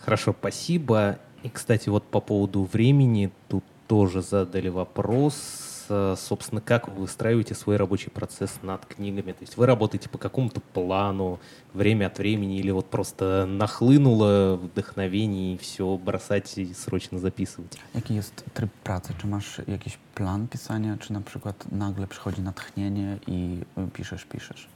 Хорошо, 0.00 0.34
спасибо. 0.38 1.18
И, 1.42 1.48
кстати, 1.48 1.88
вот 1.88 2.04
по 2.04 2.20
поводу 2.20 2.64
времени 2.64 3.30
тут 3.48 3.64
тоже 3.90 4.22
задали 4.22 4.68
вопрос. 4.68 5.86
Э, 5.88 6.14
Собственно, 6.16 6.60
как 6.60 6.86
вы 6.86 6.94
выстраиваете 7.00 7.56
свой 7.56 7.76
рабочий 7.76 8.08
процесс 8.08 8.60
над 8.62 8.86
книгами? 8.86 9.32
То 9.32 9.42
есть 9.42 9.56
вы 9.56 9.66
работаете 9.66 10.08
по 10.08 10.16
какому-то 10.16 10.60
плану, 10.60 11.40
время 11.74 12.06
от 12.06 12.18
времени, 12.18 12.60
или 12.60 12.70
вот 12.70 12.88
просто 12.88 13.46
нахлынуло 13.46 14.54
вдохновение 14.54 15.54
и 15.54 15.58
все 15.58 15.96
бросать 15.96 16.56
и 16.56 16.72
срочно 16.72 17.18
записывать? 17.18 17.80
Jaki 17.94 18.14
jest 18.14 18.44
tryb 18.54 18.70
pracy? 18.84 19.12
Czy 19.18 19.26
masz 19.26 19.60
jakiś 19.66 19.98
plan 20.14 20.46
pisania, 20.48 20.96
czy 20.96 21.12
na 21.12 21.20
przykład 21.20 21.72
nagle 21.72 22.06
przychodzi 22.06 22.42
natchnienie 22.42 23.18
i 23.26 23.60
y, 23.78 23.90
piszesz, 23.92 24.24
piszesz? 24.24 24.68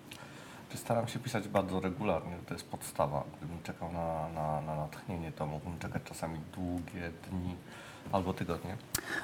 Czy 0.71 0.79
Staram 0.79 1.09
się 1.09 1.19
pisać 1.19 1.49
bardzo 1.49 1.81
regularnie, 1.81 2.37
to 2.47 2.55
jest 2.55 2.69
podstawa. 2.69 3.25
Gdybym 3.39 3.62
czekał 3.62 3.93
na, 3.93 4.29
na, 4.35 4.61
na 4.61 4.77
natchnienie, 4.77 5.33
to 5.33 5.47
mógłbym 5.47 5.79
czekać 5.79 6.03
czasami 6.03 6.39
długie 6.57 7.11
dni 7.31 7.55
albo 8.13 8.33
tygodnie. 8.33 8.77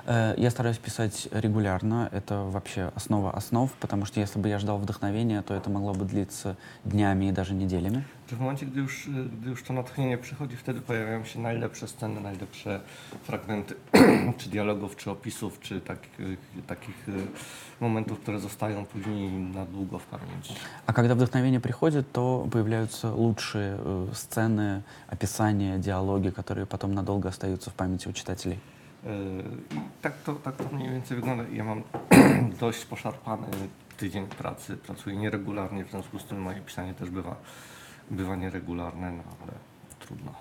Э, 0.06 0.34
Я 0.36 0.50
стараюсь 0.50 0.78
писать 0.78 1.28
регулярно, 1.32 2.08
это 2.12 2.50
вообще 2.50 2.90
основа 2.94 3.30
основ, 3.32 3.70
потому 3.80 4.06
что 4.06 4.20
если 4.20 4.40
бы 4.40 4.48
я 4.48 4.58
ждал 4.58 4.78
вдохновения, 4.78 5.42
то 5.42 5.54
это 5.54 5.70
могло 5.70 5.92
бы 5.94 6.04
длиться 6.04 6.56
днями 6.84 7.26
и 7.26 7.32
даже 7.32 7.54
неделями. 7.54 8.04
Czy 8.28 8.36
w 8.36 8.40
momencie, 8.40 8.66
gdy 8.66 8.80
już, 8.80 9.08
gdy 9.40 9.50
już 9.50 9.62
to 9.62 9.72
natchnienie 9.72 10.18
przychodzi, 10.18 10.56
wtedy 10.56 10.80
pojawiają 10.80 11.24
się 11.24 11.40
najlepsze 11.40 11.88
sceny, 11.88 12.20
najlepsze 12.20 12.80
fragmenty, 13.22 13.74
czy 14.38 14.50
dialogów, 14.50 14.96
czy 14.96 15.10
opisów, 15.10 15.60
czy 15.60 15.80
takich, 15.80 16.10
takich 16.66 17.08
y, 17.08 17.12
momentów, 17.80 18.20
które 18.20 18.40
zostają 18.40 18.84
później 18.84 19.30
na 19.30 19.64
długo 19.66 19.98
w 19.98 20.04
pamięci. 20.04 20.54
А 20.86 20.92
когда 20.92 21.14
вдохновение 21.14 21.60
приходит, 21.60 22.12
то 22.12 22.46
появляются 22.52 23.10
лучшие 23.12 23.76
э, 23.78 24.06
сцены, 24.14 24.82
описания, 25.08 25.78
диалоги, 25.78 26.30
которые 26.30 26.66
потом 26.66 26.94
надолго 26.94 27.28
остаются 27.28 27.70
в 27.70 27.74
памяти 27.74 28.08
у 28.08 28.12
читателей. 28.12 28.58
Y, 29.04 29.08
I 29.76 29.80
tak 30.02 30.12
to, 30.24 30.34
tak 30.34 30.56
to 30.56 30.76
mniej 30.76 30.90
więcej 30.90 31.16
wygląda. 31.16 31.44
Ja 31.52 31.64
mam 31.64 31.82
dość 32.60 32.84
poszarpany 32.84 33.46
tydzień 33.96 34.26
pracy, 34.26 34.76
pracuję 34.76 35.16
nieregularnie, 35.16 35.84
w 35.84 35.90
związku 35.90 36.18
z 36.18 36.24
tym 36.24 36.40
moje 36.40 36.60
pisanie 36.60 36.94
też 36.94 37.10
bywa, 37.10 37.36
bywa 38.10 38.36
nieregularne, 38.36 39.12
no 39.12 39.22
ale 39.42 39.52
trudno. 40.00 40.32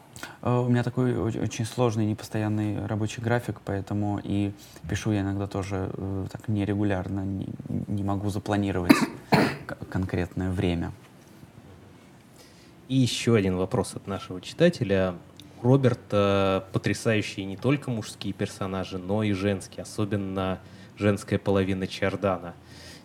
Э, 0.42 0.66
У 0.66 0.70
меня 0.70 0.84
такой 0.84 1.18
очень 1.18 1.66
сложный, 1.66 2.06
непостоянный 2.06 2.86
рабочий 2.86 3.22
график, 3.22 3.62
поэтому 3.66 4.20
и 4.24 4.52
пишу 4.90 5.12
я 5.12 5.22
иногда 5.22 5.48
тоже 5.48 5.90
э, 5.94 6.28
так 6.32 6.48
нерегулярно, 6.48 7.26
не, 7.26 7.48
не 7.88 8.04
могу 8.04 8.30
запланировать 8.30 8.96
конкретное 9.90 10.52
время. 10.52 10.92
И 12.88 12.96
еще 12.96 13.36
один 13.36 13.56
вопрос 13.56 13.96
от 13.96 14.08
нашего 14.08 14.42
читателя. 14.42 15.16
Роберта 15.62 16.66
потрясающие 16.72 17.46
не 17.46 17.58
только 17.58 17.92
мужские 17.92 18.34
персонажи, 18.34 18.98
но 18.98 19.24
и 19.24 19.34
женские, 19.34 19.84
особенно 19.84 20.60
женская 20.98 21.38
половина 21.38 21.88
Чардана. 21.88 22.54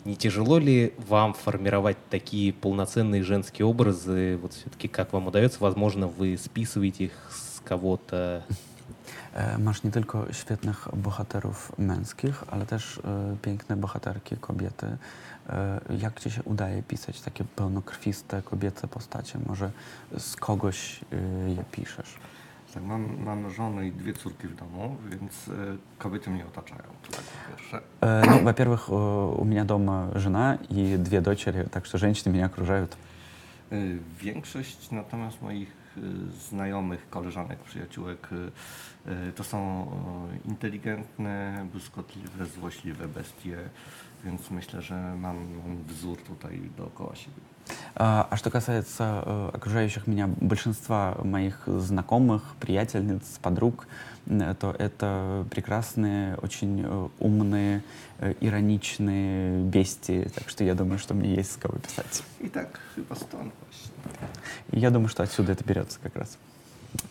Не 0.05 0.17
тяжело 0.17 0.59
ли 0.59 0.93
вам 1.09 1.33
формировать 1.33 1.97
такие 2.11 2.53
полноценные 2.53 3.23
женские 3.23 3.67
образы? 3.67 4.39
Вот 4.41 4.53
все-таки 4.53 4.87
как 4.87 5.13
вам 5.13 5.29
удается? 5.29 5.59
Возможно, 5.61 6.07
вы 6.07 6.37
списываете 6.37 7.05
их 7.05 7.13
с. 7.31 7.55
E, 9.35 9.59
Masz 9.59 9.83
nie 9.83 9.91
tylko 9.91 10.33
świetnych 10.33 10.89
bohaterów 10.93 11.79
męskich, 11.79 12.45
ale 12.51 12.67
też 12.67 13.01
piękne 13.43 13.77
bohaterki, 13.77 14.37
kobiety. 14.37 14.97
Jak 16.01 16.21
ci 16.21 16.31
się 16.31 16.43
udaje 16.43 16.83
pisać 16.83 17.21
takie 17.21 17.45
pełnokrwiste, 17.45 18.43
kobiece 18.43 18.89
postacie? 18.89 19.39
Może 19.47 19.71
z 20.19 20.37
kogoś 20.37 21.01
je 21.57 21.65
piszesz? 21.73 22.15
Tak, 22.74 22.84
mam, 22.84 23.24
mam 23.24 23.50
żonę 23.52 23.88
i 23.88 23.92
dwie 23.92 24.14
córki 24.14 24.48
w 24.48 24.56
domu, 24.56 24.96
więc 25.10 25.48
y, 25.48 25.52
kobiety 25.98 26.30
mnie 26.30 26.46
otaczają. 26.46 26.82
To 27.02 27.12
tak 27.12 27.22
po 27.26 27.50
pierwsze. 27.50 27.82
Э, 28.02 28.26
Ну, 28.30 28.44
во-первых, 28.44 28.90
э, 28.90 29.36
у 29.42 29.46
меня 29.46 29.66
дома 29.66 30.08
жена 30.16 30.58
и 30.70 30.98
две 30.98 31.22
дочери, 31.22 31.64
так 31.72 31.86
что 31.86 31.98
женщины 31.98 32.32
меня 32.34 32.46
окружают. 32.46 32.98
Y, 33.72 34.00
Większość 34.22 34.92
natomiast 34.92 35.42
moich 35.42 35.72
y, 35.98 36.02
znajomych, 36.50 37.10
koleżanek, 37.10 37.60
przyjaciółek 37.60 38.30
y, 38.32 39.12
y, 39.30 39.34
to 39.34 39.44
są 39.44 39.88
y, 40.46 40.50
inteligentne, 40.50 41.66
błyskotliwe, 41.72 42.46
złośliwe 42.46 43.08
bestie, 43.08 43.58
więc 44.26 44.52
myślę, 44.52 44.82
że 44.82 44.96
mam, 44.96 45.38
mam 45.38 45.84
wzór 45.88 46.18
tutaj 46.18 46.62
dookoła 46.78 47.16
siebie. 47.16 47.42
А 47.97 48.27
а 48.31 48.37
что 48.37 48.51
касается 48.51 49.23
э, 49.25 49.51
окружающих 49.55 50.07
меня 50.07 50.27
большинства 50.27 51.17
моих 51.23 51.63
знакомых, 51.67 52.43
приятельниц, 52.59 53.23
подруг, 53.41 53.87
то 54.27 54.75
это 54.79 55.47
прекрасные, 55.51 56.37
очень 56.37 56.83
э, 56.85 57.09
умные, 57.19 57.83
э, 58.19 58.35
ироничные 58.41 59.63
бестии. 59.63 60.31
Так 60.35 60.49
что 60.49 60.65
я 60.65 60.75
думаю, 60.75 60.99
что 60.99 61.15
мне 61.15 61.35
есть 61.35 61.53
с 61.53 61.57
кого 61.57 61.79
писать. 61.79 62.23
Właśnie. 63.69 63.89
И 64.71 64.81
я 64.81 64.91
думаю, 64.91 65.09
что 65.09 65.23
отсюда 65.23 65.53
это 65.53 65.63
берется 65.65 65.99
как 66.03 66.17
раз. 66.17 66.39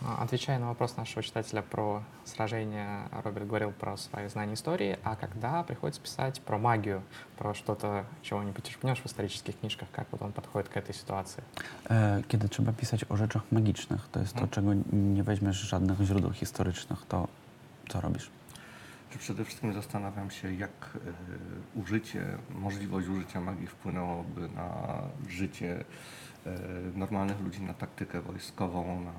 А, 0.02 0.22
Отвечая 0.22 0.58
на 0.58 0.68
вопрос 0.68 0.96
нашего 0.96 1.22
читателя 1.22 1.62
про 1.62 2.02
сражение, 2.24 3.02
Роберт 3.24 3.46
говорил 3.46 3.72
про 3.72 3.96
свои 3.96 4.28
знания 4.28 4.54
истории, 4.54 4.98
а 5.04 5.16
когда 5.16 5.62
приходится 5.62 6.00
писать 6.00 6.40
про 6.40 6.58
магию, 6.58 7.02
про 7.36 7.54
что-то, 7.54 8.04
чего 8.22 8.42
не 8.42 8.52
почерпнешь 8.52 8.98
в 8.98 9.06
исторических 9.06 9.58
книжках, 9.58 9.88
как 9.92 10.06
вот 10.10 10.22
он 10.22 10.32
подходит 10.32 10.68
к 10.68 10.76
этой 10.76 10.94
ситуации? 10.94 11.42
E, 11.90 12.22
Kiedy 12.28 12.48
trzeba 12.48 12.72
pisać 12.72 13.04
o 13.08 13.16
rzeczach 13.16 13.42
magicznych, 13.52 14.08
to 14.12 14.20
jest 14.20 14.34
to, 14.34 14.46
czego 14.48 14.70
nie 14.92 15.22
weźmiesz 15.22 15.60
z 15.60 15.68
żadnych 15.68 16.00
źródeł 16.00 16.32
historycznych, 16.32 16.98
to 17.08 17.28
co 17.88 18.00
robisz? 18.00 18.30
Czy 19.10 19.18
przede 19.18 19.44
wszystkim 19.44 19.72
zastanawiam 19.72 20.30
się, 20.30 20.54
jak 20.54 20.70
y, 21.76 21.80
użycie, 21.80 22.24
możliwość 22.54 23.08
użycia 23.08 23.40
magii 23.40 23.66
wpłynęłoby 23.66 24.48
na 24.48 24.98
życie 25.28 25.80
y, 25.80 25.84
normalnych 26.94 27.40
ludzi, 27.40 27.62
na 27.62 27.74
taktykę 27.74 28.20
wojskową, 28.20 29.00
na 29.00 29.12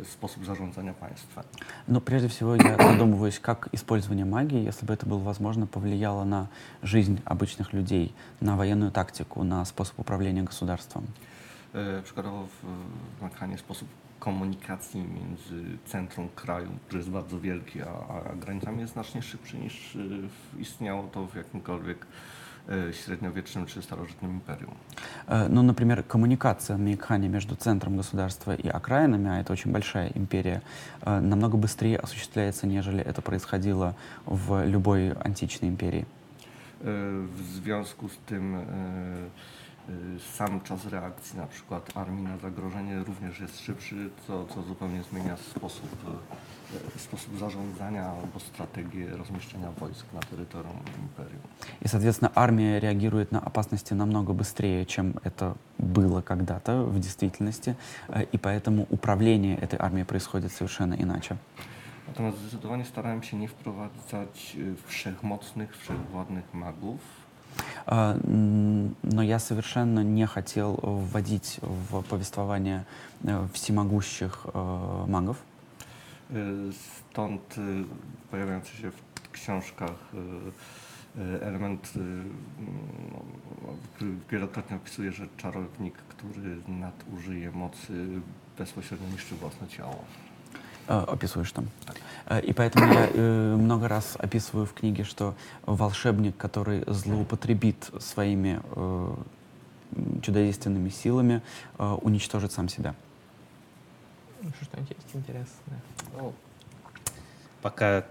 y, 0.00 0.04
sposób 0.04 0.44
zarządzania 0.44 0.94
państwem. 0.94 1.44
Но 1.88 2.00
прежде 2.00 2.28
всего 2.28 2.56
я 2.56 2.76
задумываюсь, 2.76 3.38
как 3.38 3.68
использование 3.72 4.24
магии, 4.24 4.64
если 4.64 4.86
бы 4.86 4.94
это 4.94 5.06
было 5.06 5.18
возможно, 5.18 5.66
повлияло 5.66 6.24
на 6.24 6.46
жизнь 6.82 7.20
обычных 7.24 7.72
людей, 7.72 8.14
на 8.40 8.56
военную 8.56 8.90
тактику, 8.90 9.44
на 9.44 9.64
способ 9.64 9.98
управления 10.00 10.42
государством. 10.42 11.04
Y, 11.74 12.02
Przykładowo 12.02 12.46
w, 12.46 12.66
w 13.18 13.22
Makranie 13.22 13.58
sposób 13.58 13.88
komunikacji 14.18 15.00
między 15.00 15.78
centrum 15.86 16.28
kraju, 16.28 16.68
który 16.86 16.98
jest 16.98 17.10
bardzo 17.10 17.40
wielki, 17.40 17.82
a, 17.82 17.86
a 17.86 18.36
granicami 18.36 18.80
jest 18.80 18.92
znacznie 18.92 19.22
szybszy 19.22 19.58
niż 19.58 19.96
y, 19.96 20.28
istniało 20.58 21.08
to 21.12 21.26
w 21.26 21.36
jakimkolwiek 21.36 22.02
y, 22.02 22.39
średniowiecznym 23.05 23.65
czy 23.65 23.81
starożytnym 23.81 24.31
imperium. 24.31 24.73
Ну, 25.49 25.63
например, 25.63 26.03
коммуникация 26.07 26.77
на 26.77 26.83
Мейкхане 26.83 27.29
между 27.29 27.55
центром 27.55 27.97
государства 27.97 28.55
и 28.55 28.67
окраинами, 28.67 29.29
а 29.29 29.39
это 29.39 29.53
очень 29.53 29.71
большая 29.71 30.11
империя, 30.15 30.61
э, 31.01 31.19
намного 31.19 31.57
быстрее 31.57 31.97
осуществляется, 31.97 32.67
нежели 32.67 33.03
это 33.03 33.21
происходило 33.21 33.95
в 34.25 34.65
любой 34.65 35.11
античной 35.13 35.69
империи. 35.69 36.05
W 36.83 37.41
związku 37.55 38.09
z 38.09 38.17
tym 38.25 38.55
sam 40.36 40.60
czas 40.60 40.86
reakcji 40.86 41.38
na 41.38 41.46
przykład 41.46 41.96
armii 41.96 42.22
na 42.24 42.38
zagrożenie 42.38 42.98
również 43.04 43.40
jest 43.40 43.60
szybszy, 43.60 44.10
co, 44.26 44.46
co 44.46 44.62
zupełnie 44.62 45.02
zmienia 45.02 45.36
sposób, 45.36 45.90
y, 46.96 46.98
sposób 46.98 47.38
zarządzania 47.38 48.04
albo 48.06 48.40
strategię 48.40 49.06
rozmieszczenia 49.16 49.70
wojsk 49.70 50.06
na 50.12 50.20
terytorium 50.20 50.76
imperium. 51.02 51.42
И, 51.84 51.88
соответственно, 51.88 52.30
армия 52.34 52.80
реагирует 52.80 53.32
на 53.32 53.40
опасности 53.40 53.94
намного 53.94 54.32
быстрее, 54.32 54.86
чем 54.86 55.14
это 55.24 55.54
было 55.78 56.22
когда-то 56.22 56.84
в 56.84 56.98
действительности, 56.98 57.74
э, 58.08 58.22
и 58.32 58.38
поэтому 58.38 58.86
управление 58.90 59.56
этой 59.56 59.78
армией 59.78 60.04
происходит 60.04 60.52
совершенно 60.52 60.94
иначе. 60.94 61.36
Natomiast 62.08 62.38
zdecydowanie 62.38 62.84
starałem 62.84 63.22
się 63.22 63.36
nie 63.36 63.48
wprowadzać 63.48 64.56
y, 64.58 64.74
wszechmocnych, 64.86 65.76
wszechwładnych 65.76 66.54
magów, 66.54 67.00
А, 67.00 67.19
м, 67.19 67.19
Но 67.86 69.22
я 69.22 69.38
совершенно 69.38 70.02
не 70.02 70.26
хотел 70.26 70.78
вводить 70.82 71.60
в 71.62 72.02
повествование 72.02 72.84
э, 73.22 73.46
всемогущих 73.54 74.46
э, 74.52 75.04
магов. 75.06 75.36
Y, 76.30 76.72
Stąd 76.72 77.58
y, 77.58 77.84
pojawiający 78.30 78.76
się 78.76 78.90
w 78.90 79.30
książkach 79.32 80.14
y, 80.14 81.20
y, 81.20 81.42
element, 81.42 81.92
y, 81.96 81.98
no, 83.62 83.74
który 83.94 84.10
wielokrotnie 84.30 84.76
opisuje, 84.76 85.12
że 85.12 85.26
czarownik, 85.36 85.94
który 85.94 86.56
nadużyje 86.68 87.50
mocy, 87.50 88.08
bezpośrednio 88.58 89.08
niszczy 89.08 89.34
własne 89.34 89.68
ciało. 89.68 90.04
Э, 90.87 91.03
Описываешь 91.07 91.51
там. 91.51 91.69
Э, 92.27 92.41
И 92.41 92.53
поэтому 92.53 92.93
я 92.93 93.09
э, 93.13 93.55
много 93.55 93.87
раз 93.87 94.15
описываю 94.17 94.65
в 94.65 94.73
книге, 94.73 95.03
что 95.03 95.35
волшебник, 95.65 96.37
который 96.37 96.83
злоупотребит 96.87 97.89
своими 97.99 98.61
э, 98.75 99.15
чудодейственными 100.21 100.89
силами, 100.89 101.41
э, 101.77 101.97
уничтожит 102.01 102.51
сам 102.51 102.69
себя. 102.69 102.95
Еще 104.41 104.65
что-нибудь 104.65 104.89
есть 104.97 105.15
интересное? 105.15 105.81
Ну, 106.17 106.33
пока 107.61 108.05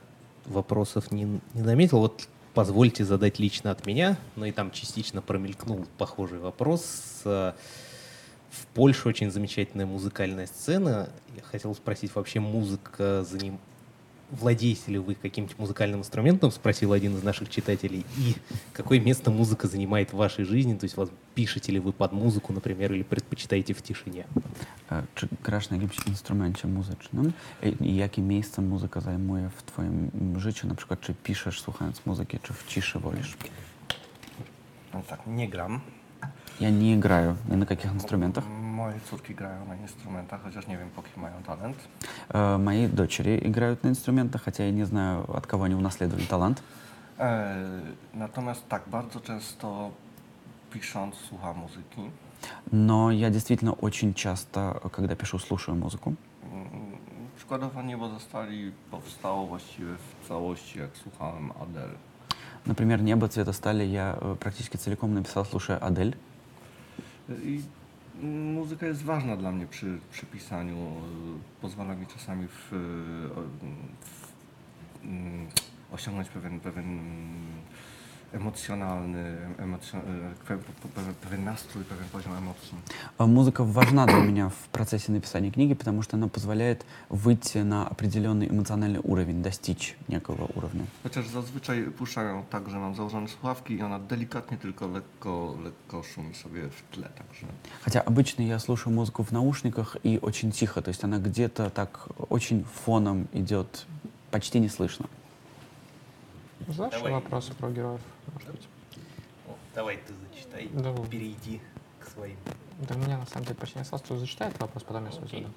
вопросов 0.46 1.10
не, 1.10 1.40
не 1.54 1.62
заметил, 1.62 1.98
вот 1.98 2.28
позвольте 2.54 3.04
задать 3.04 3.38
лично 3.38 3.70
от 3.70 3.86
меня, 3.86 4.16
но 4.36 4.46
и 4.46 4.52
там 4.52 4.70
частично 4.70 5.22
промелькнул 5.22 5.86
похожий 5.98 6.38
вопрос. 6.38 7.22
Э, 7.24 7.52
В 8.50 8.66
Польше 8.66 9.08
очень 9.08 9.30
замечательная 9.30 9.86
музыкальная 9.86 10.46
сцена. 10.46 11.08
Я 11.36 11.42
хотел 11.42 11.74
спросить, 11.74 12.14
вообще 12.14 12.40
музыка 12.40 13.24
за 13.24 13.38
ним... 13.38 13.58
Владеете 14.32 14.92
ли 14.92 14.98
вы 14.98 15.16
каким-нибудь 15.16 15.58
музыкальным 15.58 15.98
инструментом, 15.98 16.52
спросил 16.52 16.92
один 16.92 17.16
из 17.16 17.24
наших 17.24 17.48
читателей, 17.48 18.06
и 18.16 18.36
какое 18.72 19.00
место 19.00 19.32
музыка 19.32 19.66
занимает 19.66 20.12
в 20.12 20.16
вашей 20.16 20.44
жизни, 20.44 20.76
то 20.78 20.84
есть 20.84 20.96
вот, 20.96 21.10
пишете 21.34 21.72
ли 21.72 21.80
вы 21.80 21.92
под 21.92 22.12
музыку, 22.12 22.52
например, 22.52 22.92
или 22.92 23.02
предпочитаете 23.02 23.74
в 23.74 23.82
тишине? 23.82 24.26
Czy 25.16 25.28
grasz 25.42 25.70
na 25.70 25.76
jakimś 25.76 26.06
instrumencie 26.06 26.68
muzycznym? 26.68 27.32
I 27.80 27.96
jakie 27.96 28.22
miejsce 28.22 28.62
muzyka 28.62 29.00
zajmuje 29.00 29.50
w 29.56 29.62
twoim 29.62 30.10
życiu? 30.36 30.68
Na 30.68 30.74
przykład, 30.74 31.00
czy 31.00 31.14
piszesz 31.14 31.60
słuchając 31.60 32.06
muzyki, 32.06 32.38
czy 32.42 32.52
w 32.52 32.66
ciszy 32.66 32.98
wolisz? 32.98 33.36
No 34.94 35.02
tak, 35.08 35.26
nie 35.26 35.48
gram. 35.48 35.80
Я 36.60 36.70
не 36.70 36.94
играю 36.94 37.36
ни 37.48 37.56
на 37.56 37.66
каких 37.66 37.92
инструментах. 37.92 38.44
Moje 38.46 39.00
córki 39.10 39.34
grają 39.34 39.64
na 39.68 39.76
instrumentach, 39.76 40.42
chociaż 40.42 40.66
nie 40.66 40.78
wiem, 40.78 40.90
po 40.90 41.02
kim 41.02 41.22
mają 41.22 41.42
talent. 41.42 41.76
Э, 42.28 42.58
Мои 42.58 42.88
дочери 42.88 43.38
играют 43.42 43.84
на 43.84 43.88
инструментах, 43.88 44.42
хотя 44.42 44.64
я 44.64 44.72
не 44.72 44.84
знаю, 44.86 45.24
от 45.36 45.46
кого 45.46 45.64
они 45.64 45.74
унаследовали 45.74 46.26
талант. 46.26 46.62
E, 47.18 47.54
natomiast 48.14 48.68
tak, 48.68 48.82
bardzo 48.90 49.20
często 49.20 49.90
pisząc 50.72 51.14
słucham 51.14 51.56
muzyki. 51.58 52.10
Но 52.72 53.10
я 53.10 53.30
действительно 53.30 53.72
очень 53.72 54.14
часто, 54.14 54.80
когда 54.92 55.14
пишу, 55.16 55.38
слушаю 55.38 55.76
музыку. 55.78 56.14
Mm, 56.52 56.96
Przykładowo 57.36 57.82
Niebo 57.82 58.08
zostali 58.08 58.72
powstało 58.90 59.46
właściwie 59.46 59.94
w 59.94 60.28
całości, 60.28 60.78
jak 60.78 60.90
słuchałem 60.96 61.50
Adele. 61.62 61.94
Например, 62.66 63.02
«Небо 63.02 63.28
цвета 63.28 63.52
стали» 63.52 63.86
я 63.86 64.14
э, 64.20 64.36
практически 64.36 64.76
целиком 64.76 65.14
написал, 65.14 65.44
слушая 65.44 65.78
Адель. 65.78 66.14
I 67.44 67.62
muzyka 68.54 68.86
jest 68.86 69.02
ważna 69.02 69.36
dla 69.36 69.52
mnie 69.52 69.66
przy, 69.66 69.98
przy 70.10 70.26
pisaniu. 70.26 70.76
Pozwala 71.60 71.94
mi 71.94 72.06
czasami 72.06 72.48
w, 72.48 72.72
y, 72.72 72.76
o- 73.34 73.42
w, 73.42 75.04
mm, 75.04 75.46
osiągnąć 75.92 76.28
pewien, 76.28 76.60
pewien 76.60 76.98
emocjonalny, 78.32 79.24
emocjo, 79.58 79.98
y, 79.98 80.00
pe- 80.48 80.56
pe- 80.58 80.88
pe- 80.94 81.14
pewien 81.22 81.44
nastrój, 81.44 81.84
pewien 81.84 82.08
poziom 82.12 82.32
emocji. 82.34 82.74
Музыка 83.18 83.64
важна 83.64 84.06
для 84.06 84.20
меня 84.20 84.48
в 84.48 84.68
процессе 84.72 85.12
написания 85.12 85.50
книги, 85.50 85.74
потому 85.74 86.02
что 86.02 86.16
она 86.16 86.28
позволяет 86.28 86.84
выйти 87.08 87.58
на 87.58 87.86
определенный 87.86 88.48
эмоциональный 88.48 89.00
уровень, 89.02 89.42
достичь 89.42 89.96
некого 90.08 90.48
уровня. 90.54 90.84
Chociaż 91.02 91.28
zazwyczaj 91.28 91.84
puszczam 91.98 92.26
ją 92.26 92.44
tak, 92.50 92.70
że 92.70 92.78
mam 92.78 92.94
założone 92.94 93.28
słuchawki 93.28 93.74
i 93.74 93.82
ona 93.82 93.98
delikatnie, 93.98 94.56
tylko 94.58 94.88
lekko, 94.88 95.54
lekko 95.64 96.02
szumi 96.02 96.34
sobie 96.34 96.62
w 96.68 96.82
tle. 96.94 97.08
Także 97.08 97.46
Хотя 97.84 98.00
обычно 98.00 98.42
я 98.42 98.58
слушаю 98.58 98.94
музыку 98.96 99.22
в 99.24 99.32
наушниках 99.32 99.96
и 100.04 100.18
очень 100.22 100.52
тихо, 100.52 100.82
то 100.82 100.88
есть 100.90 101.04
она 101.04 101.18
где-то 101.18 101.70
так 101.70 102.08
очень 102.28 102.64
фоном 102.64 103.26
идет, 103.32 103.86
почти 104.30 104.60
не 104.60 104.68
слышно. 104.68 105.06
Знаешь 106.68 106.94
Давай. 106.94 107.12
вопросы 107.12 107.52
про 107.54 107.70
героев? 107.70 108.00
Может 108.46 108.60
быть? 108.60 108.68
давай 109.74 109.96
ты 109.98 110.12
зачитай, 110.28 110.68
Да. 110.72 110.94
перейди 111.10 111.60
к 112.00 112.08
своим. 112.08 112.36
Да 112.88 112.94
меня 112.96 113.18
на 113.18 113.26
самом 113.26 113.44
деле 113.44 113.56
почти 113.56 113.76
не 113.76 113.82
осталось. 113.82 114.02
Кто 114.04 114.16
зачитает 114.16 114.58
вопрос, 114.58 114.82
потом 114.82 115.06
я 115.06 115.12
свой 115.12 115.28
задам. 115.28 115.54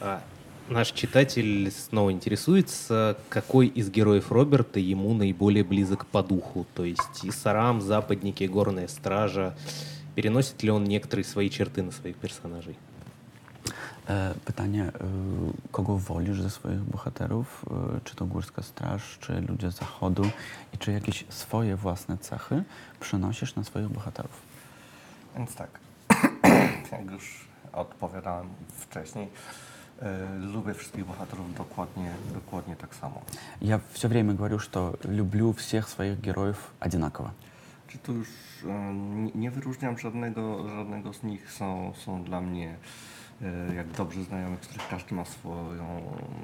А, 0.00 0.22
Наш 0.68 0.90
читатель 0.90 1.70
снова 1.70 2.10
интересуется, 2.10 3.16
какой 3.28 3.68
из 3.68 3.88
героев 3.88 4.32
Роберта 4.32 4.80
ему 4.80 5.14
наиболее 5.14 5.62
близок 5.62 6.06
по 6.06 6.24
духу. 6.24 6.66
То 6.74 6.84
есть 6.84 7.22
и 7.22 7.30
Сарам, 7.30 7.80
Западники, 7.80 8.42
Горная 8.44 8.88
Стража. 8.88 9.56
Переносит 10.16 10.60
ли 10.64 10.70
он 10.70 10.82
некоторые 10.82 11.24
свои 11.24 11.50
черты 11.50 11.82
на 11.82 11.92
своих 11.92 12.16
персонажей? 12.16 12.76
E, 14.09 14.33
Pytanie, 14.45 14.83
y, 14.85 14.91
kogo 15.71 15.97
wolisz 15.97 16.41
ze 16.41 16.49
swoich 16.49 16.79
bohaterów? 16.79 17.65
Y, 17.97 18.01
Czy 18.03 18.15
to 18.15 18.25
Górska 18.25 18.61
Straż, 18.61 19.17
czy 19.19 19.41
ludzie 19.41 19.71
Zachodu? 19.71 20.23
I 20.73 20.77
czy 20.77 20.91
jakieś 20.91 21.25
swoje 21.29 21.75
własne 21.75 22.17
cechy 22.17 22.63
przenosisz 22.99 23.55
na 23.55 23.63
swoich 23.63 23.87
bohaterów? 23.89 24.31
Więc 25.37 25.55
tak, 25.55 25.69
jak 26.91 27.11
już 27.11 27.47
odpowiadałem 27.73 28.47
wcześniej, 28.77 29.27
e, 30.01 30.29
lubię 30.39 30.73
wszystkich 30.73 31.05
bohaterów 31.05 31.55
dokładnie, 31.55 32.11
dokładnie 32.33 32.75
tak 32.75 32.95
samo. 32.95 33.21
Я 33.61 33.79
все 33.93 34.07
время 34.07 34.33
говорю, 34.33 34.59
что 34.59 34.93
люблю 35.09 35.53
всех 35.53 35.89
своих 35.89 36.19
героев 36.21 36.71
одинаково. 36.79 37.31
Czy 37.87 37.97
tu 37.97 38.13
już 38.13 38.27
e, 38.65 38.93
nie- 38.93 39.31
nie 39.35 39.51
wyróżniam 39.51 39.97
żadnego, 39.97 40.69
żadnego 40.69 41.13
z 41.13 41.23
nich, 41.23 41.51
są, 41.51 41.93
są 42.05 42.23
dla 42.23 42.41
mnie 42.41 42.69
e, 42.69 42.75
jak 43.76 43.86
dobrzy 43.96 44.24
znajomych, 44.24 44.64
z 44.64 44.66
których 44.66 44.88
każdy 44.88 45.14
ma 45.14 45.24
swoją, 45.24 46.02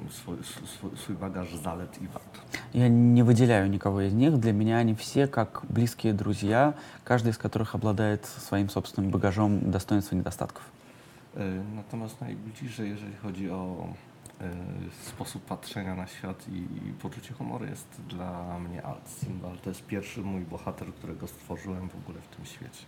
swój, 0.09 0.37
swój, 0.43 0.97
swój 0.97 1.15
bagaż 1.15 1.55
zalet 1.55 2.01
i 2.01 2.07
wad. 2.07 2.41
Я 2.73 2.89
не 2.89 3.23
выделяю 3.23 3.69
никого 3.69 4.01
из 4.01 4.13
них. 4.13 4.39
Для 4.39 4.53
меня 4.53 4.77
они 4.77 4.93
все 4.93 5.27
как 5.27 5.61
близкие 5.69 6.13
друзья, 6.13 6.73
каждый 7.03 7.29
из 7.29 7.37
которых 7.37 7.75
обладает 7.75 8.25
своим 8.25 8.69
собственным 8.69 9.11
багажом 9.11 9.71
достоинств 9.71 10.13
и 10.13 10.15
недостатков. 10.15 10.63
E, 11.35 11.63
Natomiast 11.75 12.21
najbliżej, 12.21 12.89
jeżeli 12.89 13.15
chodzi 13.15 13.49
o 13.51 13.87
e, 13.89 14.12
sposób 15.07 15.45
patrzenia 15.45 15.95
na 15.95 16.07
świat 16.07 16.47
i, 16.49 16.57
i 16.57 16.93
poczucie 17.01 17.33
humoru, 17.33 17.65
jest 17.65 17.87
dla 18.09 18.59
mnie 18.59 18.85
Alt 18.85 19.09
Simbal. 19.19 19.57
To 19.63 19.69
jest 19.69 19.85
pierwszy 19.85 20.21
mój 20.21 20.41
bohater, 20.41 20.87
którego 20.93 21.27
stworzyłem 21.27 21.89
w 21.89 21.95
ogóle 21.95 22.21
w 22.21 22.35
tym 22.35 22.45
świecie. 22.45 22.85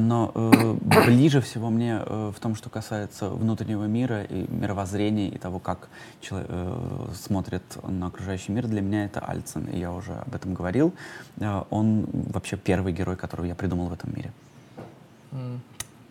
Но 0.00 0.32
э, 0.34 0.74
ближе 1.06 1.40
всего 1.40 1.70
мне 1.70 2.00
э, 2.06 2.32
в 2.32 2.40
том, 2.40 2.54
что 2.54 2.70
касается 2.70 3.30
внутреннего 3.30 3.86
мира 3.86 4.22
и 4.22 4.46
мировоззрения 4.60 5.28
и 5.28 5.38
того, 5.38 5.58
как 5.58 5.88
человек 6.20 6.50
э, 6.50 7.14
смотрит 7.14 7.78
на 7.88 8.06
окружающий 8.06 8.52
мир, 8.52 8.66
для 8.66 8.80
меня 8.82 9.04
это 9.04 9.20
Альцин, 9.20 9.64
и 9.64 9.78
я 9.78 9.92
уже 9.92 10.12
об 10.12 10.34
этом 10.34 10.54
говорил. 10.54 10.92
Э, 11.40 11.62
Он 11.70 12.06
вообще 12.12 12.56
первый 12.56 12.92
герой, 12.92 13.16
которого 13.16 13.46
я 13.46 13.54
придумал 13.54 13.88
в 13.88 13.92
этом 13.92 14.10
мире. 14.16 14.30
М, 15.32 15.60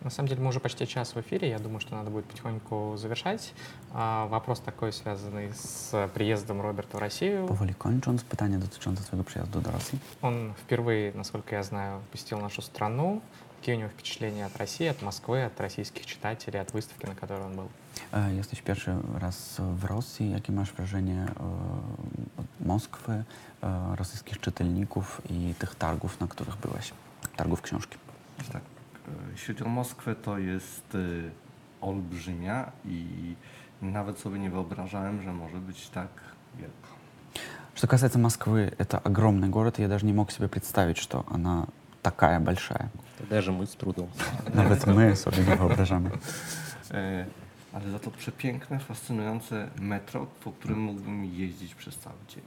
На 0.04 0.10
самом 0.10 0.28
деле 0.28 0.42
мы 0.42 0.48
уже 0.48 0.60
почти 0.60 0.86
час 0.86 1.14
в 1.14 1.20
эфире, 1.20 1.48
я 1.48 1.58
думаю, 1.58 1.80
что 1.80 1.96
надо 1.96 2.10
будет 2.10 2.26
потихоньку 2.26 2.96
завершать. 2.96 3.52
А, 3.92 4.26
вопрос 4.26 4.60
такой, 4.60 4.92
связанный 4.92 5.52
с 5.52 6.08
приездом 6.14 6.60
Роберта 6.60 6.96
в 6.96 7.00
Россию. 7.00 7.46
Powoli 7.46 7.74
kończąc, 7.74 8.24
pytanie 8.24 8.58
dotyczące 8.58 9.02
Twojego 9.02 9.24
przyjazdu 9.24 9.60
do 9.60 9.70
Rosji. 9.70 9.98
Он 10.22 10.54
впервые, 10.54 11.12
насколько 11.14 11.56
я 11.56 11.62
знаю, 11.62 12.00
посетил 12.12 12.40
нашу 12.40 12.62
страну. 12.62 13.20
Какие 13.60 13.74
у 13.74 13.78
него 13.78 13.90
wpечатления 13.90 14.46
от 14.46 14.56
России, 14.56 14.86
от 14.86 15.02
Москвы, 15.02 15.44
от 15.44 15.60
российских 15.60 16.06
читателей, 16.06 16.60
от 16.60 16.72
выставки, 16.72 17.06
на 17.06 17.14
которой 17.14 17.46
он 17.46 17.56
был? 17.56 17.68
Jesteś 18.36 18.62
pierwszy 18.62 18.94
raz 19.18 19.56
w 19.58 19.84
Rosji. 19.84 20.30
Jakie 20.30 20.52
masz 20.52 20.72
wrażenie 20.72 21.26
od 22.38 22.66
Moskwy, 22.66 23.24
rosyjskich 23.94 24.40
czytelników 24.40 25.22
i 25.30 25.54
tych 25.58 25.74
targów, 25.74 26.20
na 26.20 26.26
których 26.26 26.56
byłeś? 26.56 26.92
Targów 27.36 27.62
książki. 27.62 27.98
Tak, 28.52 28.62
jeśli 29.31 29.53
chodzi 29.53 29.63
o 29.65 29.69
Moskwę, 29.69 30.15
to 30.15 30.37
jest 30.37 30.95
e, 30.95 30.97
olbrzymia 31.81 32.71
i 32.85 33.05
nawet 33.81 34.19
sobie 34.19 34.39
nie 34.39 34.49
wyobrażałem, 34.49 35.21
że 35.23 35.33
może 35.33 35.57
być 35.57 35.89
tak 35.89 36.07
wielka. 36.59 36.87
Что 37.75 37.87
касается 37.87 38.19
Москвы, 38.19 38.71
это 38.77 38.99
огромный 39.03 39.49
город, 39.49 39.79
и 39.79 39.81
я 39.81 39.87
даже 39.87 40.05
не 40.05 40.13
мог 40.13 40.31
себе 40.31 40.47
представить, 40.47 40.97
что 40.97 41.23
она 41.31 41.65
такая 42.01 42.39
большая. 42.39 42.89
Даже 43.29 43.51
мы 43.51 43.65
с 43.65 43.75
трудом. 43.75 44.07
Nawet 44.53 44.87
my 44.87 45.15
sobie 45.15 45.37
nie 45.43 45.55
wyobrażamy. 45.55 46.09
E, 46.91 47.25
Ale 47.73 47.91
za 47.91 47.99
to 47.99 48.11
przepiękne, 48.11 48.79
fascynujące 48.79 49.67
metro, 49.79 50.27
po 50.43 50.51
którym 50.51 50.79
mógłbym 50.79 51.25
jeździć 51.25 51.75
przez 51.75 51.97
cały 51.97 52.15
dzień. 52.27 52.43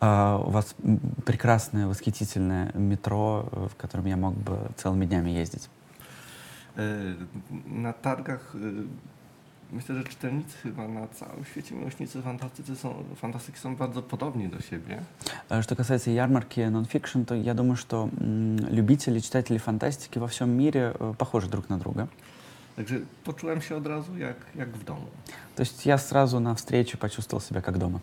А, 0.00 0.36
у 0.46 0.50
вас 0.50 0.74
м, 0.84 0.98
прекрасное, 1.24 1.86
восхитительное 1.86 2.72
метро, 2.74 3.44
э, 3.52 3.68
в 3.68 3.76
котором 3.76 4.06
я 4.06 4.16
мог 4.16 4.34
бы 4.34 4.56
целыми 4.76 5.06
днями 5.06 5.30
ездить. 5.42 5.68
E, 6.78 6.82
Na 7.66 7.92
targach 7.92 8.54
e, 8.54 8.58
myślę, 9.72 9.94
że 9.94 10.04
czytelnicy 10.04 10.56
chyba 10.62 10.88
na 10.88 11.06
całym 11.08 11.44
świecie, 11.44 11.74
miłośnicy 11.74 12.22
fantastyki 12.22 12.76
są, 12.76 12.94
fantastyki 13.16 13.58
są 13.58 13.76
bardzo 13.76 14.02
podobni 14.02 14.48
do 14.48 14.60
siebie. 14.60 15.02
А 15.48 15.62
Что 15.62 15.76
касается 15.76 16.10
ярмарки 16.10 16.70
нонфикшн, 16.70 17.22
то 17.24 17.34
я 17.34 17.54
думаю, 17.54 17.76
что 17.76 18.08
м, 18.20 18.56
любители, 18.70 19.20
читатели 19.20 19.58
фантастики 19.58 20.18
во 20.18 20.26
всем 20.26 20.50
мире 20.50 20.92
э, 20.98 21.14
похожи 21.18 21.48
друг 21.48 21.68
на 21.70 21.78
друга. 21.78 22.06
Także 22.76 22.94
poczułem 23.24 23.60
się 23.60 23.76
od 23.76 23.86
razu 23.86 24.18
jak, 24.18 24.36
jak 24.54 24.68
w 24.68 24.84
domu. 24.84 25.06
То 25.56 25.62
есть 25.62 25.86
я 25.86 25.98
сразу 25.98 26.40
на 26.40 26.54
встрече 26.54 26.96
почувствовал 26.98 27.40
себя 27.40 27.60
как 27.62 27.78
дома. 27.78 28.00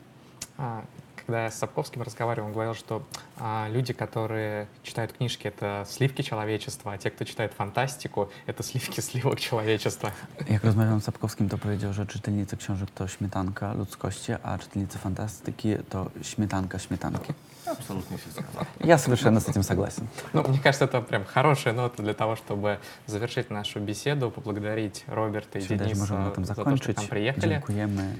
А, 0.58 0.82
Когда 1.29 1.45
я 1.45 1.51
с 1.51 1.59
Сапковским 1.59 2.01
разговаривал, 2.01 2.47
он 2.47 2.55
говорил, 2.55 2.75
что 2.75 3.03
а, 3.37 3.69
люди, 3.71 3.93
которые 3.93 4.67
читают 4.83 5.13
книжки, 5.13 5.47
это 5.47 5.85
сливки 5.87 6.23
человечества, 6.23 6.95
а 6.95 6.97
те, 6.97 7.11
кто 7.11 7.27
читает 7.27 7.53
фантастику, 7.53 8.31
это 8.47 8.63
сливки 8.63 9.03
сливок 9.03 9.39
человечества. 9.39 10.11
Jak 10.49 10.65
rozmawiałem 10.65 11.01
z 11.01 11.05
Sapkowskim, 11.05 11.49
to 11.49 11.59
powiedział, 11.59 11.93
że 11.93 12.07
czytelnicy 12.07 12.57
książek 12.57 12.91
to 12.91 13.09
śmietanka 13.09 13.73
ludzkości, 13.73 14.33
a 14.43 14.59
czytelnicy 14.59 14.99
fantastyki 14.99 15.77
to 15.91 16.11
śmietanka 16.23 16.79
śmietanki. 16.79 17.33
Absolutnie 17.67 18.19
się 18.19 18.31
zgadzam. 18.31 18.65
Я 18.85 18.99
совершенно 18.99 19.41
с 19.41 19.49
этим 19.49 19.63
согласен. 19.63 20.09
Ну, 20.33 20.43
мне 20.49 20.59
кажется, 20.59 20.85
это 20.85 21.03
прям 21.03 21.25
хорошая 21.25 21.75
нота 21.75 22.03
для 22.03 22.15
того, 22.15 22.37
чтобы 22.37 22.79
завершить 23.07 23.51
нашу 23.51 23.81
беседу, 23.81 24.31
поблагодарить 24.31 25.05
Роберта 25.09 25.59
и 25.59 25.63
Дениса 25.63 26.33
tym 26.35 26.45
за 26.45 26.55
то, 26.55 26.77
что 26.77 26.93
к 26.93 26.97
нам 26.97 27.07
приехали. 27.07 27.55
Dziękujemy. 27.55 28.15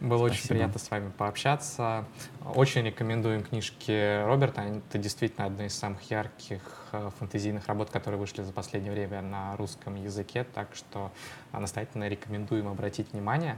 Было 0.00 0.24
очень 0.24 0.36
Спасибо. 0.36 0.54
приятно 0.54 0.78
с 0.78 0.90
вами 0.90 1.10
пообщаться. 1.16 2.04
Очень 2.54 2.82
рекомендуем 2.84 3.42
книжки 3.42 4.22
Роберта. 4.24 4.62
Это 4.62 4.98
действительно 4.98 5.46
одна 5.46 5.66
из 5.66 5.74
самых 5.74 6.10
ярких 6.10 6.60
э, 6.92 7.10
фэнтезийных 7.18 7.66
работ, 7.66 7.88
которые 7.90 8.20
вышли 8.20 8.42
за 8.42 8.52
последнее 8.52 8.92
время 8.92 9.22
на 9.22 9.56
русском 9.56 9.94
языке. 9.94 10.44
Так 10.44 10.74
что 10.74 11.10
а, 11.50 11.60
настоятельно 11.60 12.08
рекомендуем 12.08 12.68
обратить 12.68 13.12
внимание. 13.12 13.56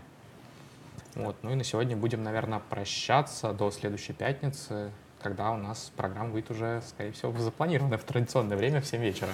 Вот. 1.17 1.37
Ну 1.43 1.51
и 1.51 1.55
на 1.57 1.65
сегодня 1.65 1.97
будем, 1.97 2.23
наверное, 2.23 2.61
прощаться 2.61 3.53
до 3.53 3.73
следующей 3.73 4.13
пятницы, 4.13 4.93
когда 5.21 5.51
у 5.51 5.57
нас 5.57 5.91
программа 5.97 6.31
выйдет 6.31 6.53
уже, 6.53 6.83
скорее 6.87 7.11
всего, 7.11 7.33
в 7.33 7.41
запланированное 7.41 7.99
в 7.99 8.05
традиционное 8.05 8.57
время 8.57 8.81
в 8.81 8.87
7 8.87 9.03
вечера. 9.03 9.33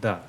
Да. 0.00 0.22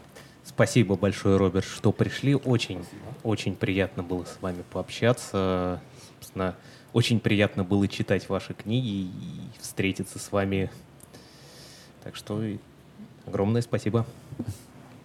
Спасибо 0.46 0.96
большое, 0.96 1.38
Роберт, 1.38 1.66
что 1.66 1.92
пришли. 1.92 2.36
Очень, 2.36 2.86
очень 3.24 3.56
приятно 3.56 4.04
было 4.04 4.26
с 4.26 4.38
вами 4.42 4.64
пообщаться. 4.72 5.82
Собственно, 6.20 6.56
очень 6.92 7.20
приятно 7.20 7.64
было 7.64 7.88
читать 7.88 8.28
ваши 8.30 8.54
книги 8.54 9.08
и 9.08 9.50
встретиться 9.60 10.20
с 10.20 10.32
вами. 10.32 10.70
Так 12.04 12.16
что 12.16 12.44
огромное 13.26 13.62
спасибо. 13.62 14.06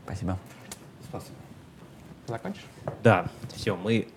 Спасибо. 0.04 0.38
Спасибо. 1.08 1.34
Закончишь? 2.26 2.64
Да, 3.02 3.30
все, 3.54 3.76
мы 3.76 4.08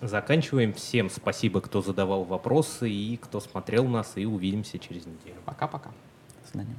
заканчиваем. 0.00 0.72
Всем 0.72 1.10
спасибо, 1.10 1.60
кто 1.60 1.82
задавал 1.82 2.24
вопросы 2.24 2.90
и 2.90 3.16
кто 3.16 3.38
смотрел 3.38 3.86
нас, 3.86 4.12
и 4.16 4.24
увидимся 4.24 4.78
через 4.78 5.06
неделю. 5.06 5.36
Пока-пока. 5.44 5.90
До 6.42 6.50
свидания. 6.50 6.76